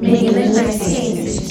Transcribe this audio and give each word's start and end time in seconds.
Meninas 0.00 0.54
das 0.54 0.74
Ciências. 0.74 1.48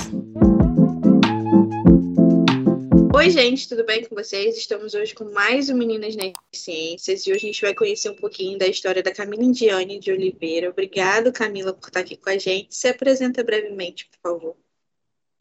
Oi, 3.16 3.30
gente, 3.32 3.68
tudo 3.68 3.84
bem 3.86 4.06
com 4.06 4.16
vocês? 4.16 4.58
Estamos 4.58 4.94
hoje 4.94 5.14
com 5.14 5.26
mais 5.26 5.70
um 5.70 5.76
Meninas 5.76 6.16
nas 6.16 6.34
Ciências 6.54 7.26
e 7.28 7.32
hoje 7.32 7.38
a 7.38 7.52
gente 7.52 7.62
vai 7.62 7.74
conhecer 7.74 8.10
um 8.10 8.16
pouquinho 8.16 8.58
da 8.58 8.68
história 8.68 9.04
da 9.04 9.12
Camila 9.12 9.44
Indiane 9.44 10.00
de 10.00 10.12
Oliveira. 10.12 10.70
Obrigado, 10.70 11.32
Camila, 11.32 11.74
por 11.74 11.88
estar 11.88 12.00
aqui 12.00 12.16
com 12.16 12.30
a 12.30 12.38
gente. 12.38 12.76
Se 12.76 12.88
apresenta 12.88 13.44
brevemente, 13.44 14.10
por 14.10 14.32
favor. 14.32 14.56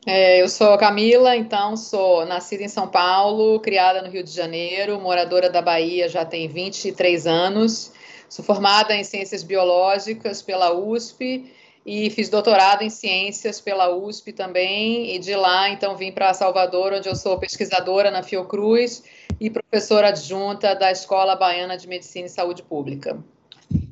É, 0.06 0.40
eu 0.40 0.48
sou 0.48 0.72
a 0.72 0.78
Camila, 0.78 1.36
então 1.36 1.76
sou 1.76 2.24
nascida 2.24 2.62
em 2.62 2.68
São 2.68 2.88
Paulo, 2.88 3.60
criada 3.60 4.00
no 4.00 4.10
Rio 4.10 4.22
de 4.22 4.30
Janeiro, 4.30 5.00
moradora 5.00 5.50
da 5.50 5.60
Bahia 5.60 6.08
já 6.08 6.24
tem 6.24 6.48
23 6.48 7.26
anos. 7.26 7.92
Sou 8.28 8.44
formada 8.44 8.94
em 8.94 9.04
Ciências 9.04 9.42
Biológicas 9.42 10.42
pela 10.42 10.72
USP 10.72 11.50
e 11.86 12.10
fiz 12.10 12.28
doutorado 12.28 12.82
em 12.82 12.90
Ciências 12.90 13.60
pela 13.60 13.94
USP 13.94 14.32
também. 14.32 15.14
E 15.14 15.18
de 15.18 15.34
lá, 15.34 15.70
então, 15.70 15.96
vim 15.96 16.12
para 16.12 16.34
Salvador, 16.34 16.92
onde 16.92 17.08
eu 17.08 17.16
sou 17.16 17.38
pesquisadora 17.38 18.10
na 18.10 18.22
Fiocruz 18.22 19.02
e 19.40 19.48
professora 19.48 20.08
adjunta 20.08 20.74
da 20.74 20.92
Escola 20.92 21.34
Baiana 21.34 21.78
de 21.78 21.88
Medicina 21.88 22.26
e 22.26 22.30
Saúde 22.30 22.62
Pública. 22.62 23.18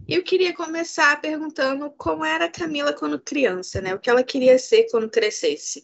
Eu 0.06 0.22
queria 0.22 0.55
começar 0.55 1.20
perguntando 1.20 1.91
como 1.96 2.24
era 2.24 2.44
a 2.44 2.50
Camila 2.50 2.92
quando 2.92 3.18
criança, 3.18 3.80
né? 3.80 3.94
O 3.94 3.98
que 3.98 4.10
ela 4.10 4.22
queria 4.22 4.58
ser 4.58 4.86
quando 4.91 5.08
crescesse. 5.08 5.82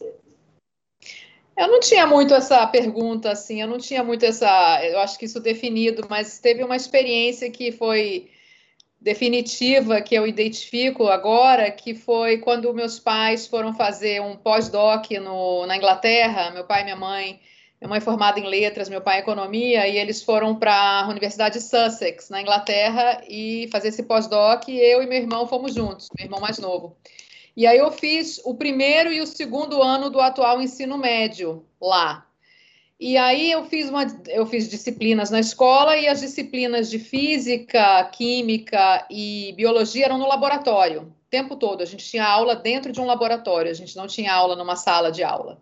Eu 1.57 1.67
não 1.67 1.79
tinha 1.79 2.07
muito 2.07 2.33
essa 2.33 2.65
pergunta, 2.67 3.31
assim, 3.31 3.61
eu 3.61 3.67
não 3.67 3.77
tinha 3.77 4.03
muito 4.03 4.25
essa, 4.25 4.83
eu 4.85 4.99
acho 4.99 5.19
que 5.19 5.25
isso 5.25 5.39
definido, 5.39 6.07
mas 6.09 6.39
teve 6.39 6.63
uma 6.63 6.75
experiência 6.75 7.49
que 7.51 7.71
foi 7.71 8.29
definitiva, 9.03 10.01
que 10.01 10.15
eu 10.15 10.25
identifico 10.25 11.07
agora, 11.07 11.69
que 11.69 11.93
foi 11.93 12.37
quando 12.37 12.73
meus 12.73 12.99
pais 12.99 13.45
foram 13.45 13.73
fazer 13.73 14.21
um 14.21 14.37
pós-doc 14.37 15.11
na 15.67 15.75
Inglaterra, 15.75 16.51
meu 16.51 16.63
pai 16.63 16.81
e 16.81 16.83
minha 16.85 16.95
mãe, 16.95 17.41
minha 17.81 17.89
mãe 17.89 17.99
formada 17.99 18.39
em 18.39 18.47
letras, 18.47 18.87
meu 18.87 19.01
pai 19.01 19.17
em 19.17 19.19
economia, 19.19 19.85
e 19.89 19.97
eles 19.97 20.23
foram 20.23 20.55
para 20.55 21.01
a 21.01 21.07
Universidade 21.09 21.59
de 21.59 21.65
Sussex, 21.65 22.29
na 22.29 22.41
Inglaterra, 22.41 23.21
e 23.27 23.67
fazer 23.73 23.89
esse 23.89 24.03
pós-doc, 24.03 24.69
e 24.69 24.79
eu 24.79 25.03
e 25.03 25.05
meu 25.05 25.17
irmão 25.17 25.45
fomos 25.45 25.73
juntos, 25.73 26.07
meu 26.17 26.25
irmão 26.25 26.39
mais 26.39 26.57
novo. 26.57 26.95
E 27.57 27.67
aí 27.67 27.77
eu 27.77 27.91
fiz 27.91 28.39
o 28.45 28.55
primeiro 28.55 29.11
e 29.11 29.19
o 29.19 29.27
segundo 29.27 29.83
ano 29.83 30.09
do 30.09 30.21
atual 30.21 30.61
ensino 30.61 30.97
médio 30.97 31.65
lá. 31.79 32.25
E 32.99 33.17
aí 33.17 33.51
eu 33.51 33.65
fiz 33.65 33.89
uma, 33.89 34.05
eu 34.27 34.45
fiz 34.45 34.69
disciplinas 34.69 35.29
na 35.29 35.39
escola 35.39 35.97
e 35.97 36.07
as 36.07 36.21
disciplinas 36.21 36.89
de 36.89 36.99
física, 36.99 38.03
química 38.05 39.05
e 39.09 39.53
biologia 39.57 40.05
eram 40.05 40.17
no 40.17 40.27
laboratório, 40.27 41.01
o 41.01 41.29
tempo 41.29 41.55
todo. 41.55 41.81
A 41.81 41.85
gente 41.85 42.09
tinha 42.09 42.23
aula 42.23 42.55
dentro 42.55 42.91
de 42.91 43.01
um 43.01 43.05
laboratório, 43.05 43.71
a 43.71 43.73
gente 43.73 43.95
não 43.95 44.07
tinha 44.07 44.33
aula 44.33 44.55
numa 44.55 44.75
sala 44.75 45.11
de 45.11 45.23
aula. 45.23 45.61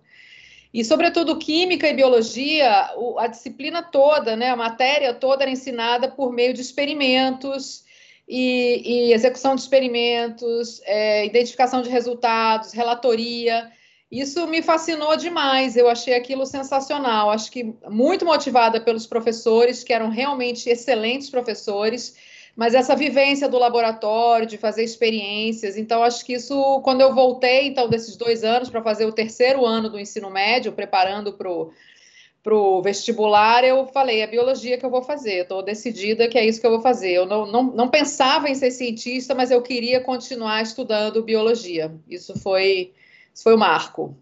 E, 0.74 0.86
sobretudo, 0.86 1.38
química 1.38 1.88
e 1.90 1.94
biologia, 1.94 2.92
a 3.18 3.28
disciplina 3.28 3.84
toda, 3.84 4.38
né, 4.38 4.50
a 4.50 4.56
matéria 4.56 5.14
toda 5.14 5.44
era 5.44 5.52
ensinada 5.52 6.08
por 6.08 6.32
meio 6.32 6.54
de 6.54 6.62
experimentos 6.62 7.84
e, 8.28 9.10
e 9.10 9.14
execução 9.14 9.54
de 9.54 9.62
experimentos, 9.62 10.82
é, 10.86 11.26
identificação 11.26 11.82
de 11.82 11.90
resultados, 11.90 12.72
relatoria. 12.72 13.70
Isso 14.12 14.46
me 14.48 14.62
fascinou 14.62 15.16
demais, 15.16 15.78
eu 15.78 15.88
achei 15.88 16.14
aquilo 16.14 16.46
sensacional. 16.46 17.30
Acho 17.30 17.50
que 17.50 17.74
muito 17.90 18.26
motivada 18.26 18.82
pelos 18.82 19.08
professores, 19.08 19.84
que 19.84 19.94
eram 19.94 20.10
realmente 20.10 20.70
excelentes 20.70 21.30
professores 21.30 22.16
mas 22.56 22.74
essa 22.74 22.96
vivência 22.96 23.48
do 23.48 23.58
laboratório, 23.58 24.46
de 24.46 24.58
fazer 24.58 24.84
experiências. 24.84 25.78
Então, 25.78 26.04
acho 26.04 26.26
que 26.26 26.34
isso, 26.34 26.82
quando 26.82 27.02
eu 27.02 27.14
voltei, 27.14 27.68
então, 27.68 27.90
desses 27.90 28.16
dois 28.16 28.44
anos 28.44 28.70
para 28.70 28.82
fazer 28.82 29.06
o 29.06 29.12
terceiro 29.12 29.66
ano 29.66 29.90
do 29.90 30.00
ensino 30.00 30.30
médio, 30.30 30.74
preparando 30.74 31.34
para 31.34 32.54
o 32.54 32.82
vestibular, 32.82 33.64
eu 33.64 33.88
falei, 33.88 34.22
é 34.22 34.28
biologia 34.28 34.78
que 34.78 34.86
eu 34.86 34.90
vou 34.90 35.02
fazer, 35.02 35.44
estou 35.44 35.64
decidida 35.64 36.28
que 36.28 36.38
é 36.38 36.46
isso 36.46 36.60
que 36.60 36.68
eu 36.68 36.72
vou 36.72 36.82
fazer. 36.82 37.12
Eu 37.14 37.26
não, 37.26 37.46
não, 37.46 37.64
não 37.64 37.88
pensava 37.88 38.50
em 38.50 38.56
ser 38.56 38.72
cientista, 38.72 39.34
mas 39.34 39.50
eu 39.50 39.62
queria 39.62 40.02
continuar 40.02 40.62
estudando 40.62 41.24
biologia. 41.24 41.92
Isso 42.10 42.38
foi, 42.40 42.92
isso 43.34 43.44
foi 43.44 43.54
o 43.54 43.58
marco. 43.58 44.18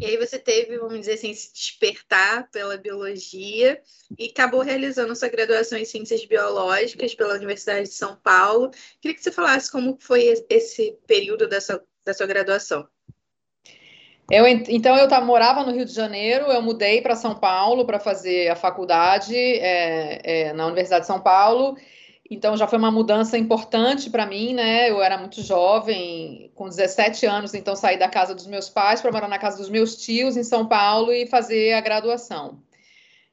E 0.00 0.06
aí 0.06 0.16
você 0.16 0.38
teve, 0.38 0.78
vamos 0.78 1.00
dizer 1.00 1.14
assim, 1.14 1.34
se 1.34 1.52
despertar 1.52 2.48
pela 2.50 2.76
biologia 2.76 3.80
e 4.18 4.26
acabou 4.26 4.60
realizando 4.60 5.14
sua 5.16 5.28
graduação 5.28 5.76
em 5.76 5.84
Ciências 5.84 6.24
Biológicas 6.24 7.14
pela 7.14 7.34
Universidade 7.34 7.88
de 7.88 7.94
São 7.94 8.16
Paulo. 8.16 8.70
Queria 9.00 9.16
que 9.16 9.22
você 9.22 9.32
falasse 9.32 9.70
como 9.70 9.98
foi 10.00 10.44
esse 10.48 10.96
período 11.06 11.48
da 11.48 11.60
sua, 11.60 11.82
da 12.04 12.14
sua 12.14 12.26
graduação. 12.26 12.86
Eu, 14.30 14.46
então, 14.46 14.96
eu 14.96 15.24
morava 15.24 15.64
no 15.64 15.72
Rio 15.72 15.84
de 15.84 15.92
Janeiro, 15.92 16.46
eu 16.46 16.62
mudei 16.62 17.02
para 17.02 17.16
São 17.16 17.34
Paulo 17.34 17.84
para 17.84 17.98
fazer 17.98 18.48
a 18.48 18.54
faculdade 18.54 19.34
é, 19.36 20.20
é, 20.22 20.52
na 20.52 20.66
Universidade 20.66 21.00
de 21.00 21.08
São 21.08 21.20
Paulo 21.20 21.76
então 22.30 22.56
já 22.56 22.68
foi 22.68 22.78
uma 22.78 22.92
mudança 22.92 23.36
importante 23.36 24.08
para 24.08 24.24
mim, 24.24 24.54
né? 24.54 24.88
Eu 24.88 25.02
era 25.02 25.18
muito 25.18 25.42
jovem, 25.42 26.52
com 26.54 26.68
17 26.68 27.26
anos, 27.26 27.54
então 27.54 27.74
saí 27.74 27.98
da 27.98 28.08
casa 28.08 28.34
dos 28.36 28.46
meus 28.46 28.68
pais 28.68 29.00
para 29.00 29.10
morar 29.10 29.26
na 29.26 29.38
casa 29.38 29.56
dos 29.56 29.68
meus 29.68 29.96
tios 29.96 30.36
em 30.36 30.44
São 30.44 30.64
Paulo 30.66 31.12
e 31.12 31.26
fazer 31.26 31.72
a 31.72 31.80
graduação. 31.80 32.62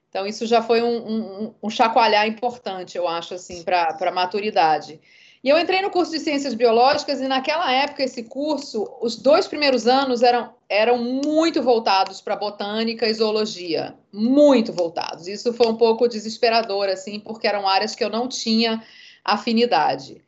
Então 0.09 0.25
isso 0.25 0.47
já 0.47 0.63
foi 0.63 0.81
um, 0.81 0.97
um, 0.97 1.55
um 1.61 1.69
chacoalhar 1.69 2.27
importante, 2.27 2.97
eu 2.97 3.07
acho, 3.07 3.35
assim, 3.35 3.63
para 3.63 3.95
a 4.01 4.11
maturidade. 4.11 4.99
E 5.47 5.49
eu 5.49 5.57
entrei 5.57 5.81
no 5.81 5.89
curso 5.89 6.11
de 6.11 6.19
Ciências 6.19 6.53
Biológicas 6.53 7.21
e 7.21 7.27
naquela 7.29 7.71
época 7.71 8.03
esse 8.03 8.21
curso, 8.23 8.85
os 9.01 9.15
dois 9.15 9.47
primeiros 9.47 9.87
anos 9.87 10.21
eram, 10.21 10.53
eram 10.67 10.97
muito 10.97 11.63
voltados 11.63 12.19
para 12.19 12.35
botânica 12.35 13.07
e 13.07 13.13
zoologia, 13.13 13.95
muito 14.11 14.73
voltados. 14.73 15.25
Isso 15.25 15.53
foi 15.53 15.67
um 15.67 15.77
pouco 15.77 16.05
desesperador 16.09 16.89
assim, 16.89 17.17
porque 17.17 17.47
eram 17.47 17.65
áreas 17.65 17.95
que 17.95 18.03
eu 18.03 18.09
não 18.09 18.27
tinha 18.27 18.83
afinidade. 19.23 20.21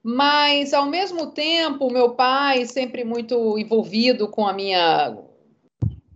Mas 0.00 0.72
ao 0.72 0.86
mesmo 0.86 1.32
tempo, 1.32 1.90
meu 1.90 2.10
pai 2.10 2.64
sempre 2.64 3.02
muito 3.02 3.58
envolvido 3.58 4.28
com 4.28 4.46
a 4.46 4.52
minha 4.52 5.18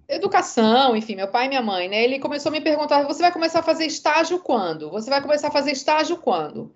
educação, 0.09 0.95
enfim, 0.95 1.17
meu 1.17 1.27
pai 1.27 1.47
e 1.47 1.49
minha 1.49 1.63
mãe, 1.63 1.89
né? 1.89 2.05
Ele 2.05 2.21
começou 2.21 2.51
a 2.51 2.53
me 2.53 2.61
perguntar: 2.61 3.09
você 3.09 3.23
vai 3.23 3.33
começar 3.33 3.59
a 3.59 3.65
fazer 3.65 3.87
estágio 3.87 4.39
quando? 4.39 4.89
Você 4.93 5.11
vai 5.11 5.21
começar 5.21 5.49
a 5.49 5.51
fazer 5.51 5.73
estágio 5.73 6.19
quando? 6.19 6.73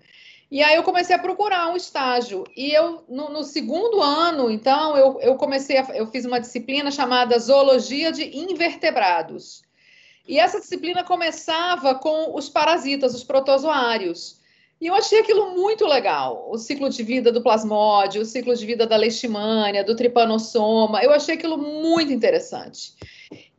E 0.51 0.61
aí 0.61 0.75
eu 0.75 0.83
comecei 0.83 1.15
a 1.15 1.19
procurar 1.19 1.69
um 1.71 1.77
estágio. 1.77 2.43
E 2.57 2.71
eu, 2.71 3.05
no, 3.07 3.29
no 3.29 3.41
segundo 3.41 4.01
ano, 4.01 4.51
então, 4.51 4.97
eu, 4.97 5.17
eu 5.21 5.35
comecei 5.35 5.77
a, 5.77 5.83
eu 5.93 6.05
fiz 6.07 6.25
uma 6.25 6.41
disciplina 6.41 6.91
chamada 6.91 7.39
Zoologia 7.39 8.11
de 8.11 8.37
Invertebrados. 8.37 9.61
E 10.27 10.37
essa 10.37 10.59
disciplina 10.59 11.05
começava 11.05 11.95
com 11.95 12.35
os 12.35 12.49
parasitas, 12.49 13.15
os 13.15 13.23
protozoários. 13.23 14.41
E 14.79 14.87
eu 14.87 14.93
achei 14.93 15.19
aquilo 15.19 15.55
muito 15.55 15.85
legal. 15.85 16.49
O 16.51 16.57
ciclo 16.57 16.89
de 16.89 17.01
vida 17.01 17.31
do 17.31 17.41
plasmódio, 17.41 18.21
o 18.21 18.25
ciclo 18.25 18.53
de 18.53 18.65
vida 18.65 18.85
da 18.85 18.97
leishmania, 18.97 19.85
do 19.85 19.95
tripanossoma. 19.95 21.01
Eu 21.01 21.13
achei 21.13 21.35
aquilo 21.35 21.57
muito 21.57 22.11
interessante. 22.11 22.93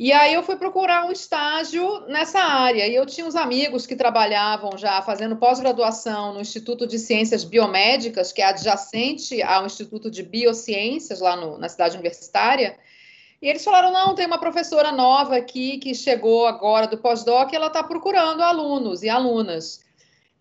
E 0.02 0.12
aí 0.12 0.34
eu 0.34 0.42
fui 0.42 0.56
procurar 0.56 1.04
um 1.04 1.12
estágio 1.12 2.00
nessa 2.08 2.40
área. 2.40 2.88
E 2.88 2.92
eu 2.96 3.06
tinha 3.06 3.24
uns 3.24 3.36
amigos 3.36 3.86
que 3.86 3.94
trabalhavam 3.94 4.76
já 4.76 5.00
fazendo 5.00 5.36
pós-graduação 5.36 6.34
no 6.34 6.40
Instituto 6.40 6.88
de 6.88 6.98
Ciências 6.98 7.44
Biomédicas, 7.44 8.32
que 8.32 8.42
é 8.42 8.46
adjacente 8.46 9.40
ao 9.40 9.64
Instituto 9.64 10.10
de 10.10 10.24
Biociências, 10.24 11.20
lá 11.20 11.36
no, 11.36 11.56
na 11.56 11.68
cidade 11.68 11.94
universitária. 11.94 12.76
E 13.40 13.46
eles 13.46 13.62
falaram: 13.62 13.92
não, 13.92 14.16
tem 14.16 14.26
uma 14.26 14.40
professora 14.40 14.90
nova 14.90 15.36
aqui 15.36 15.78
que 15.78 15.94
chegou 15.94 16.46
agora 16.46 16.88
do 16.88 16.98
pós-doc 16.98 17.52
e 17.52 17.54
ela 17.54 17.68
está 17.68 17.84
procurando 17.84 18.42
alunos 18.42 19.04
e 19.04 19.08
alunas. 19.08 19.84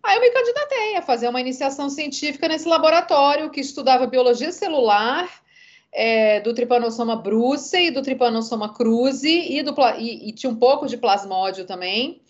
Aí 0.02 0.16
eu 0.16 0.22
me 0.22 0.30
candidatei 0.32 0.96
a 0.96 1.02
fazer 1.02 1.28
uma 1.28 1.40
iniciação 1.40 1.88
científica 1.88 2.48
nesse 2.48 2.66
laboratório 2.66 3.48
que 3.48 3.60
estudava 3.60 4.08
biologia 4.08 4.50
celular 4.50 5.30
é, 5.92 6.40
do 6.40 6.54
Trypanosoma 6.54 7.16
brucei, 7.16 7.90
do 7.90 8.02
Trypanosoma 8.02 8.72
cruzi 8.72 9.58
e, 9.58 9.62
do, 9.62 9.74
e, 9.98 10.28
e 10.28 10.32
tinha 10.32 10.50
um 10.50 10.56
pouco 10.56 10.86
de 10.86 10.96
plasmódio 10.96 11.64
também. 11.64 12.20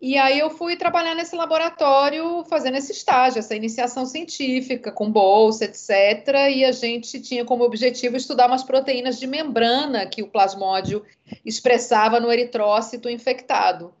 E 0.00 0.18
aí 0.18 0.38
eu 0.38 0.50
fui 0.50 0.76
trabalhar 0.76 1.14
nesse 1.14 1.34
laboratório, 1.34 2.44
fazendo 2.44 2.76
esse 2.76 2.92
estágio, 2.92 3.38
essa 3.38 3.56
iniciação 3.56 4.04
científica, 4.04 4.92
com 4.92 5.10
bolsa, 5.10 5.64
etc. 5.64 6.50
E 6.54 6.64
a 6.64 6.72
gente 6.72 7.20
tinha 7.20 7.46
como 7.46 7.64
objetivo 7.64 8.14
estudar 8.16 8.46
umas 8.46 8.62
proteínas 8.62 9.18
de 9.18 9.26
membrana 9.26 10.06
que 10.06 10.22
o 10.22 10.28
plasmódio 10.28 11.02
expressava 11.44 12.20
no 12.20 12.30
eritrócito 12.30 13.08
infectado. 13.08 13.92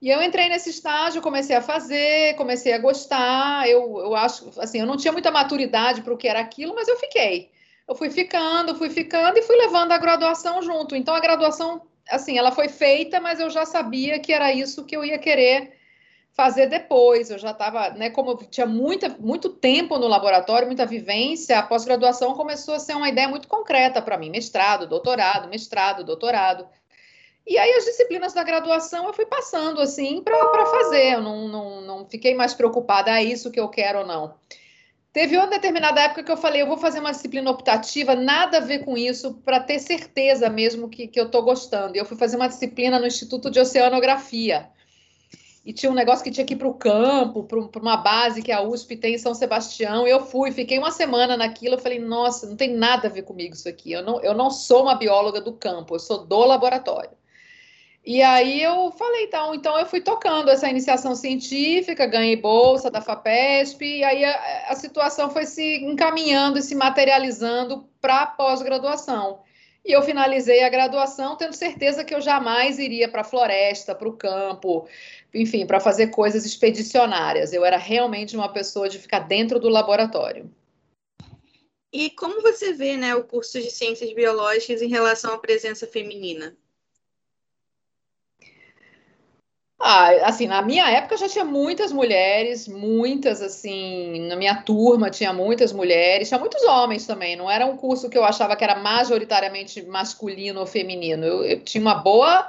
E 0.00 0.10
eu 0.10 0.22
entrei 0.22 0.48
nesse 0.48 0.70
estágio, 0.70 1.22
comecei 1.22 1.56
a 1.56 1.62
fazer, 1.62 2.34
comecei 2.36 2.72
a 2.74 2.78
gostar. 2.78 3.68
Eu, 3.68 3.98
eu 3.98 4.14
acho, 4.14 4.50
assim, 4.58 4.80
eu 4.80 4.86
não 4.86 4.96
tinha 4.96 5.12
muita 5.12 5.30
maturidade 5.30 6.02
para 6.02 6.12
o 6.12 6.18
que 6.18 6.28
era 6.28 6.40
aquilo, 6.40 6.74
mas 6.74 6.86
eu 6.86 6.98
fiquei. 6.98 7.50
Eu 7.90 7.96
fui 7.96 8.08
ficando, 8.08 8.76
fui 8.76 8.88
ficando 8.88 9.36
e 9.36 9.42
fui 9.42 9.56
levando 9.56 9.90
a 9.90 9.98
graduação 9.98 10.62
junto. 10.62 10.94
Então 10.94 11.12
a 11.12 11.18
graduação, 11.18 11.82
assim, 12.08 12.38
ela 12.38 12.52
foi 12.52 12.68
feita, 12.68 13.20
mas 13.20 13.40
eu 13.40 13.50
já 13.50 13.66
sabia 13.66 14.20
que 14.20 14.32
era 14.32 14.52
isso 14.52 14.84
que 14.84 14.96
eu 14.96 15.04
ia 15.04 15.18
querer 15.18 15.76
fazer 16.32 16.66
depois. 16.68 17.32
Eu 17.32 17.38
já 17.38 17.50
estava, 17.50 17.90
né, 17.90 18.08
como 18.08 18.30
eu 18.30 18.36
tinha 18.36 18.64
muita, 18.64 19.08
muito 19.18 19.48
tempo 19.48 19.98
no 19.98 20.06
laboratório, 20.06 20.68
muita 20.68 20.86
vivência, 20.86 21.58
a 21.58 21.64
pós-graduação 21.64 22.34
começou 22.34 22.74
a 22.74 22.78
ser 22.78 22.94
uma 22.94 23.08
ideia 23.08 23.26
muito 23.26 23.48
concreta 23.48 24.00
para 24.00 24.16
mim: 24.16 24.30
mestrado, 24.30 24.86
doutorado, 24.86 25.48
mestrado, 25.48 26.04
doutorado. 26.04 26.68
E 27.44 27.58
aí 27.58 27.72
as 27.72 27.86
disciplinas 27.86 28.32
da 28.32 28.44
graduação 28.44 29.08
eu 29.08 29.12
fui 29.12 29.26
passando 29.26 29.80
assim 29.80 30.22
para 30.22 30.36
fazer, 30.66 31.14
eu 31.14 31.22
não, 31.22 31.48
não, 31.48 31.80
não 31.80 32.06
fiquei 32.08 32.36
mais 32.36 32.54
preocupada, 32.54 33.10
é 33.18 33.24
isso 33.24 33.50
que 33.50 33.58
eu 33.58 33.68
quero 33.68 33.98
ou 33.98 34.06
não. 34.06 34.38
Teve 35.12 35.36
uma 35.36 35.48
determinada 35.48 36.00
época 36.00 36.22
que 36.22 36.30
eu 36.30 36.36
falei, 36.36 36.62
eu 36.62 36.68
vou 36.68 36.78
fazer 36.78 37.00
uma 37.00 37.10
disciplina 37.10 37.50
optativa, 37.50 38.14
nada 38.14 38.58
a 38.58 38.60
ver 38.60 38.84
com 38.84 38.96
isso, 38.96 39.34
para 39.44 39.58
ter 39.58 39.80
certeza 39.80 40.48
mesmo 40.48 40.88
que, 40.88 41.08
que 41.08 41.18
eu 41.18 41.26
estou 41.26 41.42
gostando. 41.42 41.96
Eu 41.96 42.04
fui 42.04 42.16
fazer 42.16 42.36
uma 42.36 42.48
disciplina 42.48 42.96
no 42.98 43.06
Instituto 43.06 43.50
de 43.50 43.58
Oceanografia. 43.58 44.70
E 45.66 45.72
tinha 45.72 45.90
um 45.90 45.94
negócio 45.94 46.24
que 46.24 46.30
tinha 46.30 46.46
que 46.46 46.54
ir 46.54 46.56
para 46.56 46.68
o 46.68 46.74
campo, 46.74 47.42
para 47.42 47.82
uma 47.82 47.96
base 47.96 48.40
que 48.40 48.52
a 48.52 48.62
USP 48.62 48.96
tem 48.96 49.14
em 49.14 49.18
São 49.18 49.34
Sebastião. 49.34 50.06
Eu 50.06 50.24
fui, 50.24 50.52
fiquei 50.52 50.78
uma 50.78 50.90
semana 50.90 51.36
naquilo. 51.36 51.74
Eu 51.74 51.78
falei, 51.78 51.98
nossa, 51.98 52.46
não 52.46 52.56
tem 52.56 52.72
nada 52.72 53.08
a 53.08 53.10
ver 53.10 53.22
comigo 53.22 53.54
isso 53.54 53.68
aqui. 53.68 53.92
Eu 53.92 54.02
não, 54.02 54.20
eu 54.22 54.32
não 54.32 54.48
sou 54.48 54.82
uma 54.82 54.94
bióloga 54.94 55.40
do 55.40 55.52
campo, 55.52 55.96
eu 55.96 55.98
sou 55.98 56.24
do 56.24 56.38
laboratório. 56.46 57.19
E 58.12 58.22
aí 58.22 58.60
eu 58.60 58.90
falei, 58.90 59.26
então, 59.26 59.54
então 59.54 59.78
eu 59.78 59.86
fui 59.86 60.00
tocando 60.00 60.50
essa 60.50 60.68
iniciação 60.68 61.14
científica, 61.14 62.08
ganhei 62.08 62.34
bolsa 62.34 62.90
da 62.90 63.00
FAPESP, 63.00 63.84
e 63.84 64.02
aí 64.02 64.24
a, 64.24 64.70
a 64.70 64.74
situação 64.74 65.30
foi 65.30 65.46
se 65.46 65.76
encaminhando 65.76 66.58
e 66.58 66.62
se 66.62 66.74
materializando 66.74 67.88
para 68.00 68.22
a 68.22 68.26
pós-graduação. 68.26 69.44
E 69.84 69.92
eu 69.92 70.02
finalizei 70.02 70.64
a 70.64 70.68
graduação 70.68 71.36
tendo 71.36 71.52
certeza 71.52 72.02
que 72.02 72.12
eu 72.12 72.20
jamais 72.20 72.80
iria 72.80 73.08
para 73.08 73.20
a 73.20 73.24
floresta, 73.24 73.94
para 73.94 74.08
o 74.08 74.16
campo, 74.16 74.88
enfim, 75.32 75.64
para 75.64 75.78
fazer 75.78 76.08
coisas 76.08 76.44
expedicionárias. 76.44 77.52
Eu 77.52 77.64
era 77.64 77.76
realmente 77.76 78.34
uma 78.34 78.52
pessoa 78.52 78.88
de 78.88 78.98
ficar 78.98 79.20
dentro 79.20 79.60
do 79.60 79.68
laboratório. 79.68 80.50
E 81.92 82.10
como 82.10 82.42
você 82.42 82.72
vê 82.72 82.96
né, 82.96 83.14
o 83.14 83.22
curso 83.22 83.60
de 83.60 83.70
ciências 83.70 84.12
biológicas 84.12 84.82
em 84.82 84.88
relação 84.88 85.32
à 85.32 85.38
presença 85.38 85.86
feminina? 85.86 86.56
Ah, 89.82 90.10
assim, 90.26 90.46
na 90.46 90.60
minha 90.60 90.90
época 90.90 91.16
já 91.16 91.26
tinha 91.26 91.44
muitas 91.44 91.90
mulheres, 91.90 92.68
muitas, 92.68 93.40
assim, 93.40 94.28
na 94.28 94.36
minha 94.36 94.54
turma 94.62 95.08
tinha 95.08 95.32
muitas 95.32 95.72
mulheres, 95.72 96.28
tinha 96.28 96.38
muitos 96.38 96.62
homens 96.64 97.06
também, 97.06 97.34
não 97.34 97.50
era 97.50 97.64
um 97.64 97.78
curso 97.78 98.10
que 98.10 98.18
eu 98.18 98.22
achava 98.22 98.54
que 98.56 98.62
era 98.62 98.74
majoritariamente 98.78 99.82
masculino 99.86 100.60
ou 100.60 100.66
feminino, 100.66 101.24
eu, 101.24 101.44
eu 101.44 101.60
tinha 101.60 101.80
uma 101.80 101.94
boa, 101.94 102.46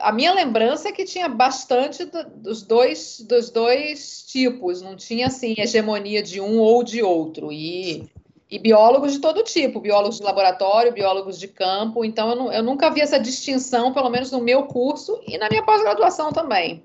a 0.00 0.12
minha 0.12 0.30
lembrança 0.34 0.90
é 0.90 0.92
que 0.92 1.06
tinha 1.06 1.26
bastante 1.26 2.04
do, 2.04 2.22
dos, 2.24 2.62
dois, 2.62 3.24
dos 3.26 3.48
dois 3.48 4.22
tipos, 4.28 4.82
não 4.82 4.94
tinha, 4.94 5.28
assim, 5.28 5.54
hegemonia 5.56 6.22
de 6.22 6.38
um 6.38 6.58
ou 6.58 6.84
de 6.84 7.02
outro, 7.02 7.50
e 7.50 8.10
e 8.52 8.58
biólogos 8.58 9.14
de 9.14 9.18
todo 9.18 9.42
tipo, 9.42 9.80
biólogos 9.80 10.18
de 10.18 10.24
laboratório, 10.24 10.92
biólogos 10.92 11.38
de 11.38 11.48
campo. 11.48 12.04
Então, 12.04 12.28
eu, 12.28 12.36
não, 12.36 12.52
eu 12.52 12.62
nunca 12.62 12.90
vi 12.90 13.00
essa 13.00 13.18
distinção, 13.18 13.94
pelo 13.94 14.10
menos 14.10 14.30
no 14.30 14.42
meu 14.42 14.64
curso 14.64 15.18
e 15.26 15.38
na 15.38 15.48
minha 15.48 15.64
pós-graduação 15.64 16.30
também. 16.30 16.84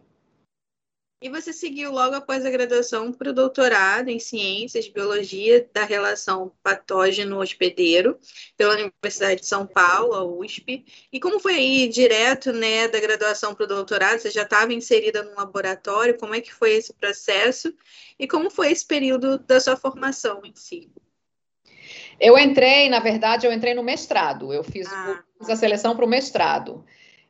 E 1.21 1.27
você 1.27 1.51
seguiu 1.51 1.91
logo 1.91 2.15
após 2.15 2.45
a 2.45 2.49
graduação 2.49 3.11
para 3.11 3.31
o 3.31 3.33
doutorado 3.33 4.07
em 4.07 4.17
Ciências, 4.17 4.87
Biologia 4.87 5.67
da 5.73 5.83
Relação 5.83 6.53
Patógeno-Hospedeiro 6.63 8.17
pela 8.55 8.75
Universidade 8.75 9.41
de 9.41 9.47
São 9.47 9.67
Paulo, 9.67 10.13
a 10.13 10.23
USP. 10.23 10.85
E 11.11 11.19
como 11.19 11.37
foi 11.37 11.55
aí 11.55 11.89
direto 11.89 12.53
né, 12.53 12.87
da 12.87 13.01
graduação 13.01 13.53
para 13.53 13.65
o 13.65 13.67
doutorado? 13.67 14.19
Você 14.19 14.29
já 14.29 14.43
estava 14.43 14.71
inserida 14.71 15.21
no 15.21 15.35
laboratório? 15.35 16.17
Como 16.17 16.33
é 16.33 16.39
que 16.39 16.53
foi 16.53 16.75
esse 16.75 16.93
processo? 16.93 17.73
E 18.17 18.25
como 18.25 18.49
foi 18.49 18.71
esse 18.71 18.85
período 18.85 19.37
da 19.39 19.59
sua 19.59 19.75
formação 19.75 20.41
em 20.45 20.55
si? 20.55 20.89
Eu 22.19 22.37
entrei, 22.37 22.89
na 22.89 22.99
verdade, 22.99 23.45
eu 23.45 23.53
entrei 23.53 23.73
no 23.73 23.83
mestrado. 23.83 24.53
Eu 24.53 24.63
fiz, 24.63 24.87
ah. 24.91 25.23
fiz 25.37 25.49
a 25.49 25.55
seleção 25.55 25.95
para 25.95 26.05
o 26.05 26.07
mestrado. 26.07 26.83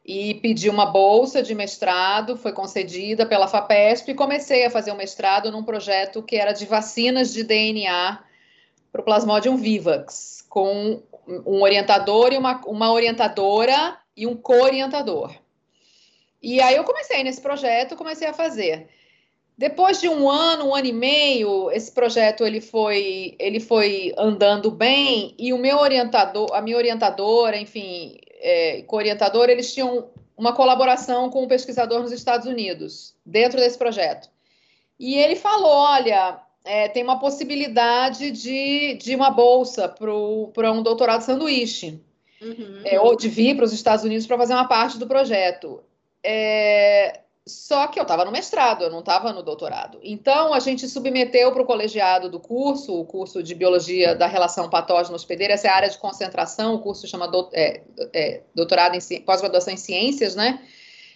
E 0.05 0.35
pedi 0.35 0.69
uma 0.69 0.85
bolsa 0.85 1.43
de 1.43 1.53
mestrado, 1.53 2.37
foi 2.37 2.53
concedida 2.53 3.25
pela 3.25 3.47
FAPESP, 3.47 4.11
e 4.11 4.15
comecei 4.15 4.65
a 4.65 4.69
fazer 4.69 4.91
o 4.91 4.93
um 4.93 4.97
mestrado 4.97 5.51
num 5.51 5.63
projeto 5.63 6.23
que 6.23 6.37
era 6.37 6.53
de 6.53 6.65
vacinas 6.65 7.33
de 7.33 7.43
DNA 7.43 8.23
para 8.91 9.01
o 9.01 9.03
Plasmodium 9.03 9.57
vivax, 9.57 10.45
com 10.47 11.03
um 11.27 11.61
orientador 11.61 12.31
e 12.31 12.37
uma, 12.37 12.61
uma 12.65 12.91
orientadora 12.93 13.97
e 14.15 14.25
um 14.25 14.35
co-orientador. 14.35 15.35
E 16.41 16.61
aí 16.61 16.75
eu 16.75 16.85
comecei 16.85 17.21
nesse 17.23 17.41
projeto, 17.41 17.97
comecei 17.97 18.27
a 18.27 18.33
fazer. 18.33 18.87
Depois 19.57 19.99
de 19.99 20.07
um 20.07 20.29
ano, 20.29 20.67
um 20.67 20.75
ano 20.75 20.85
e 20.85 20.93
meio, 20.93 21.71
esse 21.71 21.91
projeto 21.91 22.45
ele 22.45 22.61
foi, 22.61 23.35
ele 23.39 23.59
foi 23.59 24.13
andando 24.15 24.69
bem 24.69 25.33
e 25.39 25.51
o 25.51 25.57
meu 25.57 25.77
orientador, 25.77 26.53
a 26.53 26.61
minha 26.61 26.77
orientadora, 26.77 27.57
enfim, 27.57 28.19
é, 28.39 28.83
co-orientadora, 28.83 29.51
eles 29.51 29.73
tinham 29.73 30.09
uma 30.37 30.53
colaboração 30.53 31.31
com 31.31 31.43
um 31.43 31.47
pesquisador 31.47 32.01
nos 32.01 32.11
Estados 32.11 32.45
Unidos, 32.45 33.15
dentro 33.25 33.59
desse 33.59 33.79
projeto. 33.79 34.29
E 34.99 35.15
ele 35.15 35.35
falou: 35.35 35.71
olha, 35.71 36.39
é, 36.63 36.87
tem 36.87 37.03
uma 37.03 37.19
possibilidade 37.19 38.29
de, 38.29 38.93
de 38.95 39.15
uma 39.15 39.31
bolsa 39.31 39.87
para 39.89 40.71
um 40.71 40.83
doutorado 40.83 41.21
sanduíche, 41.21 41.99
uhum. 42.39 42.81
é, 42.85 42.99
ou 42.99 43.15
de 43.15 43.27
vir 43.27 43.55
para 43.55 43.65
os 43.65 43.73
Estados 43.73 44.05
Unidos 44.05 44.27
para 44.27 44.37
fazer 44.37 44.53
uma 44.53 44.67
parte 44.67 44.99
do 44.99 45.07
projeto. 45.07 45.81
É, 46.23 47.21
só 47.47 47.87
que 47.87 47.99
eu 47.99 48.03
estava 48.03 48.25
no 48.25 48.31
mestrado, 48.31 48.83
eu 48.83 48.89
não 48.89 48.99
estava 48.99 49.31
no 49.31 49.41
doutorado. 49.41 49.99
Então, 50.03 50.53
a 50.53 50.59
gente 50.59 50.87
submeteu 50.87 51.51
para 51.51 51.61
o 51.61 51.65
colegiado 51.65 52.29
do 52.29 52.39
curso, 52.39 52.99
o 52.99 53.05
curso 53.05 53.41
de 53.41 53.55
Biologia 53.55 54.15
da 54.15 54.27
Relação 54.27 54.69
Patógeno-Hospedeiro, 54.69 55.53
essa 55.53 55.67
é 55.67 55.69
a 55.69 55.75
área 55.75 55.89
de 55.89 55.97
concentração, 55.97 56.75
o 56.75 56.79
curso 56.79 57.07
chama 57.07 57.27
do, 57.27 57.49
é, 57.53 57.81
é, 58.13 58.41
Doutorado 58.53 58.95
em 58.95 59.21
Pós-Graduação 59.21 59.73
em 59.73 59.77
Ciências, 59.77 60.35
né? 60.35 60.61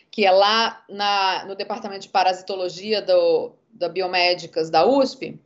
Que 0.09 0.25
é 0.25 0.31
lá 0.31 0.83
na, 0.89 1.45
no 1.45 1.55
Departamento 1.55 2.01
de 2.01 2.09
Parasitologia 2.09 3.01
do, 3.01 3.53
da 3.71 3.89
Biomédicas 3.89 4.69
da 4.69 4.85
USP. 4.85 5.39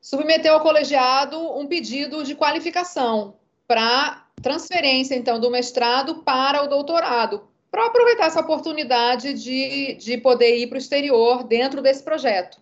Submeteu 0.00 0.54
ao 0.54 0.60
colegiado 0.60 1.38
um 1.58 1.66
pedido 1.66 2.24
de 2.24 2.34
qualificação 2.34 3.36
para 3.66 4.26
transferência, 4.40 5.14
então, 5.14 5.38
do 5.38 5.50
mestrado 5.50 6.22
para 6.22 6.62
o 6.62 6.68
doutorado, 6.68 7.49
para 7.70 7.86
aproveitar 7.86 8.26
essa 8.26 8.40
oportunidade 8.40 9.34
de, 9.34 9.94
de 9.94 10.18
poder 10.18 10.56
ir 10.56 10.66
para 10.66 10.76
o 10.76 10.78
exterior 10.78 11.44
dentro 11.44 11.80
desse 11.80 12.02
projeto. 12.02 12.58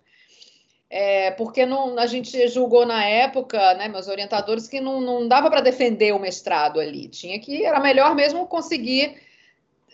É, 0.91 1.31
porque 1.33 1.67
não, 1.67 1.99
a 1.99 2.07
gente 2.07 2.49
julgou 2.49 2.87
na 2.87 3.05
época, 3.05 3.75
né, 3.75 3.89
meus 3.89 4.09
orientadores, 4.09 4.67
que 4.67 4.81
não, 4.81 5.01
não 5.01 5.29
dava 5.29 5.51
para 5.51 5.61
defender 5.61 6.15
o 6.15 6.19
mestrado 6.19 6.81
ali. 6.81 7.09
Tinha 7.09 7.39
que, 7.39 7.65
era 7.65 7.79
melhor 7.79 8.15
mesmo 8.15 8.47
conseguir 8.47 9.17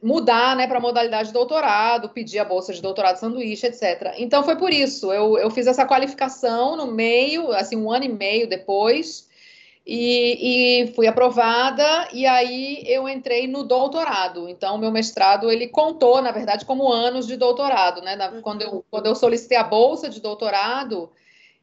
mudar 0.02 0.54
né, 0.54 0.66
para 0.66 0.78
a 0.78 0.80
modalidade 0.80 1.28
de 1.28 1.32
doutorado, 1.32 2.10
pedir 2.10 2.38
a 2.38 2.44
bolsa 2.44 2.72
de 2.72 2.82
doutorado 2.82 3.16
sanduíche, 3.16 3.66
etc. 3.66 4.14
Então 4.18 4.44
foi 4.44 4.56
por 4.56 4.72
isso, 4.72 5.12
eu, 5.12 5.38
eu 5.38 5.50
fiz 5.50 5.66
essa 5.66 5.86
qualificação 5.86 6.76
no 6.76 6.86
meio, 6.86 7.50
assim, 7.52 7.76
um 7.76 7.90
ano 7.90 8.04
e 8.04 8.08
meio 8.08 8.48
depois, 8.48 9.28
e, 9.86 10.82
e, 10.82 10.86
fui 10.94 11.06
aprovada 11.06 12.08
e 12.10 12.24
aí 12.26 12.82
eu 12.86 13.06
entrei 13.06 13.46
no 13.46 13.64
doutorado. 13.64 14.48
Então, 14.48 14.78
meu 14.78 14.90
mestrado 14.90 15.50
ele 15.50 15.68
contou, 15.68 16.22
na 16.22 16.30
verdade, 16.30 16.64
como 16.64 16.90
anos 16.90 17.26
de 17.26 17.36
doutorado, 17.36 18.00
né? 18.00 18.16
Na, 18.16 18.40
quando, 18.40 18.62
eu, 18.62 18.84
quando 18.90 19.06
eu 19.06 19.14
solicitei 19.14 19.58
a 19.58 19.64
bolsa 19.64 20.08
de 20.08 20.22
doutorado, 20.22 21.10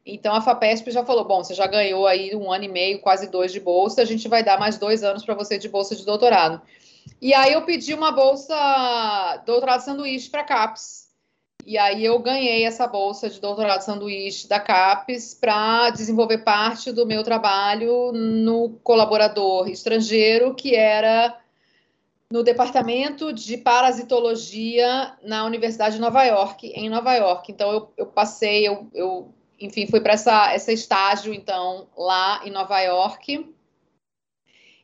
então 0.06 0.34
a 0.34 0.40
FAPESP 0.40 0.92
já 0.92 1.04
falou: 1.04 1.24
bom, 1.24 1.42
você 1.42 1.52
já 1.52 1.66
ganhou 1.66 2.06
aí 2.06 2.34
um 2.36 2.52
ano 2.52 2.64
e 2.64 2.68
meio, 2.68 3.00
quase 3.00 3.28
dois 3.28 3.52
de 3.52 3.58
bolsa, 3.58 4.02
a 4.02 4.04
gente 4.04 4.28
vai 4.28 4.44
dar 4.44 4.58
mais 4.58 4.78
dois 4.78 5.02
anos 5.02 5.24
para 5.24 5.34
você 5.34 5.58
de 5.58 5.68
bolsa 5.68 5.96
de 5.96 6.04
doutorado. 6.04 6.62
E 7.20 7.34
aí 7.34 7.52
eu 7.52 7.62
pedi 7.62 7.92
uma 7.92 8.12
bolsa 8.12 9.42
doutorado 9.44 9.80
sanduíche 9.80 10.30
para 10.30 10.44
CAPES. 10.44 11.01
E 11.64 11.78
aí 11.78 12.04
eu 12.04 12.18
ganhei 12.18 12.64
essa 12.64 12.86
bolsa 12.88 13.30
de 13.30 13.40
doutorado 13.40 13.82
sanduíche 13.82 14.48
da 14.48 14.58
CAPES 14.58 15.34
para 15.34 15.90
desenvolver 15.90 16.38
parte 16.38 16.90
do 16.90 17.06
meu 17.06 17.22
trabalho 17.22 18.10
no 18.12 18.70
colaborador 18.82 19.68
estrangeiro, 19.68 20.54
que 20.54 20.74
era 20.74 21.38
no 22.30 22.42
departamento 22.42 23.32
de 23.32 23.56
parasitologia 23.56 25.16
na 25.22 25.44
Universidade 25.44 25.96
de 25.96 26.00
Nova 26.00 26.24
York, 26.24 26.66
em 26.74 26.88
Nova 26.88 27.14
York. 27.14 27.52
Então 27.52 27.70
eu, 27.70 27.92
eu 27.96 28.06
passei, 28.06 28.66
eu, 28.66 28.88
eu, 28.92 29.32
enfim, 29.60 29.86
fui 29.86 30.00
para 30.00 30.14
essa, 30.14 30.54
esse 30.54 30.72
estágio 30.72 31.32
então 31.32 31.86
lá 31.96 32.40
em 32.44 32.50
Nova 32.50 32.80
York 32.80 33.54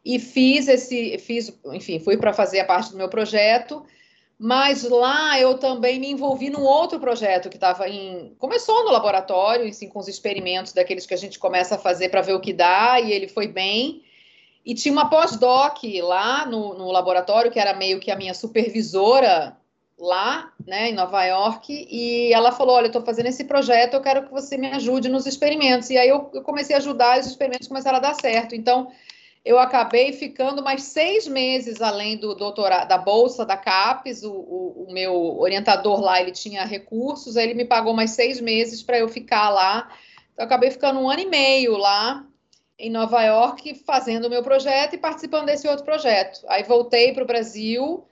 e 0.04 0.18
fiz 0.20 0.68
esse, 0.68 1.18
fiz, 1.18 1.52
enfim, 1.72 1.98
fui 1.98 2.16
para 2.16 2.32
fazer 2.32 2.60
a 2.60 2.64
parte 2.64 2.92
do 2.92 2.96
meu 2.96 3.08
projeto 3.08 3.84
mas 4.38 4.84
lá 4.84 5.38
eu 5.40 5.58
também 5.58 5.98
me 5.98 6.12
envolvi 6.12 6.48
num 6.48 6.62
outro 6.62 7.00
projeto 7.00 7.48
que 7.48 7.56
estava 7.56 7.88
em. 7.88 8.36
Começou 8.38 8.84
no 8.84 8.92
laboratório, 8.92 9.68
assim, 9.68 9.88
com 9.88 9.98
os 9.98 10.06
experimentos 10.06 10.72
daqueles 10.72 11.06
que 11.06 11.14
a 11.14 11.18
gente 11.18 11.40
começa 11.40 11.74
a 11.74 11.78
fazer 11.78 12.08
para 12.08 12.22
ver 12.22 12.34
o 12.34 12.40
que 12.40 12.52
dá, 12.52 13.00
e 13.00 13.10
ele 13.10 13.26
foi 13.26 13.48
bem. 13.48 14.04
E 14.64 14.74
tinha 14.74 14.92
uma 14.92 15.10
pós-doc 15.10 15.82
lá 16.02 16.46
no, 16.46 16.74
no 16.74 16.92
laboratório, 16.92 17.50
que 17.50 17.58
era 17.58 17.74
meio 17.74 17.98
que 17.98 18.12
a 18.12 18.16
minha 18.16 18.32
supervisora 18.32 19.56
lá, 19.98 20.52
né, 20.64 20.90
em 20.90 20.94
Nova 20.94 21.24
York, 21.24 21.88
e 21.90 22.32
ela 22.32 22.52
falou: 22.52 22.76
Olha, 22.76 22.84
eu 22.84 22.88
estou 22.88 23.02
fazendo 23.02 23.26
esse 23.26 23.44
projeto, 23.44 23.94
eu 23.94 24.00
quero 24.00 24.24
que 24.24 24.30
você 24.30 24.56
me 24.56 24.68
ajude 24.68 25.08
nos 25.08 25.26
experimentos. 25.26 25.90
E 25.90 25.98
aí 25.98 26.08
eu, 26.08 26.30
eu 26.32 26.42
comecei 26.42 26.76
a 26.76 26.78
ajudar 26.78 27.16
e 27.16 27.20
os 27.20 27.26
experimentos 27.26 27.66
começaram 27.66 27.96
a 27.96 28.00
dar 28.00 28.14
certo. 28.14 28.54
Então, 28.54 28.88
eu 29.48 29.58
acabei 29.58 30.12
ficando 30.12 30.62
mais 30.62 30.82
seis 30.82 31.26
meses 31.26 31.80
além 31.80 32.18
do 32.18 32.34
doutorado, 32.34 32.86
da 32.86 32.98
bolsa 32.98 33.46
da 33.46 33.56
CAPES. 33.56 34.22
O, 34.22 34.30
o, 34.30 34.84
o, 34.86 34.92
meu 34.92 35.38
orientador 35.38 36.02
lá 36.02 36.20
ele 36.20 36.32
tinha 36.32 36.66
recursos, 36.66 37.34
aí 37.34 37.46
ele 37.46 37.54
me 37.54 37.64
pagou 37.64 37.94
mais 37.94 38.10
seis 38.10 38.42
meses 38.42 38.82
para 38.82 38.98
eu 38.98 39.08
ficar 39.08 39.48
lá. 39.48 39.90
Então, 40.34 40.42
eu 40.42 40.44
acabei 40.44 40.70
ficando 40.70 41.00
um 41.00 41.08
ano 41.08 41.20
e 41.20 41.26
meio 41.26 41.78
lá 41.78 42.26
em 42.78 42.90
Nova 42.90 43.22
York 43.22 43.74
fazendo 43.86 44.26
o 44.26 44.30
meu 44.30 44.42
projeto 44.42 44.92
e 44.92 44.98
participando 44.98 45.46
desse 45.46 45.66
outro 45.66 45.82
projeto. 45.82 46.44
Aí 46.46 46.62
voltei 46.62 47.14
para 47.14 47.24
o 47.24 47.26
Brasil 47.26 48.04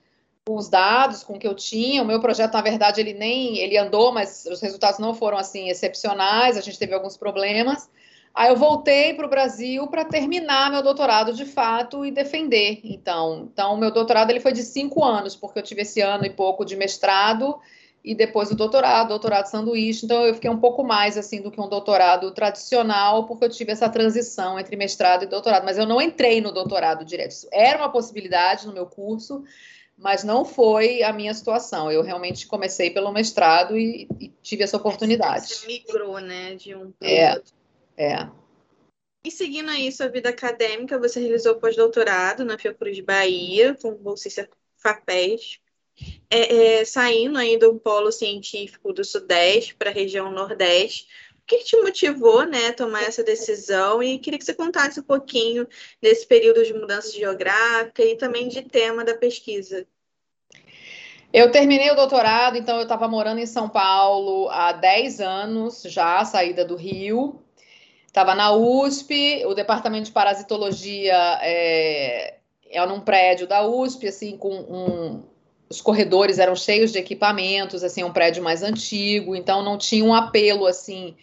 com 0.47 0.57
os 0.57 0.71
dados, 0.71 1.23
com 1.23 1.35
o 1.35 1.39
que 1.39 1.47
eu 1.47 1.55
tinha. 1.55 2.03
O 2.03 2.07
meu 2.07 2.19
projeto, 2.19 2.55
na 2.55 2.63
verdade, 2.63 2.99
ele 2.99 3.13
nem 3.13 3.59
ele 3.59 3.77
andou, 3.77 4.11
mas 4.11 4.47
os 4.47 4.63
resultados 4.63 4.99
não 4.99 5.15
foram 5.15 5.37
assim 5.37 5.69
excepcionais. 5.69 6.57
A 6.57 6.63
gente 6.63 6.79
teve 6.79 6.95
alguns 6.95 7.19
problemas. 7.19 7.91
Aí 8.37 8.51
eu 8.51 8.57
voltei 8.57 9.15
para 9.15 9.25
o 9.25 9.31
Brasil 9.31 9.87
para 9.87 10.05
terminar 10.05 10.71
meu 10.71 10.83
doutorado 10.83 11.33
de 11.33 11.47
fato 11.47 12.05
e 12.05 12.11
defender. 12.11 12.81
Então, 12.85 13.49
então 13.51 13.79
meu 13.79 13.91
doutorado 13.91 14.29
ele 14.29 14.41
foi 14.41 14.53
de 14.53 14.63
cinco 14.63 15.03
anos, 15.03 15.35
porque 15.35 15.59
eu 15.59 15.63
tive 15.63 15.81
esse 15.81 16.03
ano 16.03 16.27
e 16.27 16.29
pouco 16.29 16.63
de 16.63 16.77
mestrado 16.77 17.59
e 18.05 18.15
depois 18.15 18.51
o 18.51 18.55
doutorado, 18.55 19.09
doutorado 19.09 19.47
sanduíche. 19.47 20.05
Então 20.05 20.23
eu 20.23 20.35
fiquei 20.35 20.51
um 20.51 20.61
pouco 20.61 20.85
mais 20.85 21.17
assim 21.17 21.41
do 21.41 21.51
que 21.51 21.59
um 21.59 21.67
doutorado 21.67 22.31
tradicional, 22.31 23.25
porque 23.25 23.47
eu 23.47 23.49
tive 23.49 23.73
essa 23.73 23.89
transição 23.89 24.61
entre 24.61 24.77
mestrado 24.77 25.23
e 25.23 25.27
doutorado. 25.27 25.65
Mas 25.65 25.79
eu 25.79 25.87
não 25.87 25.99
entrei 25.99 26.43
no 26.43 26.53
doutorado 26.53 27.07
direto. 27.07 27.31
Isso 27.31 27.49
era 27.51 27.79
uma 27.79 27.89
possibilidade 27.89 28.67
no 28.67 28.75
meu 28.75 28.85
curso, 28.85 29.45
mas 29.97 30.23
não 30.23 30.45
foi 30.45 31.03
a 31.03 31.11
minha 31.11 31.33
situação. 31.33 31.91
Eu 31.91 32.03
realmente 32.03 32.47
comecei 32.47 32.91
pelo 32.91 33.11
mestrado 33.13 33.79
e, 33.79 34.07
e 34.21 34.29
tive 34.43 34.63
essa 34.63 34.77
oportunidade. 34.77 35.55
Você 35.55 35.67
migrou, 35.67 36.19
né, 36.19 36.55
de 36.55 36.75
um 36.75 36.93
é, 37.01 37.41
é. 37.97 38.29
E 39.25 39.31
seguindo 39.31 39.71
aí 39.71 39.91
sua 39.91 40.09
vida 40.09 40.29
acadêmica, 40.29 40.99
você 40.99 41.19
realizou 41.19 41.57
pós-doutorado 41.57 42.45
na 42.45 42.57
Fiocruz 42.57 43.01
Bahia, 43.01 43.75
com 43.75 43.93
bolsista 43.95 44.49
FAPES, 44.77 45.59
é, 46.31 46.79
é, 46.79 46.85
saindo 46.85 47.37
aí 47.37 47.59
do 47.59 47.75
polo 47.81 48.13
científico 48.13 48.93
do 48.93 49.05
Sudeste 49.05 49.75
para 49.75 49.91
a 49.91 49.93
região 49.93 50.31
Nordeste. 50.31 51.09
O 51.41 51.47
que 51.47 51.59
te 51.65 51.77
motivou 51.77 52.45
né, 52.45 52.69
a 52.69 52.73
tomar 52.73 53.03
essa 53.03 53.25
decisão? 53.25 54.03
E 54.03 54.19
queria 54.19 54.39
que 54.39 54.45
você 54.45 54.55
contasse 54.55 55.01
um 55.01 55.05
pouquinho 55.05 55.67
desse 56.01 56.27
período 56.27 56.65
de 56.65 56.75
mudança 56.75 57.11
geográfica 57.11 58.05
e 58.05 58.17
também 58.17 58.47
de 58.47 58.63
tema 58.63 59.05
da 59.05 59.15
pesquisa. 59.17 59.87
Eu 61.33 61.51
terminei 61.51 61.91
o 61.91 61.97
doutorado, 61.97 62.57
então 62.57 62.77
eu 62.77 62.85
estava 62.85 63.09
morando 63.09 63.41
em 63.41 63.47
São 63.47 63.69
Paulo 63.69 64.49
há 64.51 64.73
10 64.73 65.21
anos 65.21 65.83
já, 65.83 66.25
saída 66.25 66.65
do 66.65 66.77
Rio. 66.77 67.43
Estava 68.17 68.35
na 68.35 68.51
USP, 68.51 69.45
o 69.45 69.53
departamento 69.53 70.07
de 70.07 70.11
parasitologia 70.11 71.39
é, 71.43 72.37
é 72.71 72.87
num 72.87 72.99
prédio 72.99 73.47
da 73.47 73.67
USP, 73.67 74.09
assim, 74.09 74.39
com 74.39 74.55
um, 74.55 75.23
os 75.69 75.83
corredores 75.83 76.39
eram 76.39 76.57
cheios 76.57 76.91
de 76.91 76.99
equipamentos, 76.99 77.85
assim, 77.85 78.03
um 78.05 78.13
prédio 78.15 78.43
mais 78.43 78.63
antigo, 78.63 79.37
então 79.37 79.63
não 79.63 79.77
tinha 79.77 80.03
um 80.03 80.15
apelo, 80.15 80.65
assim, 80.65 81.15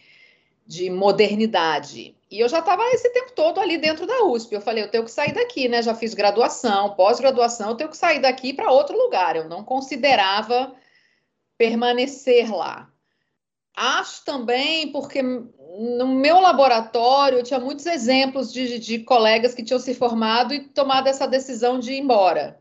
de 0.67 0.91
modernidade. 0.91 2.15
E 2.29 2.39
eu 2.39 2.47
já 2.47 2.59
estava 2.59 2.83
esse 2.91 3.09
tempo 3.09 3.31
todo 3.31 3.59
ali 3.59 3.79
dentro 3.79 4.05
da 4.05 4.25
USP. 4.25 4.53
Eu 4.53 4.61
falei, 4.61 4.83
eu 4.83 4.91
tenho 4.91 5.03
que 5.03 5.09
sair 5.09 5.33
daqui, 5.33 5.67
né? 5.67 5.81
Já 5.81 5.95
fiz 5.95 6.13
graduação, 6.13 6.93
pós-graduação, 6.93 7.71
eu 7.71 7.75
tenho 7.75 7.89
que 7.89 7.97
sair 7.97 8.19
daqui 8.19 8.53
para 8.53 8.71
outro 8.71 8.95
lugar. 8.95 9.35
Eu 9.35 9.49
não 9.49 9.63
considerava 9.63 10.71
permanecer 11.57 12.55
lá. 12.55 12.87
Acho 13.75 14.23
também 14.23 14.91
porque 14.91 15.23
no 15.79 16.07
meu 16.07 16.39
laboratório 16.39 17.39
eu 17.39 17.43
tinha 17.43 17.59
muitos 17.59 17.85
exemplos 17.85 18.53
de, 18.53 18.77
de 18.79 18.99
colegas 18.99 19.53
que 19.53 19.63
tinham 19.63 19.79
se 19.79 19.93
formado 19.93 20.53
e 20.53 20.59
tomado 20.59 21.07
essa 21.07 21.27
decisão 21.27 21.79
de 21.79 21.93
ir 21.93 21.99
embora 21.99 22.59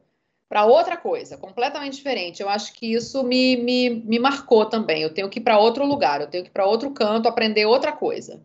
para 0.48 0.66
outra 0.66 0.96
coisa, 0.96 1.36
completamente 1.36 1.96
diferente. 1.96 2.42
Eu 2.42 2.48
acho 2.48 2.74
que 2.74 2.92
isso 2.92 3.22
me, 3.22 3.56
me, 3.56 3.88
me 3.88 4.18
marcou 4.18 4.66
também. 4.66 5.02
Eu 5.02 5.12
tenho 5.12 5.28
que 5.30 5.38
ir 5.38 5.42
para 5.42 5.58
outro 5.58 5.84
lugar, 5.86 6.20
eu 6.20 6.26
tenho 6.26 6.44
que 6.44 6.50
ir 6.50 6.52
para 6.52 6.66
outro 6.66 6.90
canto, 6.90 7.28
aprender 7.28 7.64
outra 7.64 7.92
coisa. 7.92 8.40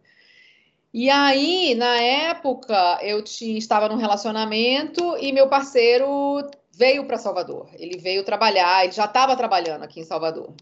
E 0.94 1.10
aí, 1.10 1.76
na 1.76 2.02
época, 2.02 3.00
eu 3.02 3.22
tinha, 3.22 3.58
estava 3.58 3.90
num 3.90 3.98
relacionamento 3.98 5.18
e 5.20 5.34
meu 5.34 5.48
parceiro 5.48 6.50
veio 6.72 7.06
para 7.06 7.18
Salvador. 7.18 7.70
Ele 7.74 7.98
veio 7.98 8.24
trabalhar, 8.24 8.84
ele 8.84 8.94
já 8.94 9.06
estava 9.06 9.36
trabalhando 9.36 9.84
aqui 9.84 10.00
em 10.00 10.06
Salvador. 10.06 10.54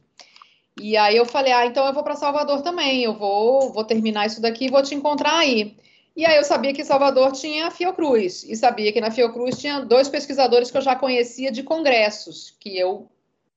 E 0.79 0.97
aí 0.97 1.15
eu 1.15 1.25
falei: 1.25 1.53
"Ah, 1.53 1.65
então 1.65 1.85
eu 1.85 1.93
vou 1.93 2.03
para 2.03 2.15
Salvador 2.15 2.61
também. 2.61 3.03
Eu 3.03 3.13
vou, 3.13 3.71
vou 3.73 3.83
terminar 3.83 4.25
isso 4.25 4.41
daqui 4.41 4.65
e 4.65 4.71
vou 4.71 4.83
te 4.83 4.95
encontrar 4.95 5.37
aí". 5.37 5.75
E 6.15 6.25
aí 6.25 6.37
eu 6.37 6.43
sabia 6.45 6.73
que 6.73 6.83
Salvador 6.85 7.33
tinha 7.33 7.67
a 7.67 7.71
Fiocruz, 7.71 8.43
e 8.45 8.55
sabia 8.55 8.93
que 8.93 9.01
na 9.01 9.11
Fiocruz 9.11 9.57
tinha 9.57 9.81
dois 9.81 10.07
pesquisadores 10.07 10.71
que 10.71 10.77
eu 10.77 10.81
já 10.81 10.95
conhecia 10.95 11.51
de 11.51 11.61
congressos, 11.61 12.55
que 12.57 12.77
eu 12.77 13.09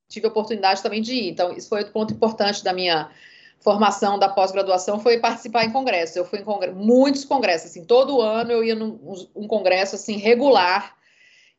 tive 0.08 0.26
a 0.26 0.30
oportunidade 0.30 0.82
também 0.82 1.00
de 1.00 1.14
ir. 1.14 1.28
Então, 1.28 1.52
isso 1.52 1.68
foi 1.68 1.80
outro 1.80 1.92
ponto 1.92 2.12
importante 2.12 2.64
da 2.64 2.72
minha 2.72 3.10
formação 3.60 4.18
da 4.18 4.28
pós-graduação, 4.28 4.98
foi 4.98 5.18
participar 5.18 5.64
em 5.64 5.72
congressos. 5.72 6.16
Eu 6.16 6.24
fui 6.24 6.40
em 6.40 6.44
congre 6.44 6.72
muitos 6.72 7.24
congressos, 7.24 7.70
assim, 7.70 7.84
todo 7.84 8.20
ano 8.20 8.50
eu 8.50 8.64
ia 8.64 8.74
num 8.74 8.98
um 9.36 9.46
congresso, 9.46 9.94
assim, 9.94 10.16
regular. 10.16 10.96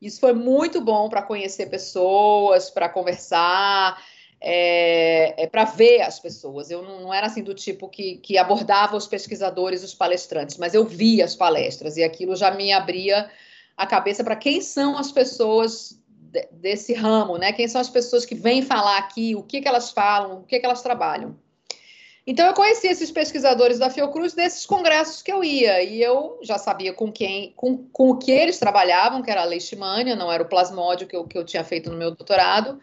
Isso 0.01 0.19
foi 0.19 0.33
muito 0.33 0.81
bom 0.81 1.09
para 1.09 1.21
conhecer 1.21 1.69
pessoas, 1.69 2.69
para 2.69 2.89
conversar, 2.89 4.01
é, 4.41 5.43
é 5.43 5.47
para 5.47 5.65
ver 5.65 6.01
as 6.01 6.19
pessoas. 6.19 6.71
Eu 6.71 6.81
não, 6.81 7.01
não, 7.01 7.13
era 7.13 7.27
assim 7.27 7.43
do 7.43 7.53
tipo 7.53 7.89
que, 7.89 8.17
que 8.17 8.37
abordava 8.37 8.95
os 8.95 9.07
pesquisadores, 9.07 9.83
os 9.83 9.93
palestrantes, 9.93 10.57
mas 10.57 10.73
eu 10.73 10.85
via 10.85 11.25
as 11.25 11.35
palestras 11.35 11.97
e 11.97 12.03
aquilo 12.03 12.35
já 12.35 12.51
me 12.51 12.71
abria 12.71 13.29
a 13.75 13.85
cabeça 13.85 14.23
para 14.23 14.35
quem 14.35 14.61
são 14.61 14.97
as 14.97 15.11
pessoas 15.11 15.99
de, 16.07 16.47
desse 16.51 16.93
ramo, 16.93 17.37
né? 17.37 17.51
Quem 17.53 17.67
são 17.67 17.81
as 17.81 17.89
pessoas 17.89 18.25
que 18.25 18.35
vêm 18.35 18.61
falar 18.61 18.97
aqui, 18.97 19.35
o 19.35 19.43
que, 19.43 19.61
que 19.61 19.67
elas 19.67 19.91
falam, 19.91 20.39
o 20.39 20.43
que, 20.43 20.59
que 20.59 20.65
elas 20.65 20.81
trabalham. 20.81 21.35
Então 22.27 22.45
eu 22.45 22.53
conheci 22.53 22.87
esses 22.87 23.09
pesquisadores 23.09 23.79
da 23.79 23.89
Fiocruz 23.89 24.35
nesses 24.35 24.63
congressos 24.63 25.21
que 25.21 25.31
eu 25.31 25.43
ia, 25.43 25.81
e 25.81 25.99
eu 25.99 26.37
já 26.43 26.59
sabia 26.59 26.93
com 26.93 27.11
quem, 27.11 27.53
com, 27.55 27.85
com 27.91 28.11
o 28.11 28.17
que 28.17 28.31
eles 28.31 28.59
trabalhavam, 28.59 29.23
que 29.23 29.31
era 29.31 29.41
a 29.41 29.45
leishmania, 29.45 30.15
não 30.15 30.31
era 30.31 30.43
o 30.43 30.47
plasmódio 30.47 31.07
que 31.07 31.15
eu, 31.15 31.25
que 31.25 31.37
eu 31.37 31.43
tinha 31.43 31.63
feito 31.63 31.89
no 31.89 31.97
meu 31.97 32.11
doutorado, 32.11 32.79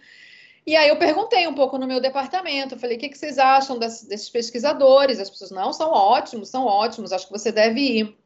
e 0.67 0.75
aí 0.75 0.89
eu 0.89 0.97
perguntei 0.97 1.47
um 1.47 1.55
pouco 1.55 1.79
no 1.79 1.87
meu 1.87 2.01
departamento, 2.01 2.79
falei, 2.79 2.97
o 2.97 3.01
que, 3.01 3.09
que 3.09 3.17
vocês 3.17 3.39
acham 3.39 3.79
desses, 3.79 4.09
desses 4.09 4.29
pesquisadores? 4.29 5.21
As 5.21 5.31
pessoas, 5.31 5.53
não, 5.53 5.73
são 5.73 5.91
ótimos, 5.91 6.49
são 6.49 6.65
ótimos, 6.65 7.13
acho 7.13 7.27
que 7.27 7.33
você 7.33 7.53
deve 7.53 7.81
ir. 7.81 8.17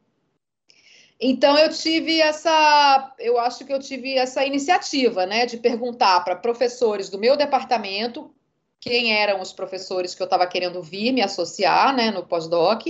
Então 1.19 1.55
eu 1.55 1.69
tive 1.69 2.19
essa, 2.19 3.13
eu 3.19 3.37
acho 3.37 3.63
que 3.63 3.71
eu 3.71 3.79
tive 3.79 4.15
essa 4.15 4.43
iniciativa, 4.43 5.27
né, 5.27 5.45
de 5.45 5.57
perguntar 5.57 6.21
para 6.21 6.35
professores 6.35 7.09
do 7.09 7.19
meu 7.19 7.37
departamento 7.37 8.33
quem 8.79 9.13
eram 9.13 9.39
os 9.39 9.53
professores 9.53 10.15
que 10.15 10.21
eu 10.23 10.25
estava 10.25 10.47
querendo 10.47 10.81
vir 10.81 11.11
me 11.11 11.21
associar, 11.21 11.95
né, 11.95 12.09
no 12.09 12.25
pós-doc 12.25 12.87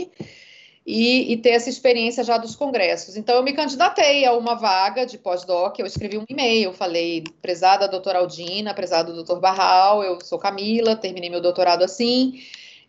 e, 0.85 1.31
e, 1.31 1.37
ter 1.37 1.51
essa 1.51 1.69
experiência 1.69 2.23
já 2.23 2.37
dos 2.37 2.55
congressos. 2.55 3.15
Então, 3.15 3.35
eu 3.35 3.43
me 3.43 3.53
candidatei 3.53 4.25
a 4.25 4.33
uma 4.33 4.55
vaga 4.55 5.05
de 5.05 5.17
pós-doc, 5.17 5.77
eu 5.77 5.85
escrevi 5.85 6.17
um 6.17 6.25
e-mail, 6.27 6.73
falei, 6.73 7.23
prezada 7.41 7.87
doutora 7.87 8.19
Aldina, 8.19 8.73
prezado 8.73 9.13
doutor 9.13 9.39
Barral, 9.39 10.03
eu 10.03 10.19
sou 10.21 10.39
Camila, 10.39 10.95
terminei 10.95 11.29
meu 11.29 11.41
doutorado 11.41 11.83
assim, 11.83 12.41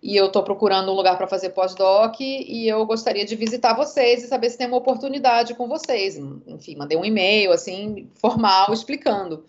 e 0.02 0.16
eu 0.16 0.26
estou 0.26 0.42
procurando 0.42 0.90
um 0.90 0.94
lugar 0.94 1.18
para 1.18 1.28
fazer 1.28 1.50
pós-doc, 1.50 2.18
e 2.20 2.66
eu 2.66 2.84
gostaria 2.86 3.26
de 3.26 3.36
visitar 3.36 3.74
vocês 3.74 4.24
e 4.24 4.26
saber 4.26 4.48
se 4.50 4.58
tem 4.58 4.66
uma 4.66 4.78
oportunidade 4.78 5.54
com 5.54 5.68
vocês. 5.68 6.16
Enfim, 6.46 6.76
mandei 6.76 6.96
um 6.96 7.04
e-mail, 7.04 7.52
assim, 7.52 8.08
formal, 8.14 8.72
explicando. 8.72 9.44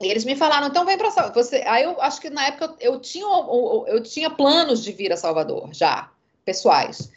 E 0.00 0.06
eles 0.06 0.24
me 0.24 0.34
falaram, 0.34 0.68
então 0.68 0.84
vem 0.84 0.96
para 0.96 1.10
Salvador. 1.10 1.42
Você, 1.42 1.56
aí 1.66 1.84
eu 1.84 2.00
acho 2.00 2.20
que 2.20 2.30
na 2.30 2.46
época 2.46 2.74
eu 2.80 3.00
tinha, 3.00 3.26
eu, 3.26 3.84
eu 3.88 4.02
tinha 4.02 4.30
planos 4.30 4.82
de 4.82 4.92
vir 4.92 5.12
a 5.12 5.16
Salvador 5.16 5.70
já, 5.72 6.10
pessoais. 6.48 7.10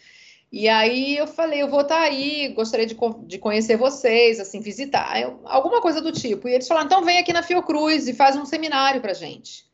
E 0.51 0.67
aí 0.67 1.15
eu 1.15 1.25
falei, 1.25 1.61
eu 1.61 1.69
vou 1.69 1.79
estar 1.79 1.95
tá 1.95 2.01
aí, 2.01 2.49
gostaria 2.49 2.85
de, 2.85 2.97
de 3.25 3.37
conhecer 3.39 3.77
vocês, 3.77 4.37
assim, 4.37 4.59
visitar, 4.59 5.21
eu, 5.21 5.39
alguma 5.45 5.79
coisa 5.79 6.01
do 6.01 6.11
tipo. 6.11 6.49
E 6.49 6.53
eles 6.53 6.67
falaram, 6.67 6.87
então 6.87 7.05
vem 7.05 7.17
aqui 7.17 7.31
na 7.31 7.41
Fiocruz 7.41 8.09
e 8.09 8.13
faz 8.13 8.35
um 8.35 8.45
seminário 8.45 8.99
para 8.99 9.13
gente. 9.13 9.65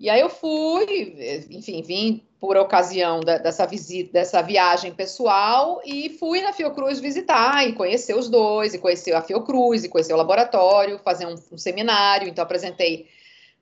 E 0.00 0.08
aí 0.08 0.20
eu 0.20 0.30
fui, 0.30 1.44
enfim, 1.50 1.82
vim 1.82 2.26
por 2.40 2.56
ocasião 2.56 3.20
da, 3.20 3.36
dessa 3.36 3.66
visita, 3.66 4.12
dessa 4.12 4.40
viagem 4.40 4.94
pessoal 4.94 5.82
e 5.84 6.08
fui 6.08 6.40
na 6.40 6.54
Fiocruz 6.54 7.00
visitar 7.00 7.68
e 7.68 7.74
conhecer 7.74 8.14
os 8.14 8.30
dois, 8.30 8.72
e 8.72 8.78
conhecer 8.78 9.12
a 9.12 9.20
Fiocruz, 9.20 9.84
e 9.84 9.88
conhecer 9.90 10.14
o 10.14 10.16
laboratório, 10.16 11.00
fazer 11.00 11.26
um, 11.26 11.34
um 11.52 11.58
seminário. 11.58 12.28
Então 12.28 12.42
apresentei 12.42 13.08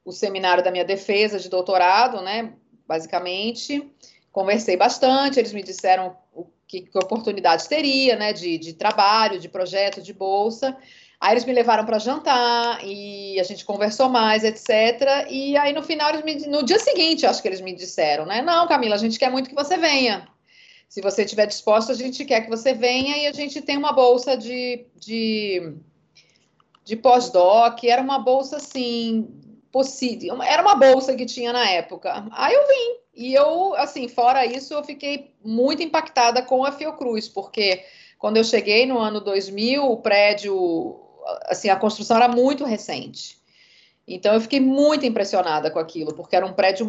o 0.05 0.13
seminário 0.13 0.63
da 0.63 0.71
minha 0.71 0.85
defesa 0.85 1.41
de 1.41 1.49
doutorado, 1.49 2.23
né, 2.23 2.53
basicamente 2.87 3.91
conversei 4.37 4.77
bastante, 4.77 5.39
eles 5.39 5.55
me 5.55 5.63
disseram 5.63 6.15
o 6.35 6.47
que, 6.69 6.83
que 6.83 6.99
oportunidades 6.99 7.67
teria, 7.67 8.17
né, 8.17 8.35
de, 8.35 8.59
de 8.59 8.75
trabalho, 8.75 9.41
de 9.41 9.49
projeto, 9.49 10.03
de 10.03 10.13
bolsa. 10.13 10.77
Aí 11.19 11.33
eles 11.33 11.47
me 11.47 11.55
levaram 11.55 11.87
para 11.87 11.99
jantar 11.99 12.85
e 12.85 13.41
a 13.41 13.43
gente 13.43 13.65
conversou 13.65 14.11
mais, 14.11 14.45
etc. 14.45 15.27
E 15.31 15.57
aí 15.57 15.73
no 15.73 15.83
final, 15.83 16.13
me, 16.23 16.35
no 16.49 16.63
dia 16.63 16.79
seguinte, 16.79 17.25
acho 17.25 17.41
que 17.41 17.49
eles 17.49 17.63
me 17.63 17.75
disseram, 17.75 18.27
né? 18.27 18.43
Não, 18.43 18.69
Camila, 18.69 18.97
a 18.97 18.99
gente 18.99 19.19
quer 19.19 19.31
muito 19.31 19.49
que 19.49 19.55
você 19.55 19.79
venha. 19.79 20.29
Se 20.87 21.01
você 21.01 21.25
estiver 21.25 21.47
disposta, 21.47 21.93
a 21.93 21.97
gente 21.97 22.23
quer 22.27 22.43
que 22.43 22.51
você 22.51 22.75
venha 22.75 23.17
e 23.17 23.27
a 23.27 23.33
gente 23.33 23.63
tem 23.63 23.79
uma 23.79 23.93
bolsa 23.93 24.37
de, 24.37 24.85
de, 24.97 25.73
de 26.85 26.95
pós-doc. 26.95 27.83
Era 27.85 28.03
uma 28.03 28.19
bolsa 28.19 28.59
assim, 28.59 29.27
possível. 29.73 30.43
Era 30.43 30.61
uma 30.61 30.75
bolsa 30.75 31.17
que 31.17 31.25
tinha 31.25 31.55
na 31.55 31.71
época. 31.71 32.27
Aí 32.33 32.55
eu 32.55 32.69
vim. 32.69 33.06
E 33.17 33.33
eu, 33.33 33.75
assim, 33.75 34.09
fora 34.09 34.45
isso, 34.45 34.75
eu 34.75 34.85
fiquei 34.85 35.35
muito 35.43 35.83
impactada 35.83 36.43
com 36.43 36.65
a 36.65 36.71
Fiocruz, 36.71 37.29
porque 37.29 37.83
quando 38.19 38.37
eu 38.37 38.45
cheguei 38.45 38.85
no 38.85 38.99
ano 38.99 39.21
2000, 39.21 39.85
o 39.85 39.97
prédio 39.97 41.01
assim, 41.47 41.69
a 41.69 41.77
construção 41.77 42.17
era 42.17 42.29
muito 42.29 42.65
recente. 42.65 43.37
Então 44.09 44.35
eu 44.35 44.41
fiquei 44.41 44.61
muito 44.61 45.05
impressionada 45.05 45.69
com 45.69 45.81
aquilo, 45.81 46.15
porque 46.15 46.37
era 46.37 46.47
um 46.47 46.53
prédio 46.53 46.87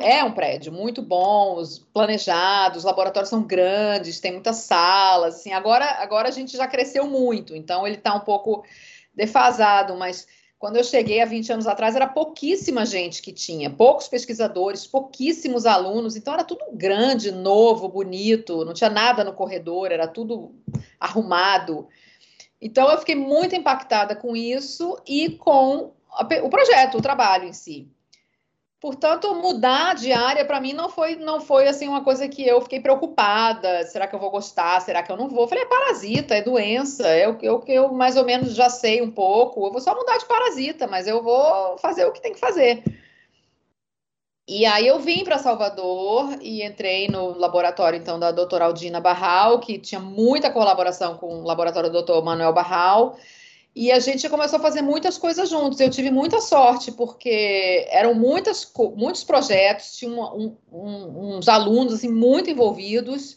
é 0.00 0.22
um 0.22 0.32
prédio 0.32 0.72
muito 0.72 1.02
bom, 1.02 1.60
planejados, 1.92 2.78
os 2.78 2.84
laboratórios 2.84 3.28
são 3.28 3.42
grandes, 3.42 4.20
tem 4.20 4.32
muitas 4.32 4.56
salas, 4.58 5.36
assim, 5.36 5.52
agora 5.52 5.84
agora 6.00 6.28
a 6.28 6.30
gente 6.30 6.56
já 6.56 6.68
cresceu 6.68 7.08
muito, 7.08 7.56
então 7.56 7.84
ele 7.84 7.96
está 7.96 8.14
um 8.14 8.20
pouco 8.20 8.64
defasado, 9.12 9.96
mas 9.96 10.28
quando 10.60 10.76
eu 10.76 10.84
cheguei 10.84 11.22
há 11.22 11.24
20 11.24 11.54
anos 11.54 11.66
atrás 11.66 11.96
era 11.96 12.06
pouquíssima 12.06 12.84
gente 12.84 13.22
que 13.22 13.32
tinha, 13.32 13.70
poucos 13.70 14.06
pesquisadores, 14.06 14.86
pouquíssimos 14.86 15.64
alunos, 15.64 16.16
então 16.16 16.34
era 16.34 16.44
tudo 16.44 16.66
grande, 16.74 17.32
novo, 17.32 17.88
bonito, 17.88 18.62
não 18.66 18.74
tinha 18.74 18.90
nada 18.90 19.24
no 19.24 19.32
corredor, 19.32 19.90
era 19.90 20.06
tudo 20.06 20.54
arrumado. 21.00 21.88
Então, 22.60 22.90
eu 22.90 22.98
fiquei 22.98 23.14
muito 23.14 23.56
impactada 23.56 24.14
com 24.14 24.36
isso 24.36 24.98
e 25.08 25.30
com 25.30 25.94
o 26.42 26.50
projeto, 26.50 26.98
o 26.98 27.02
trabalho 27.02 27.48
em 27.48 27.54
si. 27.54 27.88
Portanto, 28.80 29.34
mudar 29.34 29.94
de 29.94 30.10
área 30.10 30.42
para 30.42 30.58
mim 30.58 30.72
não 30.72 30.88
foi 30.88 31.14
não 31.16 31.38
foi 31.38 31.68
assim 31.68 31.86
uma 31.86 32.02
coisa 32.02 32.26
que 32.26 32.46
eu 32.46 32.62
fiquei 32.62 32.80
preocupada. 32.80 33.84
Será 33.84 34.06
que 34.06 34.14
eu 34.14 34.18
vou 34.18 34.30
gostar? 34.30 34.80
Será 34.80 35.02
que 35.02 35.12
eu 35.12 35.18
não 35.18 35.28
vou? 35.28 35.46
Falei, 35.46 35.64
é 35.64 35.66
parasita, 35.66 36.34
é 36.34 36.40
doença, 36.40 37.06
é 37.06 37.28
o 37.28 37.36
que 37.36 37.44
eu, 37.46 37.62
eu 37.68 37.92
mais 37.92 38.16
ou 38.16 38.24
menos 38.24 38.54
já 38.54 38.70
sei 38.70 39.02
um 39.02 39.10
pouco. 39.10 39.66
Eu 39.66 39.70
vou 39.70 39.80
só 39.82 39.94
mudar 39.94 40.16
de 40.16 40.24
parasita, 40.24 40.86
mas 40.86 41.06
eu 41.06 41.22
vou 41.22 41.76
fazer 41.76 42.06
o 42.06 42.12
que 42.12 42.22
tem 42.22 42.32
que 42.32 42.40
fazer. 42.40 42.82
E 44.48 44.64
aí 44.66 44.86
eu 44.86 44.98
vim 44.98 45.24
para 45.24 45.38
Salvador 45.38 46.38
e 46.40 46.64
entrei 46.64 47.06
no 47.06 47.38
laboratório 47.38 47.98
então 47.98 48.18
da 48.18 48.32
doutora 48.32 48.64
Aldina 48.64 49.00
Barral, 49.00 49.60
que 49.60 49.78
tinha 49.78 50.00
muita 50.00 50.50
colaboração 50.50 51.16
com 51.18 51.40
o 51.40 51.44
laboratório 51.44 51.90
do 51.90 51.92
doutor 51.92 52.24
Manuel 52.24 52.52
Barral. 52.52 53.16
E 53.74 53.92
a 53.92 54.00
gente 54.00 54.28
começou 54.28 54.58
a 54.58 54.62
fazer 54.62 54.82
muitas 54.82 55.16
coisas 55.16 55.48
juntos. 55.48 55.78
Eu 55.78 55.90
tive 55.90 56.10
muita 56.10 56.40
sorte, 56.40 56.90
porque 56.90 57.86
eram 57.90 58.14
muitas, 58.14 58.70
muitos 58.96 59.22
projetos, 59.22 59.96
tinha 59.96 60.10
um, 60.10 60.56
um, 60.72 61.36
uns 61.36 61.48
alunos 61.48 61.94
assim, 61.94 62.10
muito 62.10 62.50
envolvidos, 62.50 63.36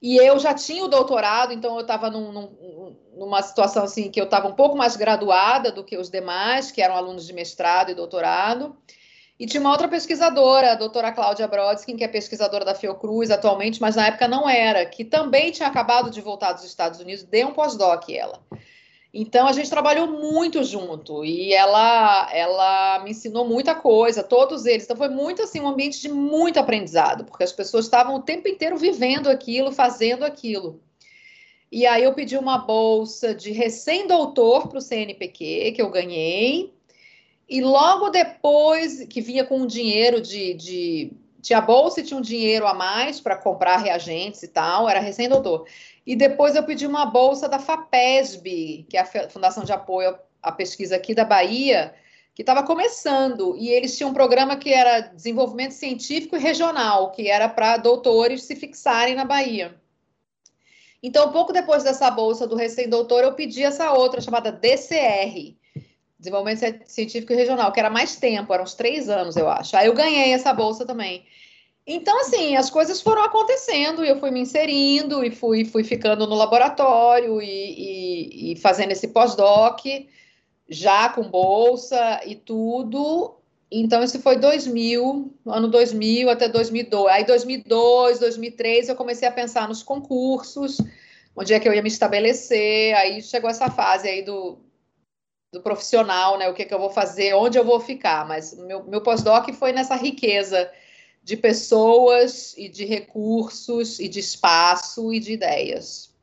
e 0.00 0.16
eu 0.16 0.38
já 0.38 0.54
tinha 0.54 0.84
o 0.84 0.88
doutorado, 0.88 1.52
então 1.52 1.74
eu 1.74 1.80
estava 1.80 2.10
num, 2.10 2.30
num, 2.30 2.96
numa 3.16 3.42
situação 3.42 3.82
assim 3.82 4.10
que 4.10 4.20
eu 4.20 4.24
estava 4.24 4.46
um 4.48 4.54
pouco 4.54 4.76
mais 4.76 4.94
graduada 4.94 5.72
do 5.72 5.82
que 5.82 5.96
os 5.96 6.10
demais, 6.10 6.70
que 6.70 6.82
eram 6.82 6.96
alunos 6.96 7.26
de 7.26 7.32
mestrado 7.32 7.90
e 7.90 7.94
doutorado. 7.94 8.76
E 9.38 9.46
tinha 9.46 9.60
uma 9.60 9.70
outra 9.70 9.88
pesquisadora, 9.88 10.72
a 10.72 10.74
doutora 10.76 11.12
Cláudia 11.12 11.46
Brodskin, 11.46 11.96
que 11.96 12.04
é 12.04 12.08
pesquisadora 12.08 12.64
da 12.64 12.74
Fiocruz 12.74 13.30
atualmente, 13.30 13.80
mas 13.80 13.96
na 13.96 14.06
época 14.06 14.26
não 14.26 14.48
era, 14.48 14.86
que 14.86 15.04
também 15.04 15.50
tinha 15.50 15.68
acabado 15.68 16.10
de 16.10 16.22
voltar 16.22 16.52
dos 16.52 16.64
Estados 16.64 17.00
Unidos, 17.00 17.22
deu 17.24 17.48
um 17.48 17.52
pós-doc 17.52 18.08
ela. 18.08 18.40
Então 19.18 19.48
a 19.48 19.52
gente 19.52 19.70
trabalhou 19.70 20.06
muito 20.06 20.62
junto 20.62 21.24
e 21.24 21.54
ela 21.54 22.28
ela 22.30 22.98
me 23.02 23.12
ensinou 23.12 23.48
muita 23.48 23.74
coisa, 23.74 24.22
todos 24.22 24.66
eles. 24.66 24.84
Então 24.84 24.96
foi 24.96 25.08
muito 25.08 25.42
assim 25.42 25.58
um 25.58 25.68
ambiente 25.68 26.02
de 26.02 26.10
muito 26.10 26.60
aprendizado, 26.60 27.24
porque 27.24 27.42
as 27.42 27.52
pessoas 27.52 27.86
estavam 27.86 28.16
o 28.16 28.22
tempo 28.22 28.46
inteiro 28.46 28.76
vivendo 28.76 29.28
aquilo, 29.28 29.72
fazendo 29.72 30.22
aquilo. 30.22 30.82
E 31.72 31.86
aí 31.86 32.04
eu 32.04 32.12
pedi 32.12 32.36
uma 32.36 32.58
bolsa 32.58 33.34
de 33.34 33.52
recém-doutor 33.52 34.68
para 34.68 34.78
o 34.78 34.82
CNPq, 34.82 35.72
que 35.72 35.80
eu 35.80 35.90
ganhei, 35.90 36.72
e 37.48 37.62
logo 37.62 38.10
depois, 38.10 39.06
que 39.06 39.22
vinha 39.22 39.44
com 39.44 39.60
um 39.60 39.66
dinheiro 39.66 40.20
de, 40.20 40.52
de 40.54 41.12
tinha 41.40 41.60
bolsa 41.60 42.00
e 42.00 42.04
tinha 42.04 42.18
um 42.18 42.22
dinheiro 42.22 42.66
a 42.66 42.74
mais 42.74 43.20
para 43.20 43.36
comprar 43.36 43.78
reagentes 43.78 44.42
e 44.42 44.48
tal, 44.48 44.88
era 44.88 45.00
recém-doutor. 45.00 45.66
E 46.06 46.14
depois 46.14 46.54
eu 46.54 46.62
pedi 46.62 46.86
uma 46.86 47.04
bolsa 47.06 47.48
da 47.48 47.58
FAPESB, 47.58 48.86
que 48.88 48.96
é 48.96 49.00
a 49.00 49.28
Fundação 49.28 49.64
de 49.64 49.72
Apoio 49.72 50.16
à 50.40 50.52
Pesquisa 50.52 50.94
aqui 50.94 51.14
da 51.14 51.24
Bahia, 51.24 51.94
que 52.32 52.42
estava 52.42 52.62
começando, 52.62 53.56
e 53.56 53.70
eles 53.70 53.96
tinham 53.96 54.10
um 54.10 54.14
programa 54.14 54.56
que 54.56 54.72
era 54.72 55.00
desenvolvimento 55.00 55.72
científico 55.72 56.36
e 56.36 56.38
regional, 56.38 57.10
que 57.10 57.28
era 57.28 57.48
para 57.48 57.78
doutores 57.78 58.42
se 58.44 58.54
fixarem 58.54 59.14
na 59.14 59.24
Bahia. 59.24 59.74
Então, 61.02 61.32
pouco 61.32 61.52
depois 61.52 61.82
dessa 61.82 62.10
bolsa 62.10 62.46
do 62.46 62.54
recém-doutor, 62.54 63.22
eu 63.22 63.34
pedi 63.34 63.62
essa 63.62 63.92
outra, 63.92 64.20
chamada 64.20 64.52
DCR, 64.52 65.56
Desenvolvimento 66.18 66.82
Científico 66.86 67.32
e 67.32 67.36
Regional, 67.36 67.70
que 67.72 67.80
era 67.80 67.90
mais 67.90 68.16
tempo, 68.16 68.52
eram 68.52 68.64
uns 68.64 68.74
três 68.74 69.08
anos, 69.08 69.36
eu 69.36 69.48
acho. 69.48 69.76
Aí 69.76 69.86
eu 69.86 69.94
ganhei 69.94 70.32
essa 70.32 70.52
bolsa 70.52 70.86
também. 70.86 71.26
Então, 71.86 72.18
assim, 72.20 72.56
as 72.56 72.68
coisas 72.68 73.00
foram 73.00 73.22
acontecendo 73.22 74.04
e 74.04 74.08
eu 74.08 74.18
fui 74.18 74.32
me 74.32 74.40
inserindo 74.40 75.24
e 75.24 75.30
fui, 75.30 75.64
fui 75.64 75.84
ficando 75.84 76.26
no 76.26 76.34
laboratório 76.34 77.40
e, 77.40 77.46
e, 77.46 78.52
e 78.52 78.56
fazendo 78.56 78.90
esse 78.90 79.08
pós-doc, 79.08 79.84
já 80.68 81.08
com 81.08 81.30
bolsa 81.30 82.20
e 82.26 82.34
tudo. 82.34 83.36
Então, 83.70 84.02
esse 84.02 84.18
foi 84.18 84.36
2000, 84.36 85.32
ano 85.46 85.68
2000 85.68 86.28
até 86.28 86.48
2002. 86.48 87.06
Aí, 87.06 87.24
2002, 87.24 88.18
2003, 88.18 88.88
eu 88.88 88.96
comecei 88.96 89.28
a 89.28 89.32
pensar 89.32 89.68
nos 89.68 89.84
concursos, 89.84 90.78
onde 91.36 91.54
é 91.54 91.60
que 91.60 91.68
eu 91.68 91.74
ia 91.74 91.82
me 91.82 91.88
estabelecer. 91.88 92.94
Aí 92.96 93.22
chegou 93.22 93.48
essa 93.48 93.70
fase 93.70 94.08
aí 94.08 94.22
do, 94.22 94.58
do 95.52 95.60
profissional, 95.60 96.36
né? 96.36 96.48
O 96.48 96.54
que, 96.54 96.64
que 96.64 96.74
eu 96.74 96.80
vou 96.80 96.90
fazer, 96.90 97.34
onde 97.34 97.58
eu 97.58 97.64
vou 97.64 97.78
ficar. 97.78 98.26
Mas 98.26 98.56
meu, 98.58 98.82
meu 98.84 99.00
pós-doc 99.00 99.48
foi 99.52 99.72
nessa 99.72 99.94
riqueza 99.94 100.68
de 101.26 101.36
pessoas 101.36 102.54
e 102.56 102.68
de 102.68 102.84
recursos 102.84 103.98
e 103.98 104.06
de 104.06 104.20
espaço 104.20 105.12
e 105.12 105.18
de 105.18 105.32
ideias. 105.32 106.14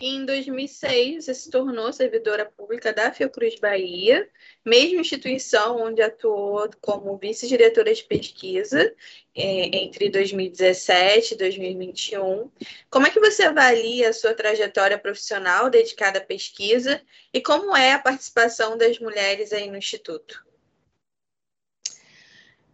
Em 0.00 0.24
2006, 0.24 1.24
você 1.24 1.34
se 1.34 1.50
tornou 1.50 1.92
servidora 1.92 2.46
pública 2.46 2.92
da 2.92 3.12
Fiocruz 3.12 3.56
Bahia, 3.56 4.28
mesma 4.64 5.00
instituição 5.00 5.82
onde 5.82 6.00
atuou 6.00 6.70
como 6.80 7.18
vice-diretora 7.18 7.92
de 7.92 8.04
pesquisa 8.04 8.94
é, 9.34 9.76
entre 9.76 10.08
2017 10.08 11.34
e 11.34 11.36
2021. 11.36 12.48
Como 12.88 13.08
é 13.08 13.10
que 13.10 13.18
você 13.18 13.42
avalia 13.42 14.10
a 14.10 14.12
sua 14.12 14.34
trajetória 14.34 14.96
profissional 14.96 15.68
dedicada 15.68 16.20
à 16.20 16.24
pesquisa 16.24 17.02
e 17.34 17.40
como 17.40 17.76
é 17.76 17.92
a 17.94 17.98
participação 17.98 18.78
das 18.78 19.00
mulheres 19.00 19.52
aí 19.52 19.68
no 19.68 19.76
Instituto? 19.76 20.46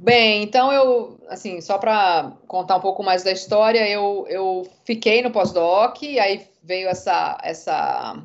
Bem, 0.04 0.42
então 0.42 0.70
eu, 0.70 1.18
assim, 1.28 1.62
só 1.62 1.78
para 1.78 2.36
contar 2.46 2.76
um 2.76 2.80
pouco 2.80 3.02
mais 3.02 3.22
da 3.22 3.32
história, 3.32 3.88
eu, 3.88 4.26
eu 4.28 4.70
fiquei 4.84 5.22
no 5.22 5.30
pós-doc, 5.30 5.96
aí 6.02 6.46
veio 6.62 6.88
essa, 6.88 7.38
essa, 7.42 8.22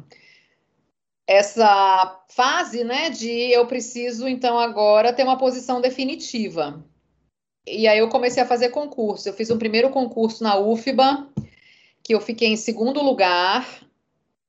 essa 1.25 2.21
fase, 2.27 2.83
né, 2.83 3.09
de 3.09 3.29
eu 3.29 3.65
preciso, 3.65 4.27
então, 4.27 4.59
agora 4.59 5.13
ter 5.13 5.23
uma 5.23 5.37
posição 5.37 5.79
definitiva. 5.79 6.83
E 7.65 7.87
aí 7.87 7.99
eu 7.99 8.09
comecei 8.09 8.43
a 8.43 8.47
fazer 8.47 8.71
concurso. 8.71 9.29
Eu 9.29 9.33
fiz 9.33 9.49
um 9.49 9.57
primeiro 9.57 9.89
concurso 9.89 10.43
na 10.43 10.59
UFBA, 10.59 11.29
que 12.03 12.13
eu 12.13 12.19
fiquei 12.19 12.49
em 12.49 12.57
segundo 12.57 13.01
lugar, 13.01 13.65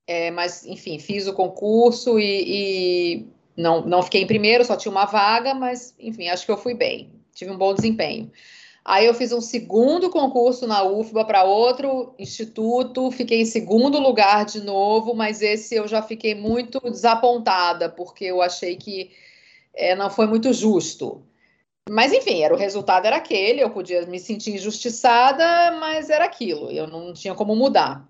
é, 0.05 0.33
mas, 0.33 0.67
enfim, 0.67 0.99
fiz 0.99 1.29
o 1.29 1.33
concurso 1.33 2.19
e, 2.19 2.25
e 2.49 3.27
não, 3.57 3.87
não 3.87 4.03
fiquei 4.03 4.23
em 4.23 4.27
primeiro, 4.27 4.65
só 4.65 4.77
tinha 4.77 4.91
uma 4.91 5.05
vaga, 5.05 5.55
mas, 5.55 5.95
enfim, 5.97 6.29
acho 6.29 6.45
que 6.45 6.51
eu 6.51 6.59
fui 6.59 6.75
bem, 6.75 7.20
tive 7.41 7.51
um 7.53 7.59
bom 7.59 7.75
desempenho. 7.75 8.31
Aí 8.85 9.07
eu 9.07 9.15
fiz 9.15 9.33
um 9.33 9.41
segundo 9.41 10.11
concurso 10.11 10.67
na 10.67 10.83
UFBA 10.83 11.25
para 11.25 11.45
outro 11.45 12.15
instituto, 12.19 13.11
fiquei 13.11 13.43
em 13.43 13.47
segundo 13.47 13.99
lugar 13.99 14.45
de 14.45 14.61
novo, 14.61 15.15
mas 15.15 15.43
esse 15.43 15.75
eu 15.75 15.87
já 15.87 16.03
fiquei 16.03 16.35
muito 16.35 16.81
desapontada, 16.81 17.89
porque 17.89 18.25
eu 18.25 18.41
achei 18.41 18.77
que 18.77 19.11
é, 19.75 19.95
não 19.95 20.11
foi 20.11 20.27
muito 20.27 20.53
justo. 20.53 21.23
Mas 21.89 22.13
enfim, 22.13 22.43
era 22.43 22.55
o 22.55 22.59
resultado 22.59 23.07
era 23.07 23.17
aquele, 23.17 23.63
eu 23.63 23.71
podia 23.71 24.07
me 24.07 24.19
sentir 24.19 24.55
injustiçada, 24.55 25.73
mas 25.79 26.09
era 26.11 26.25
aquilo, 26.25 26.71
eu 26.71 26.87
não 26.87 27.13
tinha 27.13 27.35
como 27.35 27.57
mudar. 27.57 28.09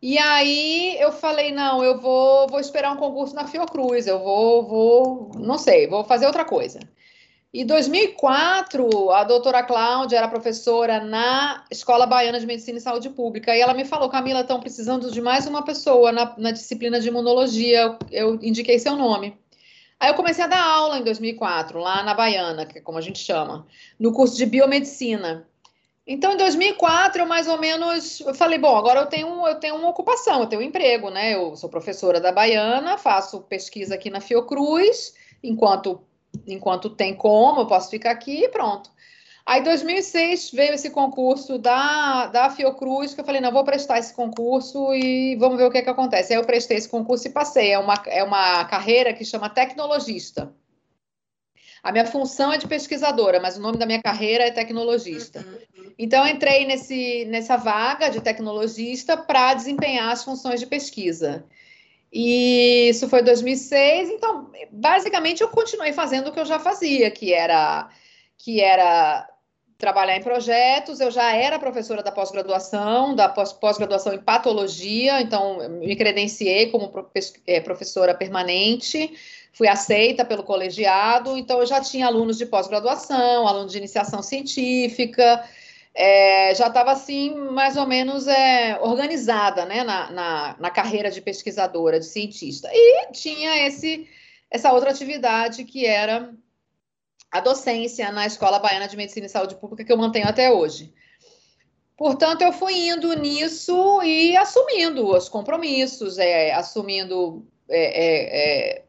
E 0.00 0.18
aí 0.18 0.96
eu 1.00 1.10
falei, 1.10 1.52
não, 1.52 1.82
eu 1.82 1.98
vou, 1.98 2.46
vou 2.48 2.60
esperar 2.60 2.92
um 2.92 2.96
concurso 2.96 3.34
na 3.34 3.46
Fiocruz, 3.46 4.06
eu 4.06 4.18
vou, 4.18 4.62
vou, 4.66 5.30
não 5.36 5.58
sei, 5.58 5.86
vou 5.88 6.04
fazer 6.04 6.26
outra 6.26 6.44
coisa. 6.44 6.80
Em 7.58 7.64
2004, 7.64 9.10
a 9.12 9.24
doutora 9.24 9.62
Cláudia 9.62 10.18
era 10.18 10.28
professora 10.28 11.02
na 11.02 11.64
Escola 11.70 12.04
Baiana 12.04 12.38
de 12.38 12.44
Medicina 12.44 12.76
e 12.76 12.82
Saúde 12.82 13.08
Pública, 13.08 13.56
e 13.56 13.62
ela 13.62 13.72
me 13.72 13.86
falou, 13.86 14.10
Camila, 14.10 14.42
estão 14.42 14.60
precisando 14.60 15.10
de 15.10 15.22
mais 15.22 15.46
uma 15.46 15.64
pessoa 15.64 16.12
na, 16.12 16.34
na 16.36 16.50
disciplina 16.50 17.00
de 17.00 17.08
imunologia, 17.08 17.96
eu 18.12 18.34
indiquei 18.42 18.78
seu 18.78 18.94
nome. 18.94 19.38
Aí 19.98 20.10
eu 20.10 20.14
comecei 20.14 20.44
a 20.44 20.48
dar 20.48 20.62
aula 20.62 20.98
em 20.98 21.02
2004, 21.02 21.78
lá 21.78 22.02
na 22.02 22.12
Baiana, 22.12 22.66
que 22.66 22.76
é 22.76 22.80
como 22.82 22.98
a 22.98 23.00
gente 23.00 23.20
chama, 23.20 23.66
no 23.98 24.12
curso 24.12 24.36
de 24.36 24.44
biomedicina. 24.44 25.48
Então, 26.06 26.34
em 26.34 26.36
2004, 26.36 27.22
eu 27.22 27.26
mais 27.26 27.48
ou 27.48 27.56
menos 27.56 28.20
eu 28.20 28.34
falei, 28.34 28.58
bom, 28.58 28.76
agora 28.76 29.00
eu 29.00 29.06
tenho, 29.06 29.48
eu 29.48 29.54
tenho 29.54 29.76
uma 29.76 29.88
ocupação, 29.88 30.42
eu 30.42 30.46
tenho 30.46 30.60
um 30.60 30.64
emprego, 30.66 31.08
né? 31.08 31.34
Eu 31.34 31.56
sou 31.56 31.70
professora 31.70 32.20
da 32.20 32.30
Baiana, 32.30 32.98
faço 32.98 33.40
pesquisa 33.40 33.94
aqui 33.94 34.10
na 34.10 34.20
Fiocruz, 34.20 35.14
enquanto 35.42 36.04
enquanto 36.46 36.90
tem 36.90 37.14
como, 37.14 37.60
eu 37.60 37.66
posso 37.66 37.90
ficar 37.90 38.10
aqui 38.10 38.44
e 38.44 38.48
pronto. 38.48 38.90
Aí, 39.46 39.60
em 39.60 39.64
2006, 39.64 40.50
veio 40.50 40.74
esse 40.74 40.90
concurso 40.90 41.56
da, 41.56 42.26
da 42.26 42.50
Fiocruz, 42.50 43.14
que 43.14 43.20
eu 43.20 43.24
falei, 43.24 43.40
não, 43.40 43.52
vou 43.52 43.62
prestar 43.62 44.00
esse 44.00 44.12
concurso 44.12 44.92
e 44.92 45.36
vamos 45.36 45.56
ver 45.56 45.64
o 45.66 45.70
que, 45.70 45.78
é 45.78 45.82
que 45.82 45.90
acontece. 45.90 46.32
Aí 46.32 46.38
eu 46.40 46.44
prestei 46.44 46.76
esse 46.76 46.88
concurso 46.88 47.28
e 47.28 47.30
passei. 47.30 47.70
É 47.70 47.78
uma, 47.78 47.94
é 48.06 48.24
uma 48.24 48.64
carreira 48.64 49.12
que 49.12 49.24
chama 49.24 49.48
tecnologista. 49.48 50.52
A 51.80 51.92
minha 51.92 52.04
função 52.04 52.52
é 52.52 52.58
de 52.58 52.66
pesquisadora, 52.66 53.38
mas 53.38 53.56
o 53.56 53.60
nome 53.60 53.78
da 53.78 53.86
minha 53.86 54.02
carreira 54.02 54.42
é 54.42 54.50
tecnologista. 54.50 55.46
Uhum. 55.46 55.92
Então, 55.96 56.26
eu 56.26 56.34
entrei 56.34 56.66
nesse, 56.66 57.24
nessa 57.26 57.56
vaga 57.56 58.08
de 58.08 58.20
tecnologista 58.20 59.16
para 59.16 59.54
desempenhar 59.54 60.10
as 60.10 60.24
funções 60.24 60.58
de 60.58 60.66
pesquisa. 60.66 61.44
E 62.12 62.88
isso 62.88 63.08
foi 63.08 63.22
2006, 63.22 64.10
então 64.10 64.50
basicamente 64.70 65.42
eu 65.42 65.48
continuei 65.48 65.92
fazendo 65.92 66.28
o 66.28 66.32
que 66.32 66.40
eu 66.40 66.46
já 66.46 66.58
fazia, 66.58 67.10
que 67.10 67.32
era 67.32 67.88
que 68.38 68.60
era 68.60 69.28
trabalhar 69.78 70.16
em 70.16 70.22
projetos. 70.22 71.00
Eu 71.00 71.10
já 71.10 71.34
era 71.34 71.58
professora 71.58 72.02
da 72.02 72.12
pós-graduação, 72.12 73.14
da 73.14 73.28
pós-graduação 73.28 74.14
em 74.14 74.22
patologia, 74.22 75.20
então 75.20 75.68
me 75.68 75.94
credenciei 75.96 76.70
como 76.70 76.92
é, 77.46 77.60
professora 77.60 78.14
permanente, 78.14 79.12
fui 79.52 79.68
aceita 79.68 80.24
pelo 80.24 80.42
colegiado, 80.42 81.36
então 81.36 81.60
eu 81.60 81.66
já 81.66 81.80
tinha 81.80 82.06
alunos 82.06 82.38
de 82.38 82.46
pós-graduação, 82.46 83.46
alunos 83.46 83.72
de 83.72 83.78
iniciação 83.78 84.22
científica 84.22 85.44
é, 85.98 86.54
já 86.54 86.66
estava 86.66 86.92
assim, 86.92 87.34
mais 87.34 87.74
ou 87.78 87.86
menos 87.86 88.28
é, 88.28 88.78
organizada 88.82 89.64
né, 89.64 89.82
na, 89.82 90.10
na, 90.10 90.56
na, 90.58 90.70
carreira 90.70 91.10
de 91.10 91.22
pesquisadora, 91.22 91.98
de 91.98 92.04
cientista. 92.04 92.68
E 92.70 93.10
tinha 93.12 93.66
esse, 93.66 94.06
essa 94.50 94.72
outra 94.72 94.90
atividade 94.90 95.64
que 95.64 95.86
era 95.86 96.34
a 97.32 97.40
docência 97.40 98.12
na 98.12 98.26
Escola 98.26 98.58
Baiana 98.58 98.86
de 98.86 98.96
Medicina 98.96 99.24
e 99.24 99.30
Saúde 99.30 99.54
Pública, 99.54 99.84
que 99.84 99.92
eu 99.92 99.96
mantenho 99.96 100.28
até 100.28 100.52
hoje. 100.52 100.92
Portanto, 101.96 102.42
eu 102.42 102.52
fui 102.52 102.90
indo 102.90 103.14
nisso 103.14 104.02
e 104.02 104.36
assumindo 104.36 105.16
os 105.16 105.30
compromissos, 105.30 106.18
é, 106.18 106.52
assumindo 106.52 107.46
é, 107.70 107.80
é, 107.80 108.76
é 108.80 108.85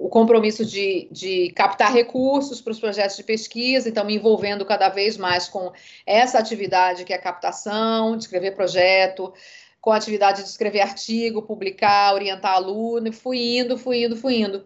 o 0.00 0.08
compromisso 0.08 0.64
de, 0.64 1.08
de 1.10 1.50
captar 1.50 1.92
recursos 1.92 2.60
para 2.60 2.70
os 2.70 2.78
projetos 2.78 3.16
de 3.16 3.24
pesquisa, 3.24 3.88
então 3.88 4.04
me 4.04 4.14
envolvendo 4.14 4.64
cada 4.64 4.88
vez 4.88 5.16
mais 5.16 5.48
com 5.48 5.72
essa 6.06 6.38
atividade 6.38 7.04
que 7.04 7.12
é 7.12 7.16
a 7.16 7.20
captação, 7.20 8.16
de 8.16 8.22
escrever 8.22 8.54
projeto, 8.54 9.32
com 9.80 9.90
a 9.90 9.96
atividade 9.96 10.42
de 10.42 10.48
escrever 10.48 10.80
artigo, 10.80 11.42
publicar, 11.42 12.14
orientar 12.14 12.54
aluno, 12.54 13.12
fui 13.12 13.58
indo, 13.58 13.76
fui 13.76 14.04
indo, 14.04 14.16
fui 14.16 14.40
indo. 14.40 14.64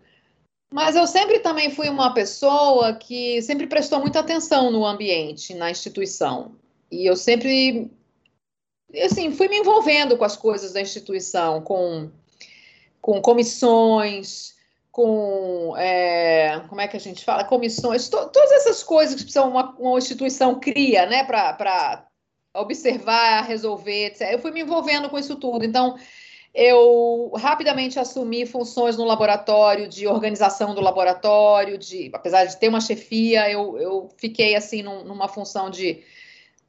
Mas 0.70 0.96
eu 0.96 1.06
sempre 1.06 1.38
também 1.38 1.70
fui 1.70 1.88
uma 1.88 2.12
pessoa 2.12 2.94
que 2.94 3.40
sempre 3.42 3.66
prestou 3.66 4.00
muita 4.00 4.20
atenção 4.20 4.70
no 4.70 4.84
ambiente, 4.84 5.54
na 5.54 5.70
instituição. 5.70 6.56
E 6.90 7.06
eu 7.06 7.16
sempre, 7.16 7.90
assim, 9.02 9.32
fui 9.32 9.48
me 9.48 9.58
envolvendo 9.58 10.16
com 10.16 10.24
as 10.24 10.36
coisas 10.36 10.72
da 10.72 10.80
instituição, 10.80 11.62
com, 11.62 12.10
com 13.00 13.20
comissões, 13.20 14.52
com, 14.92 15.74
é, 15.78 16.60
como 16.68 16.80
é 16.80 16.86
que 16.86 16.96
a 16.98 17.00
gente 17.00 17.24
fala, 17.24 17.44
comissões, 17.44 18.10
to, 18.10 18.28
todas 18.28 18.52
essas 18.52 18.82
coisas 18.82 19.22
que 19.22 19.38
uma, 19.38 19.74
uma 19.78 19.98
instituição 19.98 20.60
cria, 20.60 21.06
né, 21.06 21.24
para 21.24 22.06
observar, 22.54 23.42
resolver, 23.46 24.08
etc. 24.08 24.32
Eu 24.32 24.38
fui 24.38 24.50
me 24.50 24.60
envolvendo 24.60 25.08
com 25.08 25.18
isso 25.18 25.34
tudo. 25.36 25.64
Então, 25.64 25.96
eu 26.54 27.32
rapidamente 27.34 27.98
assumi 27.98 28.44
funções 28.44 28.98
no 28.98 29.04
laboratório, 29.04 29.88
de 29.88 30.06
organização 30.06 30.74
do 30.74 30.82
laboratório, 30.82 31.78
de, 31.78 32.10
apesar 32.12 32.44
de 32.44 32.58
ter 32.58 32.68
uma 32.68 32.80
chefia, 32.80 33.50
eu, 33.50 33.78
eu 33.78 34.10
fiquei 34.18 34.54
assim 34.54 34.82
num, 34.82 35.04
numa 35.04 35.26
função 35.26 35.70
de 35.70 36.02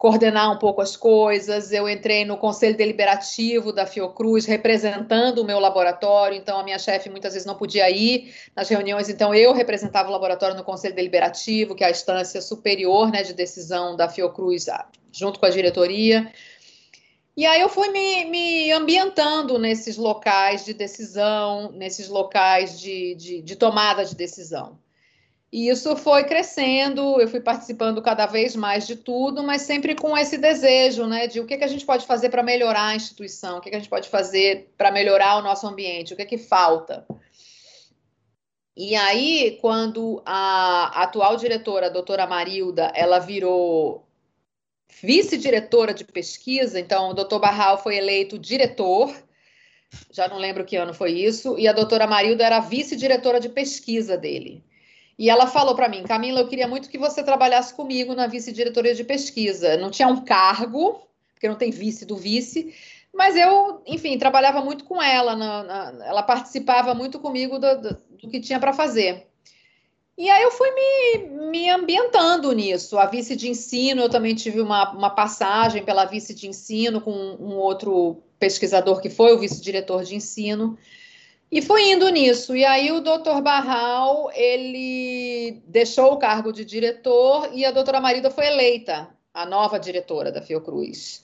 coordenar 0.04 0.52
um 0.52 0.58
pouco 0.58 0.82
as 0.82 0.98
coisas. 0.98 1.72
Eu 1.72 1.88
entrei 1.88 2.26
no 2.26 2.36
conselho 2.36 2.76
deliberativo 2.76 3.72
da 3.72 3.86
Fiocruz, 3.86 4.46
representando 4.46 5.40
o 5.40 5.46
meu 5.46 5.60
laboratório, 5.60 6.38
então 6.38 6.60
a 6.60 6.64
minha 6.64 6.78
chefe 6.78 7.10
muitas 7.10 7.32
vezes 7.32 7.46
não 7.46 7.56
podia 7.56 7.90
ir 7.90 8.36
nas 8.54 8.68
reuniões, 8.68 9.08
então 9.08 9.34
eu 9.34 9.54
representava 9.54 10.10
o 10.10 10.12
laboratório 10.12 10.58
no 10.58 10.64
conselho 10.66 10.94
deliberativo, 10.94 11.74
que 11.74 11.86
é 11.86 11.88
a 11.88 11.92
instância 11.92 12.42
superior 12.42 13.10
né, 13.14 13.24
de 13.24 13.34
decisão 13.34 13.96
da 13.96 14.10
Fiocruz, 14.10 14.68
ah, 14.68 14.86
junto 15.10 15.40
com 15.40 15.46
a 15.46 15.50
diretoria. 15.50 16.30
E 17.38 17.46
aí 17.46 17.62
eu 17.62 17.70
fui 17.70 17.88
me, 17.88 18.26
me 18.26 18.72
ambientando 18.74 19.58
nesses 19.58 19.96
locais 19.96 20.66
de 20.66 20.74
decisão, 20.74 21.72
nesses 21.72 22.10
locais 22.10 22.78
de, 22.78 23.16
de, 23.16 23.42
de 23.42 23.56
tomada 23.56 24.04
de 24.04 24.16
decisão. 24.16 24.78
E 25.54 25.70
isso 25.70 25.96
foi 25.96 26.24
crescendo, 26.24 27.22
eu 27.22 27.28
fui 27.28 27.40
participando 27.40 28.02
cada 28.02 28.26
vez 28.26 28.56
mais 28.56 28.88
de 28.88 28.96
tudo, 28.96 29.44
mas 29.44 29.62
sempre 29.62 29.94
com 29.94 30.18
esse 30.18 30.36
desejo, 30.36 31.06
né, 31.06 31.28
de 31.28 31.40
o 31.40 31.46
que, 31.46 31.56
que 31.56 31.64
a 31.64 31.68
gente 31.68 31.86
pode 31.86 32.08
fazer 32.08 32.30
para 32.30 32.42
melhorar 32.42 32.88
a 32.88 32.96
instituição, 32.96 33.60
o 33.60 33.62
que, 33.62 33.70
que 33.70 33.76
a 33.76 33.80
gente 33.80 33.90
pode 33.90 34.10
fazer 34.10 34.74
para 34.76 34.92
melhorar 34.92 35.38
o 35.38 35.44
nosso 35.44 35.68
ambiente, 35.68 36.12
o 36.12 36.18
que, 36.18 36.26
que 36.26 36.40
falta. 36.40 37.06
E 38.76 38.96
aí, 38.96 39.60
quando 39.62 40.24
a 40.26 41.04
atual 41.04 41.38
diretora, 41.38 41.86
a 41.86 41.92
doutora 41.92 42.26
Marilda, 42.26 42.92
ela 42.96 43.20
virou 43.20 44.08
vice-diretora 45.04 45.94
de 45.94 46.04
pesquisa, 46.04 46.80
então 46.80 47.12
o 47.12 47.14
doutor 47.14 47.38
Barral 47.38 47.78
foi 47.78 47.96
eleito 47.96 48.40
diretor, 48.40 49.16
já 50.12 50.28
não 50.28 50.40
lembro 50.40 50.66
que 50.66 50.76
ano 50.76 50.96
foi 50.96 51.12
isso, 51.12 51.60
e 51.60 51.68
a 51.68 51.74
doutora 51.74 52.08
Marilda 52.08 52.44
era 52.44 52.60
vice-diretora 52.60 53.40
de 53.40 53.50
pesquisa 53.50 54.18
dele. 54.18 54.64
E 55.18 55.30
ela 55.30 55.48
falou 55.48 55.76
para 55.76 55.90
mim, 55.90 56.04
Camila, 56.04 56.40
eu 56.40 56.48
queria 56.48 56.68
muito 56.68 56.90
que 56.90 56.98
você 56.98 57.24
trabalhasse 57.24 57.74
comigo 57.74 58.16
na 58.16 58.28
vice-diretoria 58.28 58.96
de 58.96 59.04
pesquisa. 59.04 59.78
Não 59.78 59.92
tinha 59.92 60.08
um 60.08 60.24
cargo, 60.24 61.02
porque 61.34 61.48
não 61.48 61.56
tem 61.56 61.72
vice 61.72 62.06
do 62.06 62.16
vice, 62.16 62.74
mas 63.14 63.36
eu, 63.36 63.82
enfim, 63.86 64.18
trabalhava 64.18 64.62
muito 64.62 64.86
com 64.86 65.02
ela, 65.02 65.36
na, 65.36 65.64
na, 65.64 66.06
ela 66.06 66.24
participava 66.24 66.96
muito 66.96 67.20
comigo 67.20 67.60
do, 67.60 67.82
do, 67.82 67.98
do 68.22 68.30
que 68.30 68.40
tinha 68.40 68.60
para 68.60 68.74
fazer. 68.74 69.28
E 70.18 70.30
aí 70.30 70.44
eu 70.44 70.52
fui 70.52 70.70
me, 70.72 71.50
me 71.50 71.70
ambientando 71.70 72.52
nisso. 72.52 72.98
A 72.98 73.06
vice 73.06 73.36
de 73.36 73.50
ensino, 73.50 74.04
eu 74.04 74.10
também 74.10 74.36
tive 74.36 74.62
uma, 74.62 74.92
uma 74.92 75.10
passagem 75.10 75.84
pela 75.84 76.06
vice 76.06 76.34
de 76.34 76.48
ensino 76.48 77.02
com 77.02 77.12
um 77.12 77.56
outro 77.56 78.22
pesquisador 78.40 79.02
que 79.02 79.10
foi 79.10 79.34
o 79.34 79.40
vice-diretor 79.40 80.04
de 80.04 80.16
ensino. 80.16 80.78
E 81.54 81.62
foi 81.62 81.92
indo 81.92 82.10
nisso. 82.10 82.56
E 82.56 82.66
aí 82.66 82.92
o 82.92 83.00
doutor 83.00 83.40
Barral, 83.40 84.32
ele 84.34 85.62
deixou 85.68 86.14
o 86.14 86.18
cargo 86.18 86.52
de 86.52 86.66
diretor 86.66 87.52
e 87.54 87.64
a 87.64 87.70
doutora 87.70 88.02
Marida 88.02 88.32
foi 88.32 88.48
eleita 88.48 89.08
a 89.32 89.46
nova 89.46 89.80
diretora 89.80 90.32
da 90.32 90.42
Fiocruz. 90.42 91.24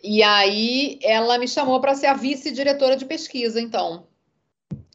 E 0.00 0.22
aí 0.22 1.00
ela 1.02 1.36
me 1.36 1.48
chamou 1.48 1.80
para 1.80 1.96
ser 1.96 2.06
a 2.06 2.14
vice-diretora 2.14 2.94
de 2.94 3.04
pesquisa, 3.04 3.60
então. 3.60 4.06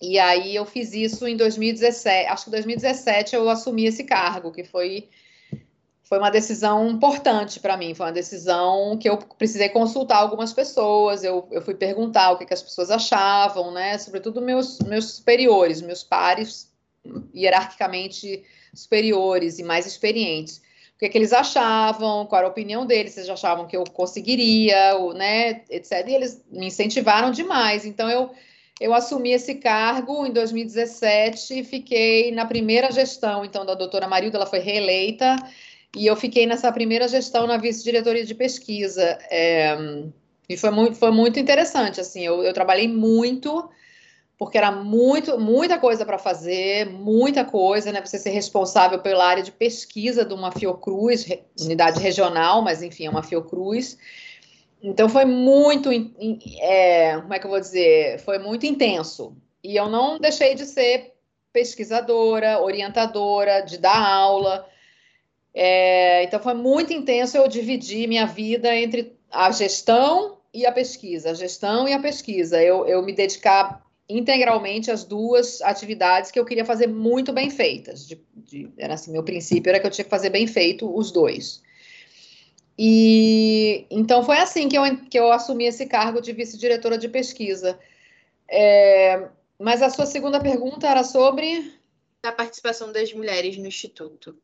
E 0.01 0.17
aí 0.17 0.55
eu 0.55 0.65
fiz 0.65 0.93
isso 0.93 1.27
em 1.27 1.35
2017, 1.35 2.29
acho 2.29 2.45
que 2.45 2.51
2017 2.51 3.35
eu 3.35 3.49
assumi 3.49 3.87
esse 3.87 4.05
cargo, 4.05 4.53
que 4.53 4.63
foi 4.63 5.09
foi 6.05 6.19
uma 6.19 6.29
decisão 6.29 6.87
importante 6.87 7.59
para 7.59 7.75
mim. 7.75 7.95
Foi 7.95 8.05
uma 8.05 8.11
decisão 8.11 8.97
que 8.97 9.09
eu 9.09 9.17
precisei 9.17 9.69
consultar 9.69 10.17
algumas 10.17 10.53
pessoas. 10.53 11.23
Eu, 11.23 11.47
eu 11.51 11.61
fui 11.61 11.73
perguntar 11.73 12.31
o 12.31 12.37
que, 12.37 12.45
que 12.45 12.53
as 12.53 12.61
pessoas 12.61 12.91
achavam, 12.91 13.71
né? 13.71 13.97
Sobretudo 13.97 14.41
meus, 14.41 14.79
meus 14.79 15.13
superiores, 15.13 15.81
meus 15.81 16.03
pares 16.03 16.71
hierarquicamente 17.35 18.43
superiores 18.73 19.57
e 19.57 19.63
mais 19.63 19.87
experientes. 19.87 20.61
O 20.95 20.99
que, 20.99 21.09
que 21.09 21.17
eles 21.17 21.33
achavam, 21.33 22.25
qual 22.25 22.39
era 22.39 22.47
a 22.47 22.51
opinião 22.51 22.85
deles, 22.85 23.13
se 23.13 23.19
eles 23.19 23.29
achavam 23.29 23.67
que 23.67 23.75
eu 23.75 23.83
conseguiria, 23.83 24.95
ou, 24.95 25.13
né, 25.13 25.63
etc. 25.69 26.07
E 26.07 26.15
eles 26.15 26.41
me 26.49 26.67
incentivaram 26.67 27.31
demais. 27.31 27.83
Então, 27.83 28.09
eu, 28.09 28.31
eu 28.79 28.93
assumi 28.93 29.31
esse 29.31 29.55
cargo 29.55 30.25
em 30.25 30.31
2017 30.31 31.59
e 31.59 31.63
fiquei 31.63 32.31
na 32.31 32.45
primeira 32.45 32.91
gestão, 32.91 33.43
então, 33.43 33.65
da 33.65 33.73
doutora 33.73 34.07
Marilda, 34.07 34.37
ela 34.37 34.45
foi 34.45 34.59
reeleita, 34.59 35.35
e 35.95 36.05
eu 36.05 36.15
fiquei 36.15 36.45
nessa 36.45 36.71
primeira 36.71 37.07
gestão 37.07 37.47
na 37.47 37.57
vice-diretoria 37.57 38.25
de 38.25 38.35
pesquisa. 38.35 39.17
É, 39.29 39.75
e 40.47 40.57
foi 40.57 40.71
muito, 40.71 40.95
foi 40.95 41.11
muito 41.11 41.39
interessante, 41.39 41.99
assim, 42.01 42.25
eu, 42.25 42.43
eu 42.43 42.53
trabalhei 42.53 42.87
muito 42.87 43.69
porque 44.37 44.57
era 44.57 44.71
muito, 44.71 45.39
muita 45.39 45.79
coisa 45.79 46.05
para 46.05 46.17
fazer, 46.17 46.85
muita 46.89 47.45
coisa, 47.45 47.91
né? 47.91 48.01
Você 48.03 48.19
ser 48.19 48.31
responsável 48.31 48.99
pela 48.99 49.25
área 49.25 49.41
de 49.41 49.51
pesquisa 49.51 50.25
de 50.25 50.33
uma 50.33 50.51
Fiocruz, 50.51 51.25
unidade 51.59 52.01
regional, 52.01 52.61
mas 52.61 52.83
enfim, 52.83 53.05
é 53.05 53.09
uma 53.09 53.23
Fiocruz. 53.23 53.97
Então 54.83 55.07
foi 55.07 55.23
muito, 55.23 55.89
é, 56.59 57.17
como 57.21 57.33
é 57.33 57.39
que 57.39 57.45
eu 57.45 57.49
vou 57.49 57.59
dizer? 57.59 58.19
Foi 58.19 58.37
muito 58.37 58.65
intenso. 58.65 59.35
E 59.63 59.75
eu 59.75 59.89
não 59.89 60.19
deixei 60.19 60.53
de 60.53 60.65
ser 60.65 61.13
pesquisadora, 61.53 62.61
orientadora, 62.61 63.61
de 63.61 63.77
dar 63.77 63.97
aula. 63.97 64.67
É, 65.57 66.25
então 66.25 66.41
foi 66.41 66.53
muito 66.53 66.91
intenso 66.91 67.37
eu 67.37 67.47
dividir 67.47 68.09
minha 68.09 68.25
vida 68.25 68.75
entre 68.75 69.15
a 69.31 69.49
gestão 69.51 70.37
e 70.53 70.65
a 70.65 70.71
pesquisa, 70.71 71.31
a 71.31 71.33
gestão 71.33 71.87
e 71.87 71.93
a 71.93 71.99
pesquisa. 71.99 72.61
Eu, 72.61 72.85
eu 72.85 73.01
me 73.01 73.13
dedicar 73.13 73.81
integralmente 74.07 74.91
às 74.91 75.05
duas 75.05 75.61
atividades 75.61 76.29
que 76.29 76.37
eu 76.37 76.45
queria 76.45 76.65
fazer 76.65 76.87
muito 76.87 77.31
bem 77.31 77.49
feitas. 77.49 78.05
De, 78.05 78.21
de, 78.35 78.69
era 78.77 78.95
assim, 78.95 79.11
meu 79.11 79.23
princípio 79.23 79.69
era 79.69 79.79
que 79.79 79.87
eu 79.87 79.91
tinha 79.91 80.03
que 80.03 80.11
fazer 80.11 80.29
bem 80.29 80.45
feito 80.45 80.93
os 80.93 81.09
dois. 81.09 81.63
E 82.77 83.85
então 83.89 84.23
foi 84.23 84.37
assim 84.37 84.67
que 84.67 84.77
eu, 84.77 84.83
que 85.09 85.17
eu 85.17 85.31
assumi 85.31 85.65
esse 85.65 85.85
cargo 85.85 86.19
de 86.19 86.33
vice-diretora 86.33 86.97
de 86.97 87.07
pesquisa. 87.07 87.79
É, 88.49 89.29
mas 89.57 89.81
a 89.81 89.89
sua 89.89 90.05
segunda 90.05 90.39
pergunta 90.41 90.85
era 90.85 91.03
sobre 91.03 91.73
a 92.21 92.31
participação 92.31 92.91
das 92.91 93.13
mulheres 93.13 93.57
no 93.57 93.67
instituto. 93.67 94.37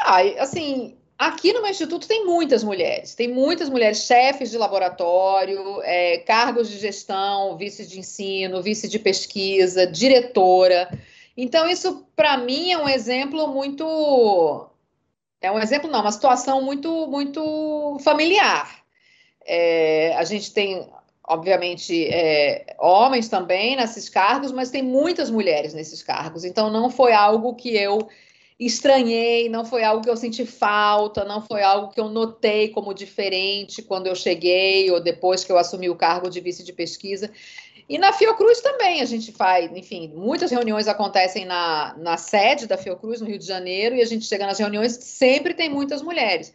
Ah, 0.00 0.20
assim, 0.38 0.96
aqui 1.18 1.52
no 1.52 1.60
meu 1.60 1.70
instituto 1.70 2.06
tem 2.06 2.24
muitas 2.24 2.62
mulheres, 2.62 3.14
tem 3.14 3.28
muitas 3.28 3.68
mulheres 3.68 4.04
chefes 4.04 4.50
de 4.50 4.56
laboratório, 4.56 5.82
é, 5.82 6.18
cargos 6.18 6.70
de 6.70 6.78
gestão, 6.78 7.56
vice 7.56 7.84
de 7.86 7.98
ensino, 7.98 8.62
vice 8.62 8.88
de 8.88 8.98
pesquisa, 8.98 9.86
diretora. 9.86 10.88
Então, 11.36 11.68
isso 11.68 12.06
para 12.14 12.36
mim 12.36 12.72
é 12.72 12.78
um 12.78 12.88
exemplo 12.88 13.48
muito. 13.48 14.68
É 15.40 15.50
um 15.50 15.58
exemplo, 15.58 15.90
não, 15.90 16.00
uma 16.00 16.12
situação 16.12 16.62
muito, 16.62 17.06
muito 17.06 17.98
familiar. 18.00 18.78
É, 19.46 20.14
a 20.16 20.24
gente 20.24 20.52
tem, 20.52 20.88
obviamente, 21.26 22.06
é, 22.06 22.74
homens 22.78 23.28
também 23.28 23.76
nesses 23.76 24.08
cargos, 24.08 24.50
mas 24.50 24.70
tem 24.70 24.82
muitas 24.82 25.30
mulheres 25.30 25.74
nesses 25.74 26.02
cargos. 26.02 26.44
Então, 26.44 26.70
não 26.70 26.90
foi 26.90 27.12
algo 27.12 27.54
que 27.54 27.76
eu 27.76 28.08
estranhei, 28.58 29.48
não 29.48 29.64
foi 29.64 29.84
algo 29.84 30.02
que 30.02 30.10
eu 30.10 30.16
senti 30.16 30.44
falta, 30.44 31.24
não 31.24 31.40
foi 31.40 31.62
algo 31.62 31.92
que 31.92 32.00
eu 32.00 32.08
notei 32.08 32.70
como 32.70 32.92
diferente 32.92 33.82
quando 33.82 34.08
eu 34.08 34.16
cheguei 34.16 34.90
ou 34.90 35.00
depois 35.00 35.44
que 35.44 35.52
eu 35.52 35.58
assumi 35.58 35.88
o 35.88 35.94
cargo 35.94 36.28
de 36.28 36.40
vice 36.40 36.64
de 36.64 36.72
pesquisa. 36.72 37.30
E 37.88 37.96
na 37.96 38.12
Fiocruz 38.12 38.60
também 38.60 39.00
a 39.00 39.04
gente 39.04 39.32
faz, 39.32 39.70
enfim, 39.74 40.12
muitas 40.14 40.50
reuniões 40.50 40.88
acontecem 40.88 41.46
na, 41.46 41.94
na 41.96 42.16
sede 42.16 42.66
da 42.66 42.76
Fiocruz, 42.76 43.20
no 43.20 43.26
Rio 43.26 43.38
de 43.38 43.46
Janeiro, 43.46 43.94
e 43.94 44.02
a 44.02 44.04
gente 44.04 44.26
chega 44.26 44.44
nas 44.44 44.58
reuniões, 44.58 44.92
sempre 45.00 45.54
tem 45.54 45.70
muitas 45.70 46.02
mulheres. 46.02 46.52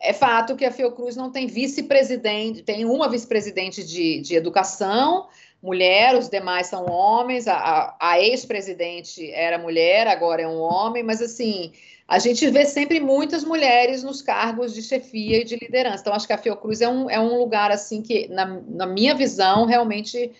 É 0.00 0.12
fato 0.12 0.54
que 0.54 0.64
a 0.64 0.70
Fiocruz 0.70 1.16
não 1.16 1.30
tem 1.30 1.46
vice-presidente, 1.46 2.62
tem 2.62 2.84
uma 2.84 3.08
vice-presidente 3.08 3.82
de, 3.82 4.20
de 4.20 4.36
educação, 4.36 5.28
mulher, 5.62 6.16
os 6.16 6.28
demais 6.28 6.68
são 6.68 6.86
homens, 6.86 7.48
a, 7.48 7.56
a, 7.56 7.96
a 8.00 8.20
ex-presidente 8.20 9.30
era 9.32 9.58
mulher, 9.58 10.06
agora 10.06 10.42
é 10.42 10.48
um 10.48 10.60
homem, 10.60 11.02
mas 11.02 11.20
assim, 11.20 11.72
a 12.06 12.18
gente 12.18 12.48
vê 12.48 12.64
sempre 12.64 13.00
muitas 13.00 13.44
mulheres 13.44 14.02
nos 14.02 14.22
cargos 14.22 14.72
de 14.72 14.82
chefia 14.82 15.40
e 15.40 15.44
de 15.44 15.56
liderança. 15.56 16.00
Então, 16.00 16.14
acho 16.14 16.26
que 16.26 16.32
a 16.32 16.38
Fiocruz 16.38 16.80
é 16.80 16.88
um, 16.88 17.10
é 17.10 17.20
um 17.20 17.38
lugar 17.38 17.70
assim 17.70 18.00
que, 18.00 18.28
na, 18.28 18.46
na 18.46 18.86
minha 18.86 19.14
visão, 19.14 19.66
realmente 19.66 20.32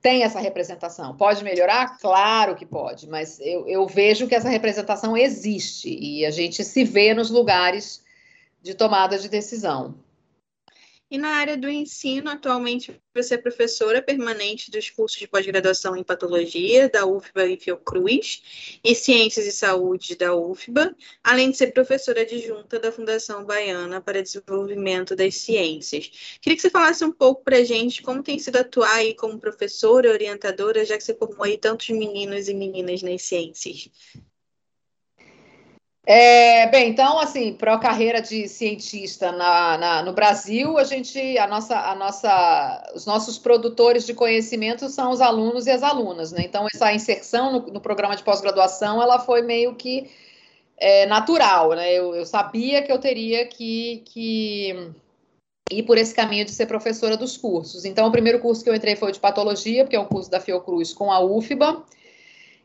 tem 0.00 0.22
essa 0.22 0.40
representação. 0.40 1.14
Pode 1.14 1.44
melhorar? 1.44 1.98
Claro 1.98 2.54
que 2.54 2.64
pode, 2.64 3.06
mas 3.06 3.38
eu, 3.40 3.68
eu 3.68 3.86
vejo 3.86 4.26
que 4.26 4.34
essa 4.34 4.48
representação 4.48 5.16
existe 5.16 5.94
e 5.94 6.24
a 6.24 6.30
gente 6.30 6.64
se 6.64 6.84
vê 6.84 7.12
nos 7.12 7.28
lugares 7.28 8.02
de 8.62 8.72
tomada 8.72 9.18
de 9.18 9.28
decisão. 9.28 9.94
E 11.10 11.18
na 11.18 11.30
área 11.30 11.56
do 11.56 11.68
ensino, 11.68 12.30
atualmente 12.30 13.02
você 13.12 13.34
é 13.34 13.38
professora 13.38 14.00
permanente 14.00 14.70
dos 14.70 14.88
cursos 14.90 15.18
de 15.18 15.26
pós-graduação 15.26 15.96
em 15.96 16.04
patologia 16.04 16.88
da 16.88 17.04
UFBA 17.04 17.46
e 17.46 17.56
Fiocruz 17.56 18.78
e 18.84 18.94
Ciências 18.94 19.44
e 19.44 19.50
Saúde 19.50 20.14
da 20.14 20.32
UFBA, 20.36 20.94
além 21.24 21.50
de 21.50 21.56
ser 21.56 21.72
professora 21.72 22.20
adjunta 22.20 22.78
da 22.78 22.92
Fundação 22.92 23.44
Baiana 23.44 24.00
para 24.00 24.22
Desenvolvimento 24.22 25.16
das 25.16 25.34
Ciências. 25.34 26.38
Queria 26.40 26.54
que 26.54 26.62
você 26.62 26.70
falasse 26.70 27.04
um 27.04 27.10
pouco 27.10 27.42
para 27.42 27.56
a 27.56 27.64
gente 27.64 28.02
como 28.02 28.22
tem 28.22 28.38
sido 28.38 28.58
atuar 28.58 28.94
aí 28.94 29.12
como 29.12 29.40
professora 29.40 30.12
orientadora, 30.12 30.84
já 30.84 30.96
que 30.96 31.02
você 31.02 31.14
formou 31.16 31.42
aí 31.42 31.58
tantos 31.58 31.88
meninos 31.90 32.48
e 32.48 32.54
meninas 32.54 33.02
nas 33.02 33.22
ciências. 33.22 33.90
É, 36.06 36.66
bem, 36.68 36.90
então, 36.90 37.18
assim, 37.18 37.52
para 37.52 37.74
a 37.74 37.78
carreira 37.78 38.22
de 38.22 38.48
cientista 38.48 39.30
na, 39.32 39.76
na, 39.76 40.02
no 40.02 40.12
Brasil, 40.14 40.78
a 40.78 40.84
gente, 40.84 41.36
a 41.38 41.46
nossa, 41.46 41.78
a 41.78 41.94
nossa, 41.94 42.92
os 42.94 43.04
nossos 43.04 43.38
produtores 43.38 44.06
de 44.06 44.14
conhecimento 44.14 44.88
são 44.88 45.10
os 45.10 45.20
alunos 45.20 45.66
e 45.66 45.70
as 45.70 45.82
alunas, 45.82 46.32
né? 46.32 46.42
Então, 46.42 46.66
essa 46.72 46.92
inserção 46.92 47.52
no, 47.52 47.60
no 47.72 47.80
programa 47.80 48.16
de 48.16 48.22
pós-graduação, 48.22 49.00
ela 49.00 49.18
foi 49.18 49.42
meio 49.42 49.74
que 49.74 50.10
é, 50.78 51.04
natural, 51.06 51.70
né? 51.74 51.92
Eu, 51.92 52.14
eu, 52.14 52.24
sabia 52.24 52.82
que 52.82 52.90
eu 52.90 52.98
teria 52.98 53.46
que, 53.46 54.02
que 54.06 54.92
ir 55.70 55.82
por 55.82 55.98
esse 55.98 56.14
caminho 56.14 56.46
de 56.46 56.52
ser 56.52 56.66
professora 56.66 57.16
dos 57.16 57.36
cursos. 57.36 57.84
Então, 57.84 58.08
o 58.08 58.12
primeiro 58.12 58.40
curso 58.40 58.64
que 58.64 58.70
eu 58.70 58.74
entrei 58.74 58.96
foi 58.96 59.12
de 59.12 59.20
patologia, 59.20 59.84
porque 59.84 59.96
é 59.96 60.00
um 60.00 60.06
curso 60.06 60.30
da 60.30 60.40
Fiocruz 60.40 60.94
com 60.94 61.12
a 61.12 61.20
UFBA. 61.20 61.84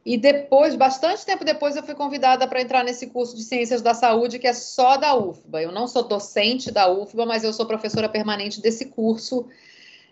E 0.05 0.17
depois, 0.17 0.75
bastante 0.75 1.25
tempo 1.25 1.43
depois, 1.43 1.75
eu 1.75 1.81
fui 1.81 1.95
convidada 1.95 2.47
para 2.47 2.61
entrar 2.61 2.83
nesse 2.83 3.07
curso 3.07 3.35
de 3.35 3.41
Ciências 3.41 3.81
da 3.81 3.95
Saúde, 3.95 4.37
que 4.37 4.45
é 4.45 4.53
só 4.53 4.97
da 4.97 5.15
UFBA. 5.15 5.63
Eu 5.63 5.71
não 5.71 5.87
sou 5.87 6.03
docente 6.03 6.69
da 6.69 6.87
UFBA, 6.87 7.25
mas 7.25 7.43
eu 7.43 7.51
sou 7.51 7.65
professora 7.65 8.07
permanente 8.07 8.61
desse 8.61 8.85
curso 8.85 9.47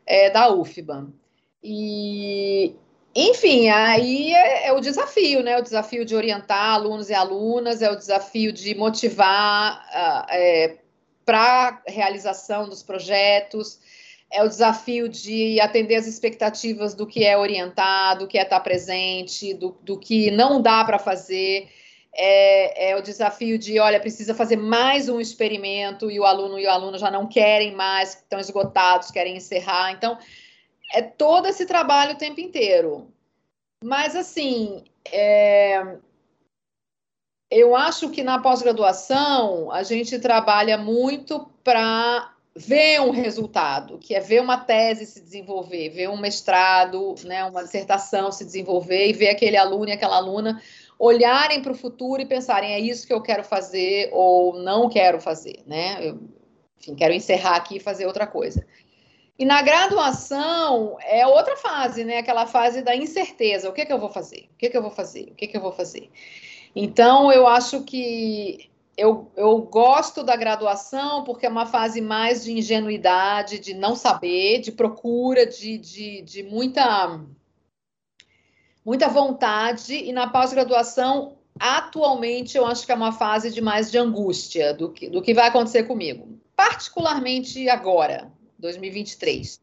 é, 0.03 0.32
da 0.32 0.51
UFBA. 0.51 1.08
E, 1.63 2.73
enfim, 3.13 3.69
aí 3.69 4.34
é, 4.34 4.69
é, 4.69 4.73
o 4.73 4.79
desafio, 4.79 5.43
né? 5.43 5.60
O 5.60 5.63
desafio 5.63 6.03
de 6.03 6.15
orientar 6.15 6.73
alunos 6.73 7.12
e 7.12 7.13
alunas, 7.13 7.84
é 7.84 7.91
o 7.91 7.95
desafio 7.95 8.51
de 8.51 8.73
motivar 8.73 9.77
uh, 9.77 10.25
é, 10.32 10.77
para 11.23 11.84
realização 11.88 12.67
dos 12.67 12.82
projetos 12.82 13.79
é 14.34 14.43
o 14.43 14.50
desafio 14.50 15.08
de 15.08 15.62
atender 15.62 15.96
as 15.96 16.08
expectativas 16.08 16.96
do 16.96 17.06
que 17.06 17.24
é 17.24 17.38
orientado, 17.38 18.22
do 18.22 18.28
que 18.28 18.39
é 18.39 18.41
estar 18.41 18.60
presente, 18.62 19.54
do, 19.54 19.78
do 19.84 19.98
que 19.98 20.32
não 20.32 20.60
dá 20.60 20.84
para 20.84 20.98
fazer. 20.98 21.69
É, 22.12 22.89
é, 22.89 22.98
o 22.98 23.02
desafio 23.02 23.60
de, 23.60 23.80
olha, 23.80 24.00
precisa 24.00 24.34
fazer 24.34 24.56
mais 24.56 25.08
um 25.08 25.19
experimento 25.19 26.10
e 26.10 26.19
o 26.19 26.26
aluno 26.26 26.58
e 26.60 26.65
o 26.65 26.69
aluno 26.69 26.98
já 26.98 27.12
não 27.12 27.28
querem 27.28 27.76
mais, 27.76 28.15
estão 28.15 28.39
esgotados, 28.39 29.12
querem 29.12 29.38
encerrar. 29.38 29.91
Então, 29.91 30.17
é 30.91 31.02
todo 31.04 31.48
esse 31.48 31.67
trabalho 31.67 32.13
o 32.13 32.17
tempo 32.17 32.41
inteiro. 32.41 33.08
Mas, 33.84 34.15
assim, 34.15 34.84
é, 35.12 35.98
eu 37.52 37.76
acho 37.76 38.10
que 38.10 38.24
na 38.24 38.39
pós-graduação 38.39 39.72
a 39.72 39.84
gente 39.84 40.17
trabalha 40.17 40.76
muito 40.76 41.48
para 41.63 42.33
ver 42.55 43.01
um 43.01 43.09
resultado, 43.09 43.97
que 43.97 44.13
é 44.13 44.19
ver 44.19 44.41
uma 44.41 44.57
tese 44.57 45.05
se 45.05 45.21
desenvolver, 45.21 45.89
ver 45.89 46.09
um 46.09 46.17
mestrado, 46.17 47.15
né, 47.23 47.43
uma 47.45 47.63
dissertação 47.63 48.31
se 48.31 48.45
desenvolver 48.45 49.07
e 49.07 49.13
ver 49.13 49.29
aquele 49.29 49.57
aluno 49.57 49.89
e 49.89 49.91
aquela 49.91 50.17
aluna 50.17 50.61
olharem 50.99 51.61
para 51.61 51.71
o 51.71 51.75
futuro 51.75 52.21
e 52.21 52.25
pensarem 52.25 52.73
é 52.73 52.79
isso 52.79 53.07
que 53.07 53.13
eu 53.13 53.21
quero 53.21 53.43
fazer 53.43 54.09
ou 54.13 54.53
não 54.53 54.87
quero 54.87 55.19
fazer, 55.19 55.63
né? 55.65 55.97
Eu, 55.99 56.19
enfim, 56.79 56.95
quero 56.95 57.13
encerrar 57.13 57.55
aqui 57.55 57.77
e 57.77 57.79
fazer 57.79 58.05
outra 58.05 58.27
coisa. 58.27 58.65
E 59.37 59.45
na 59.45 59.61
graduação 59.61 60.97
é 61.01 61.25
outra 61.25 61.57
fase, 61.57 62.03
né? 62.03 62.19
Aquela 62.19 62.45
fase 62.45 62.81
da 62.83 62.95
incerteza. 62.95 63.67
O 63.69 63.73
que, 63.73 63.81
é 63.81 63.85
que 63.85 63.91
eu 63.91 63.99
vou 63.99 64.09
fazer? 64.09 64.49
O 64.53 64.57
que, 64.57 64.67
é 64.67 64.69
que 64.69 64.77
eu 64.77 64.81
vou 64.81 64.91
fazer? 64.91 65.29
O 65.31 65.35
que, 65.35 65.45
é 65.45 65.47
que 65.47 65.57
eu 65.57 65.61
vou 65.61 65.71
fazer? 65.71 66.09
Então, 66.75 67.31
eu 67.31 67.47
acho 67.47 67.83
que 67.83 68.69
eu, 68.95 69.32
eu 69.36 69.60
gosto 69.60 70.23
da 70.23 70.36
graduação 70.36 71.23
porque 71.23 71.45
é 71.45 71.49
uma 71.49 71.65
fase 71.65 71.99
mais 71.99 72.43
de 72.43 72.51
ingenuidade, 72.51 73.60
de 73.60 73.73
não 73.73 73.95
saber, 73.95 74.60
de 74.60 74.71
procura, 74.71 75.45
de, 75.45 75.77
de, 75.77 76.21
de 76.21 76.43
muita, 76.43 77.19
muita 78.86 79.08
vontade, 79.08 79.95
e 79.95 80.12
na 80.12 80.27
pós-graduação, 80.27 81.38
atualmente, 81.60 82.56
eu 82.56 82.65
acho 82.65 82.86
que 82.86 82.91
é 82.91 82.95
uma 82.95 83.12
fase 83.12 83.51
de 83.51 83.62
mais 83.62 83.89
de 83.89 83.97
angústia 83.97 84.73
do 84.73 84.89
que, 84.89 85.10
do 85.10 85.21
que 85.21 85.34
vai 85.34 85.47
acontecer 85.47 85.84
comigo, 85.84 86.39
particularmente 86.56 87.67
agora, 87.69 88.32
2023. 88.60 89.60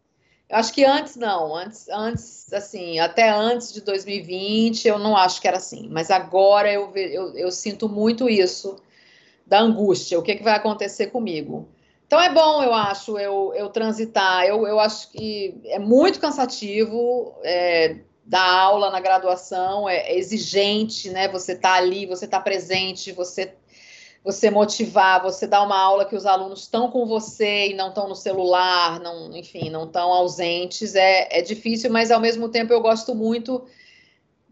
Eu 0.48 0.56
acho 0.56 0.74
que 0.74 0.84
antes 0.84 1.14
não, 1.14 1.54
antes, 1.54 1.88
antes, 1.88 2.52
assim, 2.52 2.98
até 2.98 3.30
antes 3.30 3.72
de 3.72 3.80
2020, 3.82 4.88
eu 4.88 4.98
não 4.98 5.16
acho 5.16 5.40
que 5.40 5.46
era 5.46 5.58
assim, 5.58 5.88
mas 5.88 6.10
agora 6.10 6.72
eu, 6.72 6.90
eu, 6.96 7.36
eu 7.36 7.52
sinto 7.52 7.88
muito 7.88 8.28
isso 8.28 8.76
da 9.50 9.60
angústia, 9.60 10.16
o 10.16 10.22
que, 10.22 10.36
que 10.36 10.44
vai 10.44 10.54
acontecer 10.54 11.08
comigo. 11.08 11.68
Então 12.06 12.20
é 12.20 12.32
bom, 12.32 12.62
eu 12.62 12.72
acho, 12.72 13.18
eu, 13.18 13.52
eu 13.54 13.68
transitar. 13.68 14.44
Eu, 14.44 14.64
eu 14.64 14.78
acho 14.78 15.10
que 15.10 15.60
é 15.64 15.78
muito 15.78 16.20
cansativo 16.20 17.34
é, 17.42 17.96
dar 18.24 18.48
aula 18.48 18.90
na 18.90 19.00
graduação, 19.00 19.88
é, 19.88 20.12
é 20.12 20.16
exigente, 20.16 21.10
né? 21.10 21.26
Você 21.28 21.56
tá 21.56 21.74
ali, 21.74 22.06
você 22.06 22.28
tá 22.28 22.40
presente, 22.40 23.10
você 23.10 23.52
você 24.22 24.50
motivar, 24.50 25.22
você 25.22 25.46
dar 25.46 25.62
uma 25.62 25.78
aula 25.80 26.04
que 26.04 26.14
os 26.14 26.26
alunos 26.26 26.60
estão 26.60 26.90
com 26.90 27.06
você 27.06 27.70
e 27.70 27.74
não 27.74 27.88
estão 27.88 28.06
no 28.06 28.14
celular, 28.14 29.00
não, 29.00 29.34
enfim, 29.34 29.70
não 29.70 29.84
estão 29.84 30.12
ausentes, 30.12 30.94
é, 30.94 31.26
é 31.30 31.40
difícil, 31.40 31.90
mas 31.90 32.10
ao 32.10 32.20
mesmo 32.20 32.50
tempo 32.50 32.70
eu 32.70 32.82
gosto 32.82 33.14
muito 33.14 33.64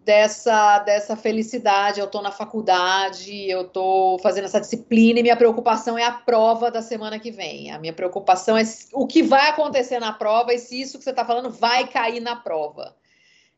dessa, 0.09 0.79
dessa 0.79 1.15
felicidade. 1.15 2.01
Eu 2.01 2.07
estou 2.07 2.23
na 2.23 2.31
faculdade, 2.31 3.47
eu 3.47 3.61
estou 3.61 4.19
fazendo 4.21 4.47
essa 4.47 4.59
disciplina 4.59 5.21
e 5.21 5.23
minha 5.23 5.37
preocupação 5.37 5.99
é 5.99 6.05
a 6.05 6.13
prova 6.13 6.71
da 6.71 6.81
semana 6.81 7.19
que 7.19 7.31
vem. 7.31 7.71
A 7.71 7.79
minha 7.79 7.93
preocupação 7.93 8.57
é 8.57 8.63
o 8.95 9.07
que 9.07 9.23
vai 9.23 9.51
acontecer 9.51 9.99
na 10.01 10.11
prova 10.11 10.55
e 10.55 10.59
se 10.59 10.81
isso 10.81 10.97
que 10.97 11.05
você 11.05 11.11
está 11.11 11.27
falando 11.27 11.51
vai 11.51 11.87
cair 11.89 12.21
na 12.21 12.35
prova. 12.35 12.97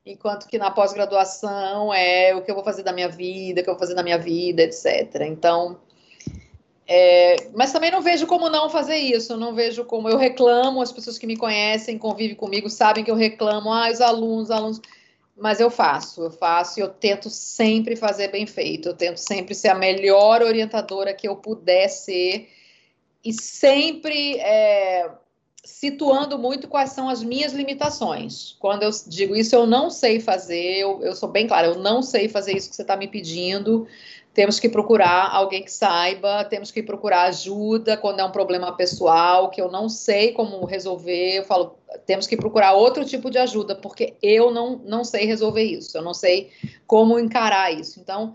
Enquanto 0.04 0.48
que 0.48 0.58
na 0.58 0.72
pós-graduação 0.72 1.94
é 1.94 2.34
o 2.34 2.42
que 2.42 2.50
eu 2.50 2.56
vou 2.56 2.64
fazer 2.64 2.82
da 2.82 2.92
minha 2.92 3.08
vida, 3.08 3.60
o 3.60 3.62
que 3.62 3.70
eu 3.70 3.74
vou 3.74 3.80
fazer 3.80 3.94
da 3.94 4.02
minha 4.02 4.18
vida, 4.18 4.62
etc. 4.62 5.20
Então, 5.20 5.78
é, 6.84 7.36
mas 7.54 7.70
também 7.70 7.92
não 7.92 8.02
vejo 8.02 8.26
como 8.26 8.48
não 8.48 8.68
fazer 8.68 8.96
isso, 8.96 9.36
não 9.36 9.54
vejo 9.54 9.84
como 9.84 10.08
eu 10.08 10.16
reclamo, 10.16 10.82
as 10.82 10.90
pessoas 10.90 11.16
que 11.16 11.28
me 11.28 11.36
conhecem, 11.36 11.96
convivem 11.96 12.34
comigo, 12.34 12.68
sabem 12.68 13.04
que 13.04 13.10
eu 13.10 13.14
reclamo, 13.14 13.72
ah, 13.72 13.88
os 13.88 14.00
alunos, 14.00 14.44
os 14.44 14.50
alunos, 14.50 14.80
mas 15.40 15.58
eu 15.58 15.70
faço, 15.70 16.22
eu 16.22 16.30
faço 16.30 16.78
e 16.78 16.82
eu 16.82 16.88
tento 16.88 17.30
sempre 17.30 17.96
fazer 17.96 18.28
bem 18.28 18.46
feito, 18.46 18.90
eu 18.90 18.94
tento 18.94 19.16
sempre 19.16 19.54
ser 19.54 19.68
a 19.68 19.74
melhor 19.74 20.42
orientadora 20.42 21.14
que 21.14 21.26
eu 21.26 21.34
puder 21.34 21.88
ser 21.88 22.48
e 23.24 23.32
sempre 23.32 24.38
é, 24.38 25.10
situando 25.64 26.38
muito 26.38 26.68
quais 26.68 26.90
são 26.90 27.08
as 27.08 27.22
minhas 27.22 27.54
limitações. 27.54 28.54
Quando 28.58 28.82
eu 28.82 28.90
digo 29.06 29.34
isso, 29.34 29.54
eu 29.54 29.66
não 29.66 29.88
sei 29.88 30.20
fazer, 30.20 30.78
eu, 30.78 31.02
eu 31.02 31.14
sou 31.14 31.28
bem 31.28 31.46
clara, 31.46 31.68
eu 31.68 31.78
não 31.78 32.02
sei 32.02 32.28
fazer 32.28 32.54
isso 32.54 32.68
que 32.68 32.76
você 32.76 32.82
está 32.82 32.96
me 32.96 33.08
pedindo, 33.08 33.86
temos 34.32 34.60
que 34.60 34.68
procurar 34.68 35.30
alguém 35.32 35.62
que 35.62 35.72
saiba, 35.72 36.44
temos 36.44 36.70
que 36.70 36.82
procurar 36.82 37.22
ajuda 37.22 37.96
quando 37.96 38.20
é 38.20 38.24
um 38.24 38.30
problema 38.30 38.76
pessoal 38.76 39.50
que 39.50 39.60
eu 39.60 39.70
não 39.70 39.88
sei 39.88 40.32
como 40.32 40.64
resolver. 40.64 41.38
Eu 41.38 41.44
falo, 41.44 41.76
temos 42.06 42.26
que 42.26 42.36
procurar 42.36 42.72
outro 42.72 43.04
tipo 43.04 43.28
de 43.28 43.38
ajuda, 43.38 43.74
porque 43.74 44.14
eu 44.22 44.52
não, 44.52 44.76
não 44.84 45.04
sei 45.04 45.26
resolver 45.26 45.64
isso, 45.64 45.98
eu 45.98 46.02
não 46.02 46.14
sei 46.14 46.50
como 46.86 47.18
encarar 47.18 47.72
isso. 47.72 47.98
Então, 47.98 48.34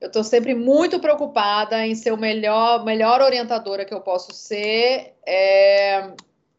eu 0.00 0.08
estou 0.08 0.24
sempre 0.24 0.54
muito 0.54 0.98
preocupada 0.98 1.86
em 1.86 1.94
ser 1.94 2.12
o 2.12 2.16
melhor, 2.16 2.84
melhor 2.84 3.20
orientadora 3.20 3.84
que 3.84 3.94
eu 3.94 4.00
posso 4.00 4.32
ser 4.32 5.14
é, 5.24 6.10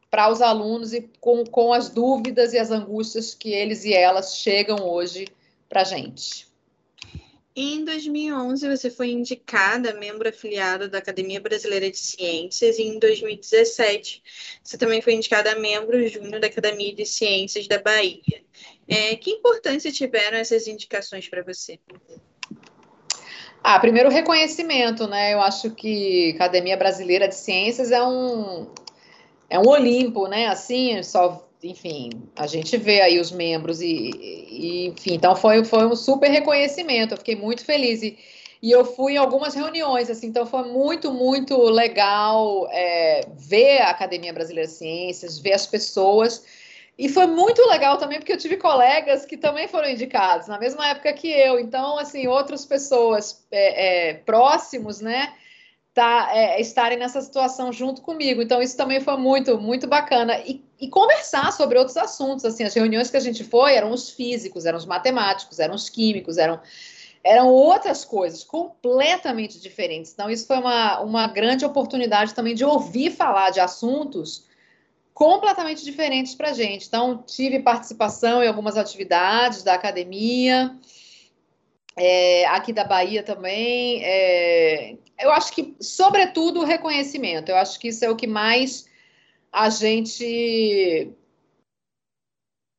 para 0.09 0.31
os 0.31 0.41
alunos 0.41 0.93
e 0.93 1.09
com, 1.19 1.43
com 1.45 1.73
as 1.73 1.89
dúvidas 1.89 2.53
e 2.53 2.57
as 2.57 2.71
angústias 2.71 3.35
que 3.35 3.51
eles 3.51 3.83
e 3.83 3.93
elas 3.93 4.37
chegam 4.37 4.87
hoje 4.87 5.27
para 5.67 5.81
a 5.81 5.85
gente. 5.85 6.48
Em 7.62 7.84
2011, 7.84 8.69
você 8.69 8.89
foi 8.89 9.12
indicada 9.12 9.93
membro 9.93 10.30
afiliado 10.30 10.88
da 10.88 11.00
Academia 11.00 11.41
Brasileira 11.41 11.91
de 11.91 11.98
Ciências 11.98 12.80
e 12.80 12.84
em 12.84 12.98
2017 12.98 14.24
você 14.63 14.78
também 14.78 15.02
foi 15.02 15.12
indicada 15.13 15.60
membro 15.60 16.08
júnior 16.08 16.39
da 16.39 16.48
Academia 16.48 16.95
de 16.95 17.06
Ciências 17.06 17.67
da 17.67 17.78
Bahia. 17.78 18.45
É, 18.88 19.13
que 19.17 19.32
importância 19.32 19.91
tiveram 19.91 20.38
essas 20.38 20.67
indicações 20.69 21.28
para 21.28 21.43
você? 21.43 21.78
Ah, 23.62 23.78
primeiro 23.78 24.10
reconhecimento, 24.10 25.06
né? 25.06 25.34
Eu 25.34 25.41
acho 25.41 25.72
que 25.72 26.32
Academia 26.36 26.78
Brasileira 26.78 27.28
de 27.28 27.36
Ciências 27.36 27.91
é 27.91 28.02
um 28.02 28.72
é 29.50 29.60
um 29.60 29.67
Olimpo, 29.67 30.30
né? 30.30 30.48
Assim, 30.48 31.04
só 31.04 31.48
enfim, 31.63 32.10
a 32.36 32.48
gente 32.48 32.78
vê 32.78 33.02
aí 33.02 33.19
os 33.19 33.32
membros 33.32 33.82
e, 33.82 34.12
e, 34.13 34.88
enfim, 34.88 35.15
então 35.15 35.36
foi, 35.36 35.63
foi 35.65 35.86
um 35.86 35.95
super 35.95 36.30
reconhecimento, 36.30 37.13
eu 37.13 37.17
fiquei 37.17 37.36
muito 37.36 37.65
feliz 37.65 38.02
e, 38.02 38.17
e 38.62 38.72
eu 38.72 38.86
fui 38.86 39.13
em 39.13 39.17
algumas 39.17 39.56
reuniões, 39.56 40.10
assim, 40.10 40.28
então 40.28 40.45
foi 40.45 40.63
muito, 40.63 41.12
muito 41.12 41.58
legal 41.63 42.67
é, 42.72 43.28
ver 43.38 43.82
a 43.82 43.89
Academia 43.89 44.32
Brasileira 44.32 44.69
de 44.69 44.76
Ciências, 44.76 45.38
ver 45.38 45.54
as 45.54 45.67
pessoas, 45.67 46.45
e 46.98 47.10
foi 47.10 47.28
muito 47.28 47.62
legal 47.67 47.98
também 47.98 48.19
porque 48.19 48.34
eu 48.34 48.38
tive 48.38 48.58
colegas 48.58 49.26
que 49.26 49.38
também 49.38 49.67
foram 49.67 49.89
indicados 49.89 50.48
na 50.48 50.60
mesma 50.60 50.88
época 50.88 51.12
que 51.13 51.30
eu, 51.30 51.60
então, 51.60 51.98
assim, 51.98 52.28
outras 52.28 52.65
pessoas 52.65 53.45
é, 53.52 54.10
é, 54.10 54.13
próximos, 54.13 55.02
né, 55.02 55.34
tá, 55.93 56.30
é, 56.34 56.62
estarem 56.62 56.98
nessa 56.98 57.22
situação 57.22 57.72
junto 57.74 58.02
comigo. 58.02 58.41
Então, 58.41 58.62
isso 58.62 58.78
também 58.78 59.02
foi 59.02 59.17
muito, 59.17 59.60
muito 59.60 59.88
bacana. 59.88 60.39
E, 60.39 60.68
e, 60.79 60.89
conversar 60.89 61.51
sobre 61.51 61.77
outros 61.77 61.97
assuntos. 61.97 62.45
Assim, 62.45 62.63
as 62.63 62.73
reuniões 62.73 63.09
que 63.09 63.17
a 63.17 63.21
gente 63.21 63.43
foi 63.43 63.73
eram 63.73 63.91
os 63.91 64.09
físicos, 64.09 64.65
eram 64.65 64.77
os 64.77 64.85
matemáticos, 64.85 65.59
eram 65.59 65.75
os 65.75 65.89
químicos, 65.89 66.37
eram, 66.37 66.59
eram 67.23 67.49
outras 67.49 68.05
coisas 68.05 68.43
completamente 68.43 69.59
diferentes. 69.59 70.13
Então, 70.13 70.29
isso 70.29 70.47
foi 70.47 70.57
uma, 70.57 70.99
uma 71.01 71.27
grande 71.27 71.65
oportunidade 71.65 72.33
também 72.33 72.55
de 72.55 72.63
ouvir 72.63 73.11
falar 73.11 73.49
de 73.49 73.59
assuntos 73.59 74.47
completamente 75.13 75.83
diferentes 75.83 76.33
para 76.33 76.51
a 76.51 76.53
gente. 76.53 76.87
Então, 76.87 77.23
tive 77.27 77.59
participação 77.59 78.41
em 78.41 78.47
algumas 78.47 78.77
atividades 78.77 79.63
da 79.63 79.73
academia 79.73 80.75
é, 81.97 82.45
aqui 82.47 82.71
da 82.71 82.85
Bahia 82.85 83.21
também. 83.21 84.01
É, 84.03 84.95
eu 85.19 85.31
acho 85.31 85.51
que, 85.51 85.75
sobretudo, 85.81 86.61
o 86.61 86.65
reconhecimento. 86.65 87.49
Eu 87.49 87.57
acho 87.57 87.77
que 87.79 87.89
isso 87.89 88.05
é 88.05 88.09
o 88.09 88.15
que 88.15 88.25
mais 88.25 88.88
a 89.51 89.69
gente 89.69 91.12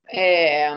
é, 0.08 0.68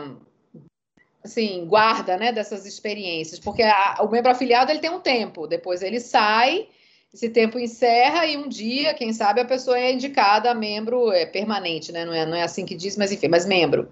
assim, 1.22 1.64
guarda 1.66 2.16
né, 2.16 2.32
dessas 2.32 2.66
experiências, 2.66 3.40
porque 3.40 3.62
a, 3.62 3.96
o 4.00 4.10
membro 4.10 4.30
afiliado 4.30 4.70
ele 4.70 4.80
tem 4.80 4.90
um 4.90 5.00
tempo, 5.00 5.46
depois 5.46 5.82
ele 5.82 5.98
sai, 5.98 6.68
esse 7.12 7.28
tempo 7.30 7.58
encerra 7.58 8.26
e 8.26 8.36
um 8.36 8.48
dia, 8.48 8.92
quem 8.92 9.12
sabe, 9.12 9.40
a 9.40 9.44
pessoa 9.44 9.78
é 9.78 9.92
indicada 9.92 10.52
membro 10.52 11.12
é, 11.12 11.24
permanente, 11.24 11.92
né? 11.92 12.04
Não 12.04 12.12
é, 12.12 12.26
não 12.26 12.36
é 12.36 12.42
assim 12.42 12.66
que 12.66 12.74
diz, 12.74 12.96
mas 12.96 13.12
enfim, 13.12 13.28
mas 13.28 13.46
membro. 13.46 13.88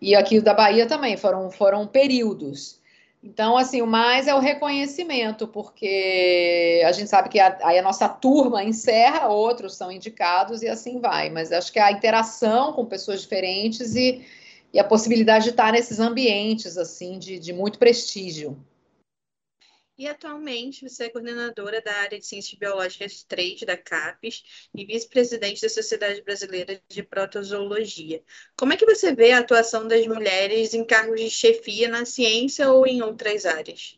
E 0.00 0.14
aqui 0.14 0.40
da 0.40 0.52
Bahia 0.52 0.86
também 0.86 1.16
foram, 1.16 1.50
foram 1.50 1.86
períodos. 1.86 2.78
Então, 3.26 3.56
assim, 3.56 3.82
o 3.82 3.86
mais 3.88 4.28
é 4.28 4.34
o 4.34 4.38
reconhecimento, 4.38 5.48
porque 5.48 6.80
a 6.86 6.92
gente 6.92 7.10
sabe 7.10 7.28
que 7.28 7.40
a, 7.40 7.58
aí 7.64 7.76
a 7.76 7.82
nossa 7.82 8.08
turma 8.08 8.62
encerra, 8.62 9.26
outros 9.26 9.74
são 9.74 9.90
indicados 9.90 10.62
e 10.62 10.68
assim 10.68 11.00
vai. 11.00 11.28
Mas 11.28 11.50
acho 11.50 11.72
que 11.72 11.80
a 11.80 11.90
interação 11.90 12.72
com 12.72 12.84
pessoas 12.84 13.20
diferentes 13.20 13.96
e, 13.96 14.24
e 14.72 14.78
a 14.78 14.84
possibilidade 14.84 15.44
de 15.44 15.50
estar 15.50 15.72
nesses 15.72 15.98
ambientes, 15.98 16.78
assim, 16.78 17.18
de, 17.18 17.36
de 17.40 17.52
muito 17.52 17.80
prestígio. 17.80 18.56
E 19.98 20.06
atualmente 20.06 20.86
você 20.86 21.04
é 21.04 21.08
coordenadora 21.08 21.80
da 21.80 21.90
área 21.90 22.18
de 22.18 22.26
Ciências 22.26 22.58
Biológicas 22.58 23.22
3 23.22 23.60
da 23.62 23.78
CAPES 23.78 24.44
e 24.74 24.84
vice-presidente 24.84 25.62
da 25.62 25.70
Sociedade 25.70 26.20
Brasileira 26.20 26.78
de 26.86 27.02
Protozoologia. 27.02 28.20
Como 28.54 28.74
é 28.74 28.76
que 28.76 28.84
você 28.84 29.14
vê 29.14 29.32
a 29.32 29.38
atuação 29.38 29.88
das 29.88 30.06
mulheres 30.06 30.74
em 30.74 30.84
cargos 30.84 31.18
de 31.18 31.30
chefia 31.30 31.88
na 31.88 32.04
ciência 32.04 32.70
ou 32.70 32.86
em 32.86 33.00
outras 33.00 33.46
áreas? 33.46 33.96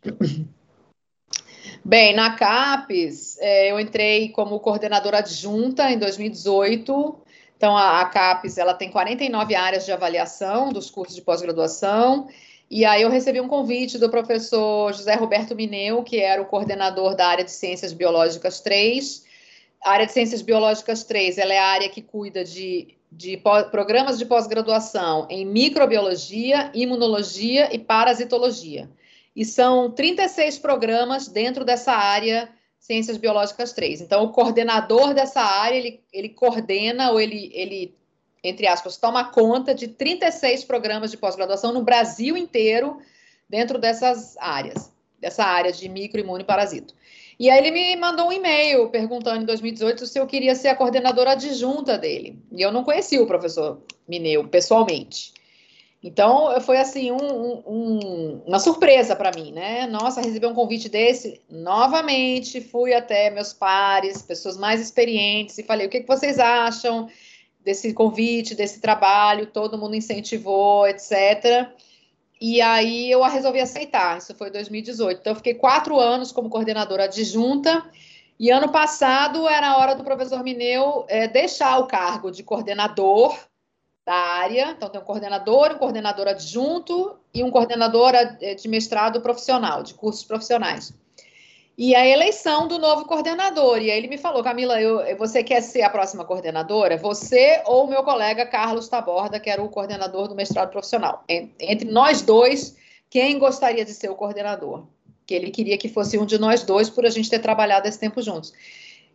Bem, 1.85 2.15
na 2.15 2.37
CAPES, 2.37 3.37
é, 3.41 3.73
eu 3.73 3.81
entrei 3.81 4.29
como 4.29 4.61
coordenadora 4.61 5.19
adjunta 5.19 5.91
em 5.91 5.99
2018. 5.99 7.19
Então, 7.57 7.77
a, 7.77 8.03
a 8.03 8.05
CAPES 8.05 8.57
ela 8.57 8.73
tem 8.73 8.89
49 8.89 9.53
áreas 9.57 9.85
de 9.85 9.91
avaliação 9.91 10.73
dos 10.73 10.91
cursos 10.91 11.17
de 11.17 11.23
pós-graduação 11.23 12.29
e 12.71 12.85
aí 12.85 13.03
eu 13.03 13.09
recebi 13.09 13.41
um 13.41 13.49
convite 13.49 13.99
do 13.99 14.11
professor 14.11 14.93
José 14.93 15.15
Roberto 15.15 15.55
Mineu, 15.55 16.03
que 16.03 16.19
era 16.19 16.43
o 16.43 16.47
coordenador 16.47 17.15
da 17.15 17.27
área 17.27 17.45
de 17.45 17.51
Ciências 17.51 17.93
Biológicas 17.93 18.61
3. 18.61 19.25
A 19.83 19.93
área 19.93 20.07
de 20.07 20.13
Ciências 20.13 20.43
Biológicas 20.43 21.03
3 21.05 21.39
ela 21.39 21.55
é 21.55 21.59
a 21.59 21.67
área 21.67 21.89
que 21.89 22.03
cuida 22.03 22.45
de, 22.45 22.95
de 23.11 23.41
programas 23.71 24.19
de 24.19 24.27
pós-graduação 24.27 25.27
em 25.31 25.47
microbiologia, 25.47 26.71
imunologia 26.75 27.75
e 27.75 27.79
parasitologia. 27.79 28.91
E 29.35 29.45
são 29.45 29.91
36 29.91 30.59
programas 30.59 31.29
dentro 31.29 31.65
dessa 31.65 31.93
área 31.93 32.51
Ciências 32.79 33.17
Biológicas 33.17 33.73
3. 33.73 34.03
Então, 34.03 34.25
o 34.25 34.33
coordenador 34.33 35.15
dessa 35.15 35.41
área, 35.41 35.77
ele, 35.77 36.01
ele 36.13 36.29
coordena 36.29 37.13
ou 37.13 37.21
ele, 37.21 37.51
ele 37.55 37.95
entre 38.43 38.67
aspas, 38.67 38.97
toma 38.97 39.25
conta 39.25 39.75
de 39.75 39.89
36 39.89 40.65
programas 40.65 41.11
de 41.11 41.17
pós-graduação 41.17 41.73
no 41.73 41.83
Brasil 41.83 42.37
inteiro, 42.37 42.99
dentro 43.49 43.79
dessas 43.79 44.37
áreas, 44.39 44.93
dessa 45.21 45.45
área 45.45 45.73
de 45.73 45.89
microimune 45.89 46.45
parasito. 46.45 46.95
E 47.39 47.49
aí 47.49 47.59
ele 47.59 47.71
me 47.71 47.97
mandou 47.97 48.29
um 48.29 48.33
e-mail 48.33 48.89
perguntando 48.91 49.43
em 49.43 49.47
2018 49.47 50.07
se 50.07 50.19
eu 50.19 50.27
queria 50.27 50.55
ser 50.55 50.69
a 50.69 50.75
coordenadora 50.75 51.33
adjunta 51.33 51.97
dele. 51.97 52.39
E 52.51 52.61
eu 52.61 52.73
não 52.73 52.83
conhecia 52.83 53.23
o 53.23 53.27
professor 53.27 53.81
Mineu 54.09 54.49
pessoalmente. 54.49 55.33
Então, 56.03 56.61
foi 56.61 56.79
assim, 56.79 57.11
um, 57.11 57.63
um, 57.67 58.43
uma 58.47 58.61
surpresa 58.61 59.17
para 59.17 59.33
mim, 59.33 59.51
né? 59.51 59.87
Nossa, 59.87 60.21
receber 60.21 60.47
um 60.47 60.55
convite 60.55 60.89
desse. 60.89 61.41
Novamente, 61.51 62.61
fui 62.61 62.95
até 62.95 63.31
meus 63.31 63.53
pares, 63.53 64.23
pessoas 64.23 64.57
mais 64.57 64.81
experientes, 64.81 65.59
e 65.59 65.65
falei: 65.65 65.87
o 65.89 65.91
que, 65.91 66.01
que 66.01 66.07
vocês 66.07 66.39
acham 66.39 67.09
desse 67.69 67.93
convite, 67.93 68.55
desse 68.55 68.81
trabalho? 68.81 69.45
Todo 69.45 69.77
mundo 69.77 69.95
incentivou, 69.95 70.89
etc. 70.89 71.69
E 72.41 72.63
aí 72.63 73.11
eu 73.11 73.23
resolvi 73.25 73.61
aceitar. 73.61 74.17
Isso 74.17 74.35
foi 74.35 74.49
em 74.49 74.53
2018. 74.53 75.21
Então, 75.21 75.33
eu 75.33 75.37
fiquei 75.37 75.53
quatro 75.53 76.01
anos 76.01 76.33
como 76.33 76.49
coordenadora 76.49 77.05
adjunta. 77.05 77.85
E 78.41 78.51
ano 78.51 78.71
passado 78.71 79.47
era 79.47 79.69
a 79.69 79.77
hora 79.77 79.95
do 79.95 80.03
professor 80.03 80.43
Mineu 80.43 81.05
é, 81.09 81.29
deixar 81.29 81.79
o 81.79 81.87
cargo 81.87 82.31
de 82.31 82.43
coordenador 82.43 83.37
da 84.07 84.15
área. 84.15 84.71
Então, 84.71 84.89
tem 84.89 84.99
um 84.99 85.05
coordenador, 85.05 85.73
um 85.73 85.79
coordenador 85.79 86.27
adjunto 86.27 87.19
e 87.35 87.45
um 87.45 87.51
coordenador 87.51 88.15
eh, 88.15 88.55
de 88.55 88.67
mestrado 88.67 89.21
profissional, 89.21 89.83
de 89.83 89.93
cursos 89.93 90.25
profissionais. 90.25 90.95
E 91.79 91.95
a 91.95 92.05
eleição 92.05 92.67
do 92.67 92.77
novo 92.77 93.05
coordenador. 93.05 93.79
E 93.81 93.89
aí 93.89 93.99
ele 93.99 94.09
me 94.09 94.19
falou, 94.19 94.43
Camila, 94.43 94.83
eu, 94.83 95.17
você 95.17 95.45
quer 95.45 95.61
ser 95.61 95.83
a 95.83 95.89
próxima 95.89 96.25
coordenadora? 96.25 96.97
Você 96.97 97.63
ou 97.67 97.85
o 97.85 97.89
meu 97.89 98.03
colega 98.03 98.45
Carlos 98.45 98.89
Taborda, 98.89 99.39
que 99.39 99.49
era 99.49 99.63
o 99.63 99.69
coordenador 99.69 100.27
do 100.27 100.35
mestrado 100.35 100.73
profissional. 100.73 101.23
Entre 101.29 101.89
nós 101.89 102.21
dois, 102.21 102.77
quem 103.09 103.39
gostaria 103.39 103.85
de 103.85 103.95
ser 103.95 104.11
o 104.11 104.17
coordenador? 104.17 104.89
Que 105.25 105.35
ele 105.35 105.53
queria 105.53 105.79
que 105.79 105.89
fosse 105.89 106.19
um 106.19 106.27
de 106.27 106.37
nós 106.37 106.65
dois, 106.65 106.91
por 106.91 107.07
a 107.07 107.11
gente 107.11 107.31
ter 107.31 107.39
trabalhado 107.39 107.87
esse 107.87 108.01
tempo 108.01 108.21
juntos. 108.21 108.53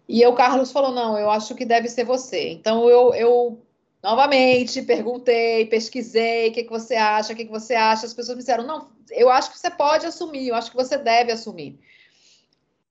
E 0.07 0.25
o 0.25 0.33
Carlos 0.33 0.71
falou: 0.71 0.91
não, 0.91 1.19
eu 1.19 1.29
acho 1.29 1.53
que 1.55 1.65
deve 1.65 1.89
ser 1.89 2.05
você. 2.05 2.49
Então 2.51 2.89
eu, 2.89 3.13
eu 3.13 3.59
Novamente, 4.01 4.81
perguntei, 4.81 5.65
pesquisei, 5.65 6.49
o 6.49 6.51
que, 6.51 6.63
que 6.63 6.69
você 6.69 6.95
acha, 6.95 7.31
o 7.31 7.35
que, 7.37 7.45
que 7.45 7.51
você 7.51 7.73
acha. 7.73 8.05
As 8.05 8.13
pessoas 8.13 8.35
me 8.35 8.43
disseram, 8.43 8.67
não, 8.67 8.89
eu 9.09 9.29
acho 9.29 9.49
que 9.49 9.57
você 9.57 9.71
pode 9.71 10.05
assumir, 10.05 10.49
eu 10.49 10.55
acho 10.55 10.69
que 10.69 10.75
você 10.75 10.97
deve 10.97 11.31
assumir. 11.31 11.79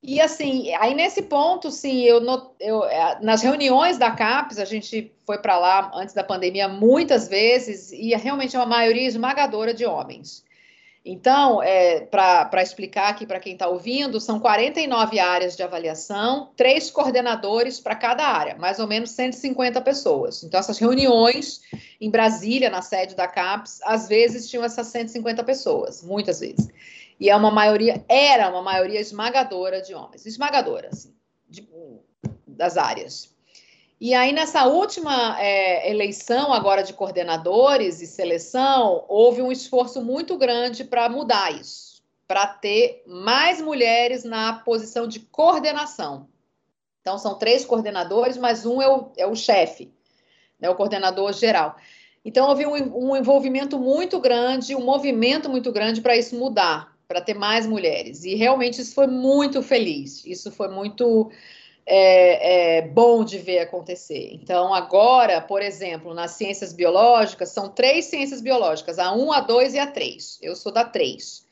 E 0.03 0.21
assim, 0.21 0.75
aí 0.75 0.95
nesse 0.95 1.23
ponto, 1.23 1.71
sim, 1.71 2.03
eu, 2.03 2.21
eu 2.59 2.85
é, 2.85 3.21
nas 3.23 3.41
reuniões 3.41 3.99
da 3.99 4.11
CAPES, 4.11 4.59
a 4.59 4.65
gente 4.65 5.13
foi 5.25 5.39
para 5.39 5.57
lá 5.59 5.93
antes 5.95 6.13
da 6.13 6.25
pandemia 6.25 6.67
muitas 6.67 7.29
vezes, 7.29 7.93
e 7.93 8.13
é 8.13 8.17
realmente 8.17 8.57
uma 8.57 8.67
maioria 8.67 9.07
esmagadora 9.07 9.73
de 9.73 9.87
homens. 9.87 10.45
Então, 11.05 11.61
é, 11.61 12.01
para 12.01 12.63
explicar 12.63 13.09
aqui 13.09 13.27
para 13.27 13.41
quem 13.41 13.55
está 13.55 13.67
ouvindo, 13.67 14.21
são 14.21 14.39
49 14.39 15.19
áreas 15.19 15.57
de 15.57 15.63
avaliação, 15.63 16.51
três 16.57 16.93
coordenadores 16.93 17.81
para 17.81 17.97
cada 17.97 18.25
área, 18.25 18.55
mais 18.57 18.79
ou 18.79 18.87
menos 18.87 19.11
150 19.11 19.81
pessoas. 19.81 20.45
Então, 20.45 20.61
essas 20.61 20.79
reuniões 20.79 21.61
em 22.01 22.09
Brasília, 22.09 22.71
na 22.71 22.83
sede 22.83 23.17
da 23.17 23.27
CAPES, 23.27 23.81
às 23.83 24.09
vezes 24.09 24.49
tinham 24.49 24.65
essas 24.65 24.87
150 24.89 25.43
pessoas, 25.43 26.05
muitas 26.05 26.39
vezes. 26.39 26.69
E 27.23 27.31
é 27.31 27.37
uma 27.37 27.53
maioria, 27.53 28.05
era 28.09 28.49
uma 28.49 28.63
maioria 28.63 28.99
esmagadora 28.99 29.81
de 29.81 29.95
homens, 29.95 30.27
esmagadora, 30.27 30.89
assim, 30.89 31.15
de, 31.49 31.65
das 32.49 32.77
áreas. 32.77 33.33
E 34.01 34.13
aí, 34.13 34.33
nessa 34.33 34.67
última 34.67 35.41
é, 35.41 35.89
eleição 35.89 36.53
agora 36.53 36.83
de 36.83 36.93
coordenadores 36.93 38.03
e 38.03 38.09
seleção, 38.09 39.05
houve 39.07 39.41
um 39.41 39.53
esforço 39.53 40.03
muito 40.03 40.37
grande 40.37 40.83
para 40.83 41.09
mudar 41.09 41.53
isso, 41.53 42.03
para 42.27 42.45
ter 42.45 43.05
mais 43.07 43.61
mulheres 43.61 44.25
na 44.25 44.55
posição 44.55 45.07
de 45.07 45.21
coordenação. 45.21 46.27
Então, 47.03 47.17
são 47.19 47.39
três 47.39 47.65
coordenadores, 47.65 48.37
mas 48.37 48.67
um 48.67 48.83
é 48.83 48.89
o, 48.89 49.13
é 49.17 49.27
o 49.29 49.37
chefe, 49.37 49.95
né, 50.59 50.69
o 50.69 50.75
coordenador 50.75 51.33
geral. 51.33 51.77
Então, 52.25 52.49
houve 52.49 52.67
um, 52.67 53.11
um 53.11 53.17
envolvimento 53.17 53.79
muito 53.79 54.19
grande, 54.19 54.75
um 54.75 54.85
movimento 54.85 55.49
muito 55.49 55.71
grande 55.71 56.01
para 56.01 56.17
isso 56.17 56.35
mudar, 56.35 56.92
para 57.13 57.21
ter 57.21 57.35
mais 57.35 57.67
mulheres. 57.67 58.25
E 58.25 58.35
realmente 58.35 58.81
isso 58.81 58.95
foi 58.95 59.07
muito 59.07 59.63
feliz, 59.63 60.25
isso 60.25 60.51
foi 60.51 60.69
muito 60.69 61.31
é, 61.85 62.79
é, 62.79 62.83
bom 62.89 63.23
de 63.23 63.37
ver 63.37 63.59
acontecer. 63.59 64.31
Então, 64.33 64.73
agora, 64.73 65.39
por 65.39 65.61
exemplo, 65.61 66.15
nas 66.15 66.31
ciências 66.33 66.73
biológicas, 66.73 67.51
são 67.51 67.69
três 67.69 68.07
ciências 68.07 68.41
biológicas, 68.41 68.99
a 68.99 69.13
1, 69.13 69.31
a 69.31 69.41
2 69.41 69.75
e 69.75 69.79
a 69.79 69.87
3. 69.87 70.39
Eu 70.41 70.57
sou 70.57 70.73
da 70.73 70.85
3. 70.85 71.45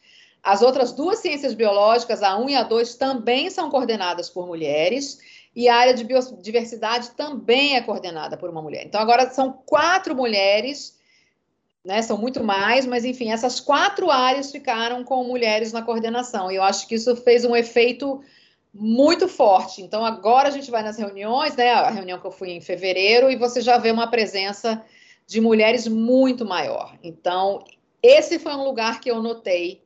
As 0.42 0.62
outras 0.62 0.92
duas 0.92 1.18
ciências 1.18 1.52
biológicas, 1.52 2.22
a 2.22 2.38
1 2.38 2.48
e 2.48 2.56
a 2.56 2.62
2, 2.62 2.94
também 2.94 3.50
são 3.50 3.68
coordenadas 3.68 4.30
por 4.30 4.46
mulheres, 4.46 5.18
e 5.54 5.68
a 5.68 5.76
área 5.76 5.92
de 5.92 6.04
biodiversidade 6.04 7.10
também 7.10 7.76
é 7.76 7.82
coordenada 7.82 8.38
por 8.38 8.48
uma 8.48 8.62
mulher. 8.62 8.86
Então, 8.86 8.98
agora 8.98 9.28
são 9.28 9.52
quatro 9.66 10.14
mulheres, 10.14 10.98
né? 11.84 12.02
São 12.02 12.18
muito 12.18 12.42
mais, 12.44 12.86
mas 12.86 13.04
enfim, 13.04 13.30
essas 13.30 13.60
quatro 13.60 14.10
áreas 14.10 14.50
ficaram 14.50 15.02
com 15.02 15.24
mulheres 15.24 15.72
na 15.72 15.82
coordenação. 15.82 16.50
E 16.50 16.56
eu 16.56 16.62
acho 16.62 16.86
que 16.86 16.94
isso 16.94 17.16
fez 17.16 17.44
um 17.44 17.56
efeito 17.56 18.22
muito 18.72 19.26
forte. 19.26 19.82
Então, 19.82 20.04
agora 20.04 20.48
a 20.48 20.52
gente 20.52 20.70
vai 20.70 20.82
nas 20.82 20.98
reuniões, 20.98 21.56
né? 21.56 21.72
A 21.72 21.90
reunião 21.90 22.20
que 22.20 22.26
eu 22.26 22.30
fui 22.30 22.50
em 22.50 22.60
fevereiro, 22.60 23.30
e 23.30 23.36
você 23.36 23.60
já 23.60 23.78
vê 23.78 23.90
uma 23.90 24.08
presença 24.08 24.84
de 25.26 25.40
mulheres 25.40 25.86
muito 25.86 26.44
maior. 26.44 26.96
Então, 27.02 27.64
esse 28.02 28.38
foi 28.38 28.54
um 28.54 28.64
lugar 28.64 29.00
que 29.00 29.10
eu 29.10 29.22
notei 29.22 29.82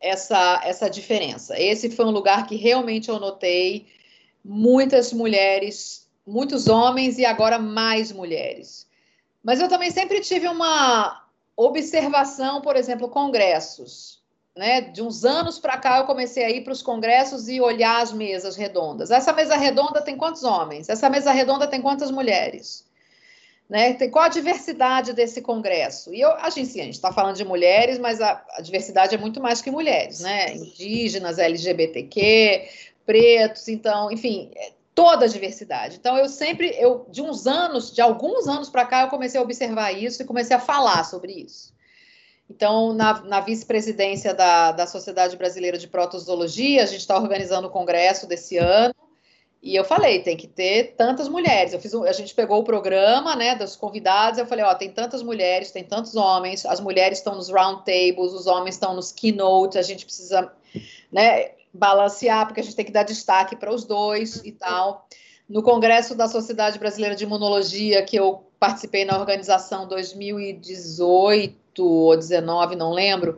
essa, 0.00 0.60
essa 0.64 0.88
diferença. 0.88 1.58
Esse 1.58 1.90
foi 1.90 2.04
um 2.04 2.10
lugar 2.10 2.46
que 2.46 2.56
realmente 2.56 3.08
eu 3.08 3.18
notei 3.18 3.86
muitas 4.44 5.12
mulheres, 5.12 6.06
muitos 6.26 6.68
homens 6.68 7.18
e 7.18 7.24
agora 7.24 7.58
mais 7.58 8.12
mulheres. 8.12 8.86
Mas 9.44 9.60
eu 9.60 9.68
também 9.68 9.90
sempre 9.90 10.20
tive 10.20 10.48
uma 10.48 11.22
observação, 11.56 12.60
por 12.60 12.74
exemplo, 12.74 13.08
congressos 13.08 14.24
né, 14.56 14.80
de 14.82 15.02
uns 15.02 15.24
anos 15.24 15.58
para 15.58 15.76
cá 15.76 15.98
eu 15.98 16.04
comecei 16.04 16.44
a 16.44 16.50
ir 16.50 16.62
para 16.62 16.72
os 16.72 16.82
congressos 16.82 17.48
e 17.48 17.60
olhar 17.60 18.00
as 18.00 18.12
mesas 18.12 18.56
redondas. 18.56 19.10
Essa 19.10 19.32
mesa 19.32 19.56
redonda 19.56 20.00
tem 20.00 20.16
quantos 20.16 20.44
homens? 20.44 20.88
Essa 20.88 21.10
mesa 21.10 21.32
redonda 21.32 21.66
tem 21.66 21.82
quantas 21.82 22.10
mulheres? 22.10 22.84
Né? 23.68 23.94
Tem 23.94 24.10
qual 24.10 24.26
a 24.26 24.28
diversidade 24.28 25.12
desse 25.12 25.40
congresso? 25.40 26.14
E 26.14 26.20
eu, 26.20 26.30
a 26.30 26.50
gente, 26.50 26.68
sim, 26.68 26.80
a 26.80 26.84
gente 26.84 26.94
está 26.94 27.10
falando 27.10 27.36
de 27.36 27.44
mulheres, 27.44 27.98
mas 27.98 28.20
a, 28.20 28.44
a, 28.52 28.60
diversidade 28.60 29.14
é 29.14 29.18
muito 29.18 29.40
mais 29.40 29.60
que 29.60 29.70
mulheres, 29.70 30.20
né? 30.20 30.54
Indígenas, 30.54 31.38
LGBTQ, 31.38 32.68
pretos, 33.06 33.66
então, 33.68 34.12
enfim, 34.12 34.50
é 34.54 34.70
toda 34.94 35.24
a 35.24 35.28
diversidade. 35.28 35.96
Então, 35.96 36.16
eu 36.16 36.28
sempre, 36.28 36.68
eu 36.78 37.06
de 37.10 37.20
uns 37.20 37.46
anos, 37.46 37.92
de 37.92 38.00
alguns 38.00 38.46
anos 38.46 38.68
para 38.68 38.86
cá, 38.86 39.02
eu 39.02 39.08
comecei 39.08 39.40
a 39.40 39.42
observar 39.42 39.92
isso 39.92 40.22
e 40.22 40.26
comecei 40.26 40.54
a 40.56 40.60
falar 40.60 41.04
sobre 41.04 41.32
isso. 41.32 41.74
Então, 42.48 42.92
na, 42.92 43.22
na 43.22 43.40
vice-presidência 43.40 44.34
da, 44.34 44.70
da 44.72 44.86
Sociedade 44.86 45.36
Brasileira 45.36 45.78
de 45.78 45.88
Protozoologia, 45.88 46.82
a 46.82 46.86
gente 46.86 47.00
está 47.00 47.18
organizando 47.18 47.68
o 47.68 47.70
congresso 47.70 48.26
desse 48.26 48.58
ano, 48.58 48.94
e 49.62 49.74
eu 49.74 49.82
falei, 49.82 50.20
tem 50.20 50.36
que 50.36 50.46
ter 50.46 50.94
tantas 50.94 51.26
mulheres. 51.26 51.72
Eu 51.72 51.80
fiz 51.80 51.94
um, 51.94 52.04
a 52.04 52.12
gente 52.12 52.34
pegou 52.34 52.60
o 52.60 52.64
programa, 52.64 53.34
né, 53.34 53.54
dos 53.54 53.74
convidados, 53.74 54.38
eu 54.38 54.44
falei, 54.44 54.62
ó, 54.62 54.74
tem 54.74 54.90
tantas 54.90 55.22
mulheres, 55.22 55.70
tem 55.70 55.82
tantos 55.82 56.14
homens, 56.14 56.66
as 56.66 56.80
mulheres 56.80 57.16
estão 57.16 57.34
nos 57.34 57.48
round 57.48 57.78
tables, 57.78 58.34
os 58.34 58.46
homens 58.46 58.74
estão 58.74 58.94
nos 58.94 59.10
keynote, 59.10 59.78
a 59.78 59.82
gente 59.82 60.04
precisa, 60.04 60.52
né, 61.10 61.52
balancear, 61.74 62.46
porque 62.46 62.60
a 62.60 62.62
gente 62.62 62.76
tem 62.76 62.84
que 62.84 62.92
dar 62.92 63.02
destaque 63.02 63.56
para 63.56 63.74
os 63.74 63.84
dois 63.84 64.36
e 64.44 64.52
tal. 64.52 65.08
No 65.48 65.62
congresso 65.62 66.14
da 66.14 66.28
Sociedade 66.28 66.78
Brasileira 66.78 67.16
de 67.16 67.24
Imunologia, 67.24 68.02
que 68.04 68.16
eu 68.16 68.46
participei 68.58 69.04
na 69.04 69.18
organização 69.18 69.86
2018, 69.88 71.84
ou 71.84 72.16
19, 72.16 72.76
não 72.76 72.92
lembro. 72.92 73.36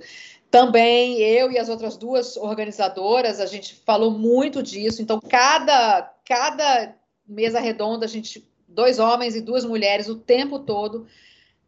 Também 0.51 1.19
eu 1.19 1.51
e 1.51 1.59
as 1.59 1.69
outras 1.69 1.97
duas 1.97 2.37
organizadoras, 2.37 3.41
a 3.41 3.47
gente 3.47 3.75
falou 3.85 4.13
muito 4.13 4.63
disso. 4.63 5.03
Então, 5.03 5.19
cada, 5.21 6.03
cada 6.25 6.95
mesa 7.27 7.59
redonda, 7.59 8.05
a 8.07 8.09
gente, 8.09 8.47
dois 8.69 8.99
homens 8.99 9.35
e 9.35 9.41
duas 9.41 9.65
mulheres 9.65 10.09
o 10.09 10.15
tempo 10.15 10.61
todo. 10.61 11.07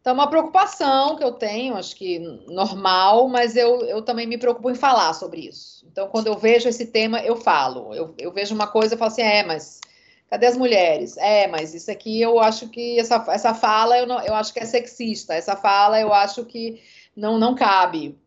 Então, 0.09 0.17
é 0.17 0.23
uma 0.23 0.29
preocupação 0.29 1.15
que 1.15 1.23
eu 1.23 1.31
tenho, 1.33 1.75
acho 1.75 1.95
que 1.95 2.17
normal, 2.47 3.27
mas 3.27 3.55
eu, 3.55 3.81
eu 3.85 4.01
também 4.01 4.25
me 4.25 4.39
preocupo 4.39 4.71
em 4.71 4.73
falar 4.73 5.13
sobre 5.13 5.41
isso. 5.41 5.85
Então, 5.85 6.07
quando 6.07 6.25
eu 6.25 6.35
vejo 6.35 6.67
esse 6.67 6.87
tema, 6.87 7.21
eu 7.21 7.35
falo. 7.35 7.93
Eu, 7.93 8.15
eu 8.17 8.31
vejo 8.31 8.55
uma 8.55 8.65
coisa 8.65 8.95
e 8.95 8.97
falo 8.97 9.11
assim, 9.11 9.21
é, 9.21 9.43
mas 9.43 9.79
Cadê 10.27 10.47
as 10.47 10.57
mulheres? 10.57 11.15
É, 11.17 11.47
mas 11.47 11.75
isso 11.75 11.91
aqui 11.91 12.19
eu 12.19 12.39
acho 12.39 12.69
que 12.69 12.99
essa, 12.99 13.23
essa 13.29 13.53
fala 13.53 13.97
eu, 13.97 14.07
não, 14.07 14.19
eu 14.21 14.33
acho 14.33 14.51
que 14.51 14.59
é 14.59 14.65
sexista. 14.65 15.35
Essa 15.35 15.55
fala 15.55 15.99
eu 15.99 16.11
acho 16.11 16.43
que 16.45 16.81
não, 17.15 17.37
não 17.37 17.53
cabe. 17.53 18.17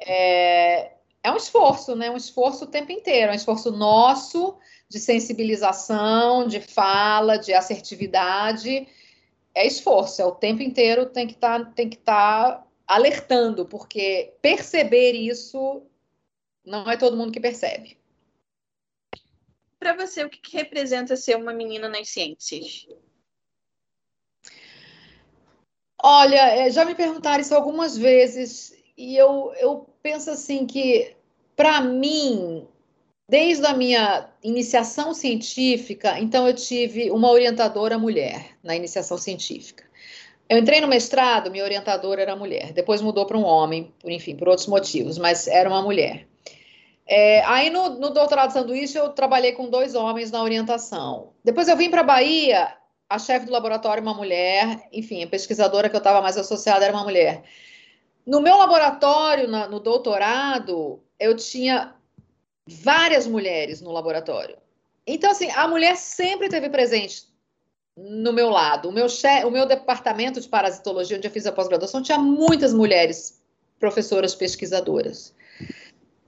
É, 0.00 0.90
é 1.22 1.30
um 1.30 1.36
esforço, 1.36 1.94
né? 1.94 2.10
Um 2.10 2.16
esforço 2.16 2.64
o 2.64 2.68
tempo 2.68 2.90
inteiro, 2.90 3.30
é 3.30 3.32
um 3.32 3.36
esforço 3.36 3.70
nosso 3.70 4.56
de 4.88 4.98
sensibilização, 4.98 6.48
de 6.48 6.60
fala, 6.60 7.38
de 7.38 7.54
assertividade. 7.54 8.88
É 9.54 9.66
esforço, 9.66 10.22
é 10.22 10.24
o 10.24 10.32
tempo 10.32 10.62
inteiro 10.62 11.06
tem 11.06 11.26
que 11.26 11.34
estar 11.34 11.64
tá, 11.64 11.82
estar 11.82 12.52
tá 12.52 12.66
alertando, 12.86 13.66
porque 13.66 14.34
perceber 14.40 15.12
isso 15.12 15.82
não 16.64 16.90
é 16.90 16.96
todo 16.96 17.16
mundo 17.16 17.32
que 17.32 17.40
percebe 17.40 18.02
para 19.82 19.96
você, 19.96 20.22
o 20.22 20.30
que, 20.30 20.38
que 20.38 20.56
representa 20.56 21.16
ser 21.16 21.36
uma 21.36 21.52
menina 21.52 21.88
nas 21.88 22.08
ciências? 22.08 22.86
Olha, 26.00 26.38
é, 26.54 26.70
já 26.70 26.84
me 26.84 26.94
perguntaram 26.94 27.40
isso 27.40 27.52
algumas 27.52 27.98
vezes 27.98 28.72
e 28.96 29.16
eu, 29.16 29.52
eu 29.56 29.90
penso 30.00 30.30
assim 30.30 30.66
que, 30.66 31.16
para 31.56 31.80
mim, 31.80 32.68
desde 33.28 33.66
a 33.66 33.74
minha 33.74 34.28
iniciação 34.42 35.14
científica, 35.14 36.18
então 36.18 36.46
eu 36.46 36.54
tive 36.54 37.10
uma 37.10 37.30
orientadora 37.30 37.98
mulher 37.98 38.56
na 38.62 38.76
iniciação 38.76 39.16
científica. 39.16 39.84
Eu 40.48 40.58
entrei 40.58 40.80
no 40.80 40.88
mestrado, 40.88 41.50
minha 41.50 41.64
orientadora 41.64 42.20
era 42.20 42.36
mulher. 42.36 42.72
Depois 42.72 43.00
mudou 43.00 43.24
para 43.24 43.38
um 43.38 43.44
homem, 43.44 43.92
por, 44.00 44.10
enfim, 44.10 44.36
por 44.36 44.48
outros 44.48 44.66
motivos, 44.66 45.16
mas 45.16 45.46
era 45.46 45.68
uma 45.68 45.80
mulher. 45.80 46.26
É, 47.06 47.42
aí 47.44 47.70
no, 47.70 47.98
no 47.98 48.10
doutorado 48.10 48.48
de 48.48 48.54
sanduíche 48.54 48.98
eu 48.98 49.08
trabalhei 49.10 49.52
com 49.52 49.70
dois 49.70 49.94
homens 49.94 50.30
na 50.30 50.42
orientação. 50.42 51.32
Depois 51.44 51.68
eu 51.68 51.76
vim 51.76 51.90
para 51.90 52.02
a 52.02 52.04
Bahia, 52.04 52.76
a 53.08 53.18
chefe 53.18 53.46
do 53.46 53.52
laboratório 53.52 54.02
uma 54.02 54.14
mulher, 54.14 54.88
enfim, 54.92 55.22
a 55.22 55.26
pesquisadora 55.26 55.88
que 55.88 55.96
eu 55.96 55.98
estava 55.98 56.20
mais 56.20 56.36
associada 56.36 56.84
era 56.84 56.94
uma 56.94 57.04
mulher. 57.04 57.42
No 58.26 58.40
meu 58.40 58.56
laboratório, 58.56 59.48
na, 59.48 59.68
no 59.68 59.80
doutorado, 59.80 61.02
eu 61.18 61.36
tinha 61.36 61.94
várias 62.72 63.26
mulheres 63.26 63.80
no 63.80 63.92
laboratório. 63.92 64.56
Então, 65.06 65.30
assim, 65.30 65.50
a 65.50 65.66
mulher 65.66 65.96
sempre 65.96 66.48
teve 66.48 66.68
presente 66.68 67.26
no 67.96 68.32
meu 68.32 68.50
lado. 68.50 68.88
O 68.88 68.92
meu, 68.92 69.06
o 69.46 69.50
meu 69.50 69.66
departamento 69.66 70.40
de 70.40 70.48
parasitologia, 70.48 71.16
onde 71.16 71.26
eu 71.26 71.32
fiz 71.32 71.46
a 71.46 71.52
pós-graduação, 71.52 72.02
tinha 72.02 72.18
muitas 72.18 72.72
mulheres 72.72 73.42
professoras 73.78 74.34
pesquisadoras. 74.34 75.34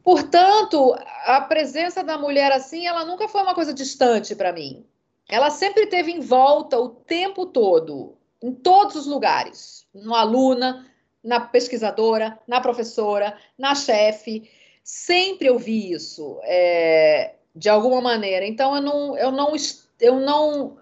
Portanto, 0.03 0.95
a 1.24 1.40
presença 1.40 2.03
da 2.03 2.18
mulher 2.18 2.53
assim, 2.53 2.86
ela 2.86 3.05
nunca 3.05 3.26
foi 3.28 3.42
uma 3.42 3.55
coisa 3.55 3.72
distante 3.72 4.34
para 4.34 4.53
mim. 4.53 4.84
Ela 5.28 5.51
sempre 5.51 5.86
teve 5.86 6.12
em 6.12 6.20
volta 6.20 6.78
o 6.78 6.90
tempo 6.90 7.47
todo, 7.47 8.18
em 8.42 8.53
todos 8.53 8.97
os 8.97 9.07
lugares, 9.07 9.86
no 9.95 10.14
aluna, 10.14 10.86
na 11.22 11.40
pesquisadora, 11.40 12.38
na 12.47 12.61
professora, 12.61 13.38
na 13.57 13.74
chefe. 13.74 14.51
Sempre 14.85 15.49
eu 15.49 15.59
vi 15.59 15.93
isso, 15.93 16.39
é, 16.43 17.37
de 17.57 17.70
alguma 17.70 18.03
maneira. 18.03 18.45
Então, 18.45 18.76
eu 18.76 18.82
não, 18.82 19.16
eu 19.16 19.32
não, 19.32 19.53
eu 19.99 20.20
não, 20.20 20.76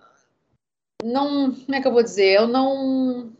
não, 1.04 1.54
como 1.54 1.74
é 1.74 1.80
que 1.80 1.86
eu 1.86 1.92
vou 1.92 2.02
dizer? 2.02 2.36
Eu 2.38 2.48
não. 2.48 3.32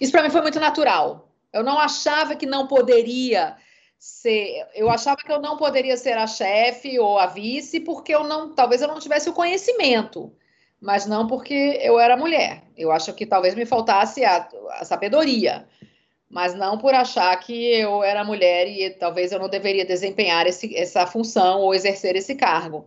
Isso 0.00 0.10
para 0.10 0.24
mim 0.24 0.30
foi 0.30 0.42
muito 0.42 0.58
natural. 0.58 1.28
Eu 1.52 1.62
não 1.62 1.78
achava 1.78 2.34
que 2.34 2.44
não 2.44 2.66
poderia 2.66 3.56
ser. 3.96 4.66
Eu 4.74 4.90
achava 4.90 5.18
que 5.18 5.30
eu 5.30 5.40
não 5.40 5.56
poderia 5.56 5.96
ser 5.96 6.18
a 6.18 6.26
chefe 6.26 6.98
ou 6.98 7.16
a 7.16 7.26
vice, 7.26 7.78
porque 7.78 8.12
eu 8.12 8.24
não, 8.24 8.52
talvez 8.52 8.82
eu 8.82 8.88
não 8.88 8.98
tivesse 8.98 9.30
o 9.30 9.32
conhecimento, 9.32 10.34
mas 10.80 11.06
não 11.06 11.28
porque 11.28 11.78
eu 11.80 12.00
era 12.00 12.16
mulher. 12.16 12.64
Eu 12.76 12.90
acho 12.90 13.14
que 13.14 13.24
talvez 13.24 13.54
me 13.54 13.64
faltasse 13.64 14.24
a, 14.24 14.48
a 14.70 14.84
sabedoria 14.84 15.68
mas 16.34 16.52
não 16.52 16.76
por 16.76 16.92
achar 16.92 17.34
que 17.36 17.54
eu 17.76 18.02
era 18.02 18.24
mulher 18.24 18.66
e 18.66 18.90
talvez 18.90 19.30
eu 19.30 19.38
não 19.38 19.48
deveria 19.48 19.86
desempenhar 19.86 20.48
esse, 20.48 20.76
essa 20.76 21.06
função 21.06 21.60
ou 21.60 21.72
exercer 21.72 22.16
esse 22.16 22.34
cargo. 22.34 22.86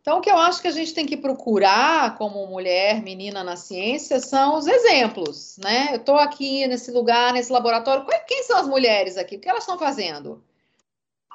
Então, 0.00 0.16
o 0.16 0.20
que 0.22 0.30
eu 0.30 0.38
acho 0.38 0.62
que 0.62 0.68
a 0.68 0.70
gente 0.70 0.94
tem 0.94 1.04
que 1.04 1.14
procurar 1.14 2.16
como 2.16 2.46
mulher, 2.46 3.02
menina 3.02 3.44
na 3.44 3.54
ciência, 3.54 4.18
são 4.18 4.56
os 4.56 4.66
exemplos, 4.66 5.58
né? 5.58 5.88
Eu 5.92 5.96
estou 5.96 6.16
aqui 6.16 6.66
nesse 6.66 6.90
lugar, 6.90 7.34
nesse 7.34 7.52
laboratório. 7.52 8.06
Quem 8.26 8.44
são 8.44 8.56
as 8.56 8.66
mulheres 8.66 9.18
aqui? 9.18 9.36
O 9.36 9.38
que 9.38 9.48
elas 9.50 9.62
estão 9.62 9.78
fazendo? 9.78 10.42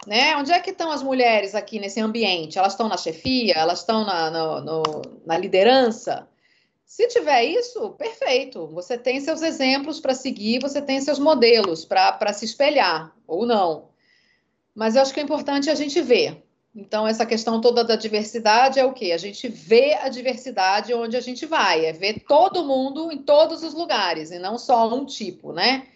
Né? 0.07 0.35
Onde 0.37 0.51
é 0.51 0.59
que 0.59 0.71
estão 0.71 0.91
as 0.91 1.03
mulheres 1.03 1.53
aqui 1.53 1.79
nesse 1.79 1.99
ambiente? 1.99 2.57
Elas 2.57 2.73
estão 2.73 2.87
na 2.87 2.97
chefia? 2.97 3.53
Elas 3.53 3.81
estão 3.81 4.03
na, 4.03 4.31
no, 4.31 5.01
na 5.23 5.37
liderança? 5.37 6.27
Se 6.85 7.07
tiver 7.07 7.43
isso, 7.43 7.91
perfeito. 7.91 8.67
Você 8.67 8.97
tem 8.97 9.19
seus 9.19 9.41
exemplos 9.41 9.99
para 9.99 10.13
seguir, 10.13 10.61
você 10.61 10.81
tem 10.81 11.01
seus 11.01 11.17
modelos 11.17 11.83
para 11.83 12.31
se 12.31 12.45
espelhar, 12.45 13.13
ou 13.27 13.45
não. 13.45 13.89
Mas 14.73 14.95
eu 14.95 15.01
acho 15.01 15.13
que 15.13 15.19
é 15.19 15.23
importante 15.23 15.69
a 15.69 15.75
gente 15.75 15.99
ver. 16.01 16.43
Então, 16.75 17.07
essa 17.07 17.25
questão 17.25 17.61
toda 17.61 17.83
da 17.83 17.95
diversidade 17.95 18.79
é 18.79 18.85
o 18.85 18.93
quê? 18.93 19.13
A 19.13 19.17
gente 19.17 19.47
vê 19.47 19.93
a 19.93 20.09
diversidade 20.09 20.93
onde 20.93 21.15
a 21.15 21.21
gente 21.21 21.45
vai, 21.45 21.85
é 21.85 21.93
ver 21.93 22.19
todo 22.27 22.65
mundo 22.65 23.11
em 23.11 23.17
todos 23.17 23.63
os 23.63 23.73
lugares, 23.73 24.29
e 24.29 24.37
não 24.37 24.57
só 24.57 24.93
um 24.93 25.05
tipo, 25.05 25.53
né? 25.53 25.87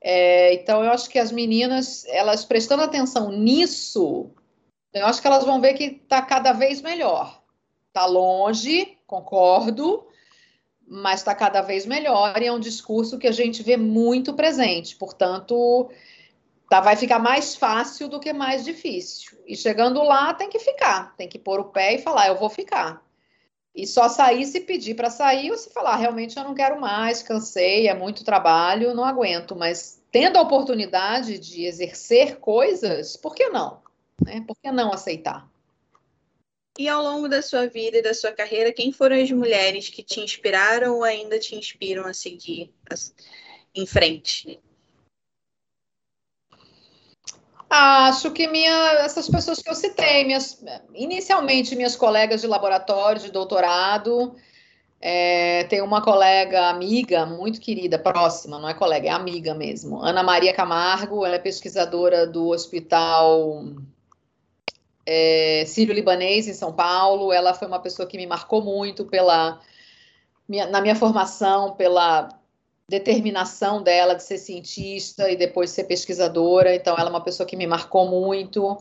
É, 0.00 0.54
então, 0.54 0.82
eu 0.82 0.90
acho 0.90 1.08
que 1.10 1.18
as 1.18 1.30
meninas, 1.30 2.06
elas 2.06 2.46
prestando 2.46 2.82
atenção 2.82 3.30
nisso, 3.30 4.30
eu 4.94 5.06
acho 5.06 5.20
que 5.20 5.26
elas 5.26 5.44
vão 5.44 5.60
ver 5.60 5.74
que 5.74 5.84
está 5.84 6.22
cada 6.22 6.52
vez 6.52 6.80
melhor. 6.80 7.39
Está 8.00 8.10
longe, 8.10 8.96
concordo, 9.06 10.06
mas 10.88 11.20
está 11.20 11.34
cada 11.34 11.60
vez 11.60 11.84
melhor 11.84 12.40
e 12.40 12.46
é 12.46 12.52
um 12.52 12.58
discurso 12.58 13.18
que 13.18 13.26
a 13.26 13.32
gente 13.32 13.62
vê 13.62 13.76
muito 13.76 14.32
presente. 14.32 14.96
Portanto, 14.96 15.90
tá, 16.70 16.80
vai 16.80 16.96
ficar 16.96 17.18
mais 17.18 17.54
fácil 17.54 18.08
do 18.08 18.18
que 18.18 18.32
mais 18.32 18.64
difícil. 18.64 19.38
E 19.46 19.54
chegando 19.54 20.02
lá, 20.02 20.32
tem 20.32 20.48
que 20.48 20.58
ficar, 20.58 21.14
tem 21.14 21.28
que 21.28 21.38
pôr 21.38 21.60
o 21.60 21.66
pé 21.66 21.96
e 21.96 21.98
falar: 21.98 22.28
eu 22.28 22.38
vou 22.38 22.48
ficar. 22.48 23.04
E 23.74 23.86
só 23.86 24.08
sair 24.08 24.46
se 24.46 24.62
pedir 24.62 24.94
para 24.94 25.10
sair 25.10 25.50
ou 25.50 25.58
se 25.58 25.68
falar: 25.70 25.96
realmente 25.96 26.38
eu 26.38 26.44
não 26.44 26.54
quero 26.54 26.80
mais, 26.80 27.22
cansei, 27.22 27.86
é 27.86 27.92
muito 27.92 28.24
trabalho, 28.24 28.94
não 28.94 29.04
aguento. 29.04 29.54
Mas 29.54 30.02
tendo 30.10 30.38
a 30.38 30.40
oportunidade 30.40 31.38
de 31.38 31.66
exercer 31.66 32.38
coisas, 32.38 33.14
por 33.14 33.34
que 33.34 33.50
não? 33.50 33.82
Né? 34.24 34.42
Por 34.46 34.56
que 34.56 34.72
não 34.72 34.90
aceitar? 34.90 35.46
E 36.78 36.88
ao 36.88 37.02
longo 37.02 37.28
da 37.28 37.42
sua 37.42 37.66
vida 37.66 37.98
e 37.98 38.02
da 38.02 38.14
sua 38.14 38.32
carreira, 38.32 38.72
quem 38.72 38.92
foram 38.92 39.20
as 39.20 39.30
mulheres 39.30 39.88
que 39.88 40.02
te 40.02 40.20
inspiraram 40.20 40.96
ou 40.96 41.04
ainda 41.04 41.38
te 41.38 41.54
inspiram 41.54 42.06
a 42.06 42.14
seguir 42.14 42.72
em 43.74 43.86
frente? 43.86 44.60
Acho 47.68 48.32
que 48.32 48.48
minha, 48.48 48.94
essas 49.04 49.28
pessoas 49.28 49.62
que 49.62 49.70
eu 49.70 49.74
citei, 49.74 50.24
minhas, 50.24 50.60
inicialmente 50.92 51.76
minhas 51.76 51.94
colegas 51.94 52.40
de 52.40 52.48
laboratório, 52.48 53.22
de 53.22 53.30
doutorado, 53.30 54.34
é, 55.00 55.64
tem 55.64 55.80
uma 55.80 56.02
colega 56.02 56.68
amiga 56.68 57.24
muito 57.24 57.60
querida, 57.60 57.96
próxima, 57.96 58.58
não 58.58 58.68
é 58.68 58.74
colega, 58.74 59.08
é 59.08 59.12
amiga 59.12 59.54
mesmo, 59.54 60.02
Ana 60.02 60.22
Maria 60.22 60.52
Camargo, 60.52 61.24
ela 61.24 61.36
é 61.36 61.38
pesquisadora 61.38 62.26
do 62.26 62.48
Hospital 62.48 63.64
é, 65.12 65.64
sírio-libanês 65.66 66.46
em 66.46 66.54
São 66.54 66.72
Paulo. 66.72 67.32
Ela 67.32 67.52
foi 67.52 67.66
uma 67.66 67.80
pessoa 67.80 68.06
que 68.06 68.16
me 68.16 68.28
marcou 68.28 68.62
muito 68.62 69.04
pela 69.04 69.60
minha, 70.48 70.66
na 70.66 70.80
minha 70.80 70.94
formação, 70.94 71.72
pela 71.74 72.28
determinação 72.88 73.82
dela 73.82 74.14
de 74.14 74.22
ser 74.22 74.38
cientista 74.38 75.28
e 75.28 75.34
depois 75.34 75.70
ser 75.70 75.84
pesquisadora. 75.84 76.72
Então, 76.74 76.96
ela 76.96 77.08
é 77.08 77.10
uma 77.10 77.24
pessoa 77.24 77.44
que 77.44 77.56
me 77.56 77.66
marcou 77.66 78.08
muito. 78.08 78.78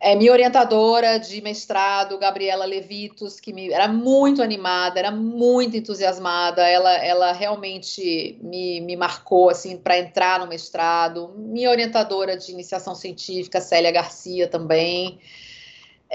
É, 0.00 0.14
minha 0.14 0.30
orientadora 0.30 1.18
de 1.18 1.40
mestrado, 1.40 2.18
Gabriela 2.18 2.64
Levitos, 2.64 3.40
que 3.40 3.52
me, 3.52 3.72
era 3.72 3.88
muito 3.88 4.42
animada, 4.42 4.98
era 5.00 5.10
muito 5.10 5.76
entusiasmada, 5.76 6.68
ela, 6.68 6.92
ela 6.92 7.32
realmente 7.32 8.38
me, 8.42 8.80
me 8.80 8.96
marcou 8.96 9.50
assim 9.50 9.76
para 9.76 9.98
entrar 9.98 10.38
no 10.38 10.46
mestrado. 10.46 11.32
Minha 11.36 11.70
orientadora 11.70 12.36
de 12.36 12.52
iniciação 12.52 12.94
científica, 12.94 13.60
Célia 13.60 13.90
Garcia, 13.90 14.46
também. 14.46 15.18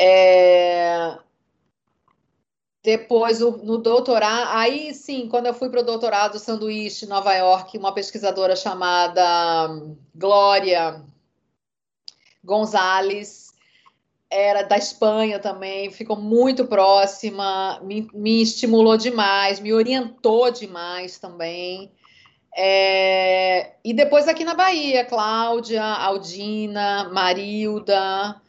É... 0.02 1.18
Depois, 2.82 3.42
no 3.42 3.78
doutorado, 3.78 4.48
aí 4.58 4.94
sim, 4.94 5.28
quando 5.28 5.48
eu 5.48 5.54
fui 5.54 5.70
para 5.70 5.82
o 5.82 5.86
doutorado 5.86 6.40
sanduíche 6.40 7.04
em 7.04 7.10
Nova 7.10 7.34
York, 7.34 7.78
uma 7.78 7.94
pesquisadora 7.94 8.56
chamada 8.56 9.68
Glória 10.16 11.04
Gonzalez, 12.42 13.54
era 14.30 14.64
da 14.64 14.78
Espanha 14.78 15.40
também, 15.40 15.92
ficou 15.92 16.16
muito 16.16 16.66
próxima, 16.66 17.82
me, 17.84 18.08
me 18.14 18.42
estimulou 18.42 18.96
demais, 18.96 19.60
me 19.60 19.74
orientou 19.74 20.50
demais 20.50 21.20
também. 21.20 21.92
É, 22.56 23.74
e 23.84 23.94
depois 23.94 24.30
aqui 24.30 24.46
na 24.46 24.54
Bahia, 24.54 25.04
Cláudia, 25.04 25.84
Aldina, 25.84 27.10
Marilda, 27.12 28.42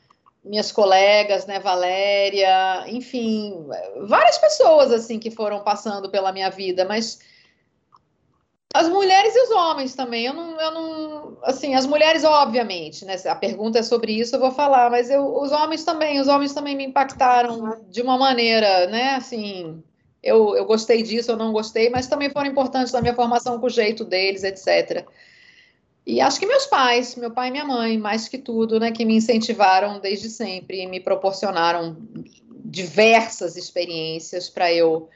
minhas 0.44 0.72
colegas, 0.72 1.46
né, 1.46 1.58
Valéria, 1.60 2.84
enfim, 2.88 3.66
várias 4.06 4.38
pessoas 4.38 4.90
assim 4.90 5.18
que 5.18 5.30
foram 5.30 5.62
passando 5.62 6.10
pela 6.10 6.32
minha 6.32 6.50
vida, 6.50 6.84
mas 6.84 7.20
as 8.72 8.88
mulheres 8.88 9.34
e 9.34 9.42
os 9.42 9.50
homens 9.50 9.94
também. 9.94 10.26
Eu 10.26 10.34
não, 10.34 10.60
eu 10.60 10.70
não, 10.70 11.38
assim, 11.42 11.74
as 11.74 11.86
mulheres 11.86 12.24
obviamente, 12.24 13.04
né? 13.04 13.16
A 13.26 13.34
pergunta 13.34 13.80
é 13.80 13.82
sobre 13.82 14.12
isso, 14.12 14.36
eu 14.36 14.40
vou 14.40 14.52
falar, 14.52 14.90
mas 14.90 15.10
eu, 15.10 15.24
os 15.36 15.50
homens 15.52 15.84
também, 15.84 16.20
os 16.20 16.28
homens 16.28 16.54
também 16.54 16.76
me 16.76 16.86
impactaram 16.86 17.84
de 17.88 18.00
uma 18.00 18.16
maneira, 18.16 18.86
né? 18.86 19.14
Assim, 19.14 19.82
eu, 20.22 20.56
eu 20.56 20.64
gostei 20.64 21.02
disso, 21.02 21.32
eu 21.32 21.36
não 21.36 21.52
gostei, 21.52 21.90
mas 21.90 22.06
também 22.06 22.30
foram 22.30 22.48
importantes 22.48 22.92
na 22.92 23.00
minha 23.00 23.14
formação 23.14 23.58
com 23.58 23.66
o 23.66 23.70
jeito 23.70 24.04
deles, 24.04 24.44
etc. 24.44 25.04
E 26.10 26.20
acho 26.20 26.40
que 26.40 26.46
meus 26.46 26.66
pais, 26.66 27.14
meu 27.14 27.30
pai 27.30 27.48
e 27.48 27.50
minha 27.52 27.64
mãe, 27.64 27.96
mais 27.96 28.26
que 28.26 28.36
tudo, 28.36 28.80
né, 28.80 28.90
que 28.90 29.04
me 29.04 29.14
incentivaram 29.14 30.00
desde 30.00 30.28
sempre 30.28 30.82
e 30.82 30.86
me 30.86 30.98
proporcionaram 30.98 31.96
diversas 32.64 33.56
experiências 33.56 34.48
para 34.48 34.72
eu 34.72 35.08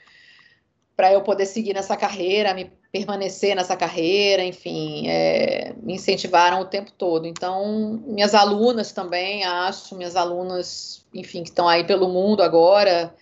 para 0.96 1.12
eu 1.12 1.22
poder 1.22 1.46
seguir 1.46 1.74
nessa 1.74 1.96
carreira, 1.96 2.54
me 2.54 2.70
permanecer 2.92 3.56
nessa 3.56 3.76
carreira, 3.76 4.44
enfim, 4.44 5.08
é, 5.08 5.74
me 5.82 5.94
incentivaram 5.94 6.60
o 6.60 6.66
tempo 6.66 6.92
todo. 6.92 7.26
Então, 7.26 8.00
minhas 8.06 8.32
alunas 8.32 8.92
também, 8.92 9.42
acho, 9.42 9.96
minhas 9.96 10.14
alunas, 10.14 11.04
enfim, 11.12 11.42
que 11.42 11.48
estão 11.48 11.68
aí 11.68 11.82
pelo 11.82 12.08
mundo 12.08 12.44
agora, 12.44 13.12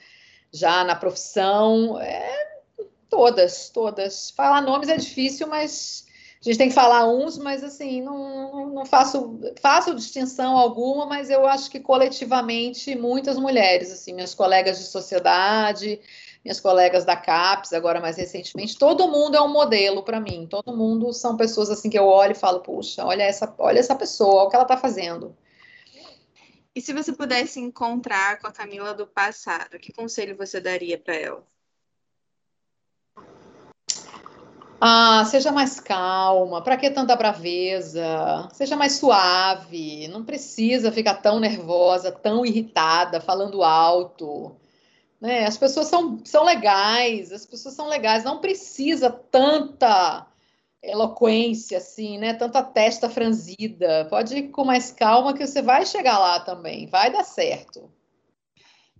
já 0.53 0.85
na 0.85 0.95
profissão, 0.95 1.99
é, 1.99 2.59
todas, 3.09 3.71
todas. 3.71 4.29
Falar 4.33 4.61
nomes 4.61 4.91
é 4.91 4.97
difícil, 4.99 5.47
mas 5.47 6.05
a 6.43 6.45
gente 6.45 6.59
tem 6.59 6.69
que 6.69 6.75
falar 6.75 7.09
uns, 7.09 7.39
mas 7.39 7.63
assim, 7.63 8.03
não, 8.03 8.69
não 8.71 8.85
faço, 8.85 9.39
faço 9.61 9.95
distinção 9.95 10.57
alguma, 10.57 11.07
mas 11.07 11.31
eu 11.31 11.47
acho 11.47 11.71
que 11.71 11.79
coletivamente 11.79 12.97
muitas 12.97 13.39
mulheres, 13.39 13.93
assim, 13.93 14.13
minhas 14.13 14.35
colegas 14.35 14.79
de 14.79 14.87
sociedade, 14.87 16.01
minhas 16.45 16.59
colegas 16.59 17.05
da 17.05 17.15
CAPES, 17.15 17.73
agora 17.73 18.01
mais 18.01 18.17
recentemente, 18.17 18.77
todo 18.77 19.07
mundo 19.09 19.37
é 19.37 19.41
um 19.41 19.53
modelo 19.53 20.03
para 20.03 20.19
mim. 20.19 20.45
Todo 20.51 20.77
mundo 20.77 21.13
são 21.13 21.37
pessoas 21.37 21.71
assim 21.71 21.89
que 21.89 21.99
eu 21.99 22.07
olho 22.07 22.33
e 22.33 22.35
falo, 22.35 22.59
puxa, 22.61 23.05
olha 23.05 23.23
essa, 23.23 23.55
olha 23.59 23.79
essa 23.79 23.95
pessoa, 23.95 24.35
olha 24.35 24.47
o 24.47 24.51
que 24.51 24.57
ela 24.57 24.65
está 24.65 24.77
fazendo. 24.77 25.37
E 26.75 26.81
se 26.81 26.93
você 26.93 27.13
pudesse 27.13 27.61
encontrar 27.61 28.41
com 28.41 28.49
a 28.49 28.53
Camila 28.53 28.93
do 28.95 29.07
passado, 29.07 29.79
que 29.79 29.93
conselho 29.93 30.37
você 30.37 30.61
daria 30.61 30.99
para 30.99 31.15
ela? 31.15 31.52
Ah, 34.85 35.25
seja 35.27 35.53
mais 35.53 35.79
calma, 35.79 36.61
para 36.61 36.77
que 36.77 36.91
tanta 36.91 37.15
braveza? 37.15 38.49
Seja 38.53 38.77
mais 38.77 38.95
suave, 38.95 40.09
não 40.09 40.25
precisa 40.25 40.91
ficar 40.91 41.15
tão 41.23 41.39
nervosa, 41.39 42.11
tão 42.11 42.45
irritada, 42.45 43.21
falando 43.21 43.63
alto. 43.63 44.57
Né? 45.21 45.47
As 45.47 45.57
pessoas 45.57 45.87
são, 45.89 46.19
são 46.25 46.45
legais, 46.45 47.33
as 47.33 47.47
pessoas 47.47 47.75
são 47.77 47.89
legais, 47.89 48.25
não 48.25 48.41
precisa 48.41 49.09
tanta 49.09 50.27
eloquência, 50.83 51.79
assim, 51.79 52.19
né? 52.19 52.35
Tanta 52.35 52.63
testa 52.63 53.09
franzida. 53.09 54.07
Pode 54.11 54.37
ir 54.37 54.49
com 54.51 54.65
mais 54.65 54.91
calma 54.91 55.33
que 55.35 55.47
você 55.47 55.63
vai 55.63 55.87
chegar 55.87 56.19
lá 56.19 56.41
também, 56.41 56.87
vai 56.89 57.13
dar 57.13 57.25
certo. 57.25 57.89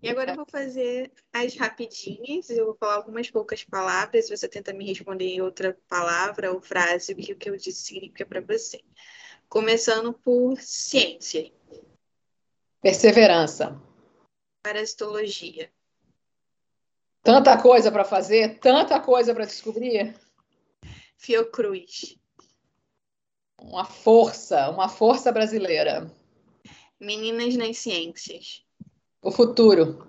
E 0.03 0.09
agora 0.09 0.33
eu 0.33 0.37
vou 0.37 0.47
fazer 0.51 1.13
as 1.33 1.55
rapidinhas, 1.55 2.51
eu 2.51 2.67
vou 2.67 2.75
falar 2.75 2.97
algumas 2.97 3.31
poucas 3.31 3.63
palavras, 3.63 4.29
você 4.29 4.49
tenta 4.49 4.73
me 4.73 4.85
responder 4.85 5.27
em 5.27 5.41
outra 5.41 5.79
palavra 5.89 6.53
ou 6.53 6.61
frase 6.61 7.13
o 7.13 7.17
que, 7.17 7.33
o 7.33 7.37
que 7.37 7.49
eu 7.49 7.57
disse 7.57 7.85
significa 7.85 8.27
para 8.27 8.41
você. 8.41 8.81
Começando 9.49 10.13
por 10.13 10.61
ciência. 10.61 11.53
Perseverança. 12.81 13.81
Parasitologia. 14.65 15.71
Tanta 17.23 17.63
coisa 17.63 17.93
para 17.93 18.05
fazer, 18.05 18.59
tanta 18.59 18.99
coisa 18.99 19.33
para 19.33 19.45
descobrir. 19.45 20.17
Fiocruz. 21.17 22.19
Uma 23.61 23.85
força, 23.85 24.69
uma 24.69 24.89
força 24.89 25.31
brasileira. 25.31 26.13
Meninas 26.99 27.55
nas 27.55 27.79
ciências. 27.79 28.65
O 29.23 29.31
futuro. 29.31 30.07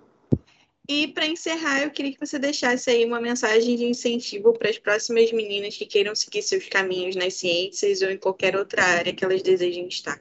E 0.90 1.08
para 1.08 1.26
encerrar, 1.26 1.84
eu 1.84 1.92
queria 1.92 2.12
que 2.12 2.20
você 2.20 2.38
deixasse 2.38 2.90
aí 2.90 3.06
uma 3.06 3.22
mensagem 3.22 3.78
de 3.78 3.86
incentivo 3.86 4.52
para 4.52 4.70
as 4.70 4.78
próximas 4.78 5.32
meninas 5.32 5.78
que 5.78 5.86
queiram 5.86 6.14
seguir 6.14 6.42
seus 6.42 6.68
caminhos 6.68 7.16
nas 7.16 7.36
ciências 7.36 8.02
ou 8.02 8.10
em 8.10 8.18
qualquer 8.18 8.58
outra 8.58 8.84
área 8.84 9.14
que 9.14 9.24
elas 9.24 9.42
desejem 9.42 9.88
estar. 9.88 10.20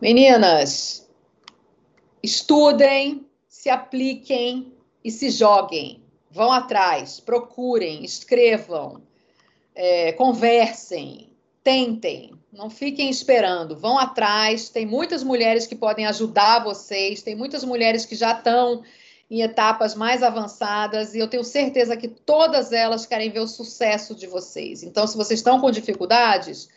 Meninas, 0.00 1.06
estudem, 2.22 3.26
se 3.48 3.68
apliquem, 3.68 4.72
e 5.04 5.10
se 5.10 5.30
joguem, 5.30 6.02
vão 6.30 6.52
atrás, 6.52 7.18
procurem, 7.20 8.04
escrevam, 8.04 9.02
é, 9.74 10.12
conversem, 10.12 11.30
tentem, 11.62 12.32
não 12.52 12.68
fiquem 12.68 13.08
esperando, 13.08 13.74
vão 13.74 13.98
atrás. 13.98 14.68
Tem 14.68 14.84
muitas 14.84 15.24
mulheres 15.24 15.66
que 15.66 15.74
podem 15.74 16.06
ajudar 16.06 16.62
vocês, 16.62 17.22
tem 17.22 17.34
muitas 17.34 17.64
mulheres 17.64 18.04
que 18.04 18.14
já 18.14 18.32
estão 18.32 18.82
em 19.30 19.40
etapas 19.40 19.94
mais 19.94 20.22
avançadas 20.22 21.14
e 21.14 21.18
eu 21.18 21.26
tenho 21.26 21.42
certeza 21.42 21.96
que 21.96 22.06
todas 22.06 22.70
elas 22.70 23.06
querem 23.06 23.30
ver 23.30 23.40
o 23.40 23.48
sucesso 23.48 24.14
de 24.14 24.26
vocês. 24.26 24.82
Então, 24.82 25.06
se 25.06 25.16
vocês 25.16 25.40
estão 25.40 25.58
com 25.58 25.70
dificuldades, 25.70 26.68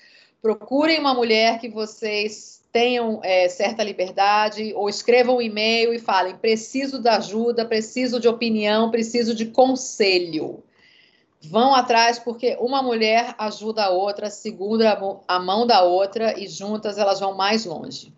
procurem 0.42 0.98
uma 0.98 1.14
mulher 1.14 1.60
que 1.60 1.68
vocês 1.68 2.62
tenham 2.72 3.20
é, 3.24 3.50
certa 3.50 3.84
liberdade, 3.84 4.74
ou 4.74 4.88
escrevam 4.88 5.38
um 5.38 5.42
e-mail 5.42 5.94
e 5.94 6.00
falem: 6.00 6.38
preciso 6.38 7.00
da 7.00 7.18
ajuda, 7.18 7.66
preciso 7.66 8.20
de 8.20 8.28
opinião, 8.30 8.90
preciso 8.90 9.36
de 9.36 9.48
conselho. 9.48 10.64
Vão 11.42 11.76
atrás, 11.76 12.18
porque 12.18 12.58
uma 12.60 12.82
mulher 12.82 13.36
ajuda 13.38 13.86
a 13.86 13.90
outra, 13.90 14.30
segura 14.30 14.98
a 15.28 15.40
mão 15.40 15.68
da 15.68 15.84
outra 15.84 16.40
e 16.40 16.48
juntas 16.48 16.98
elas 16.98 17.20
vão 17.20 17.36
mais 17.36 17.66
longe. 17.66 18.14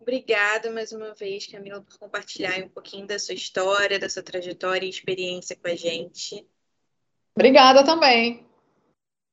Obrigada 0.00 0.70
mais 0.70 0.90
uma 0.90 1.14
vez, 1.14 1.46
Camila, 1.46 1.80
por 1.80 1.96
compartilhar 1.98 2.58
um 2.64 2.68
pouquinho 2.68 3.06
da 3.06 3.18
sua 3.18 3.34
história, 3.34 4.00
da 4.00 4.08
sua 4.08 4.22
trajetória 4.22 4.84
e 4.84 4.90
experiência 4.90 5.54
com 5.54 5.68
a 5.68 5.76
gente. 5.76 6.44
Obrigada 7.36 7.84
também. 7.84 8.44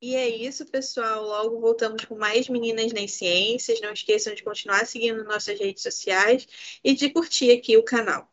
E 0.02 0.16
é 0.16 0.30
isso, 0.30 0.66
pessoal. 0.66 1.26
Logo 1.26 1.60
voltamos 1.60 2.06
com 2.06 2.16
mais 2.16 2.48
Meninas 2.48 2.94
nas 2.94 3.12
Ciências. 3.12 3.82
Não 3.82 3.92
esqueçam 3.92 4.34
de 4.34 4.44
continuar 4.44 4.86
seguindo 4.86 5.24
nossas 5.26 5.60
redes 5.60 5.84
sociais 5.84 6.48
e 6.84 6.94
de 6.94 7.10
curtir 7.10 7.52
aqui 7.52 7.76
o 7.76 7.84
canal. 7.84 8.32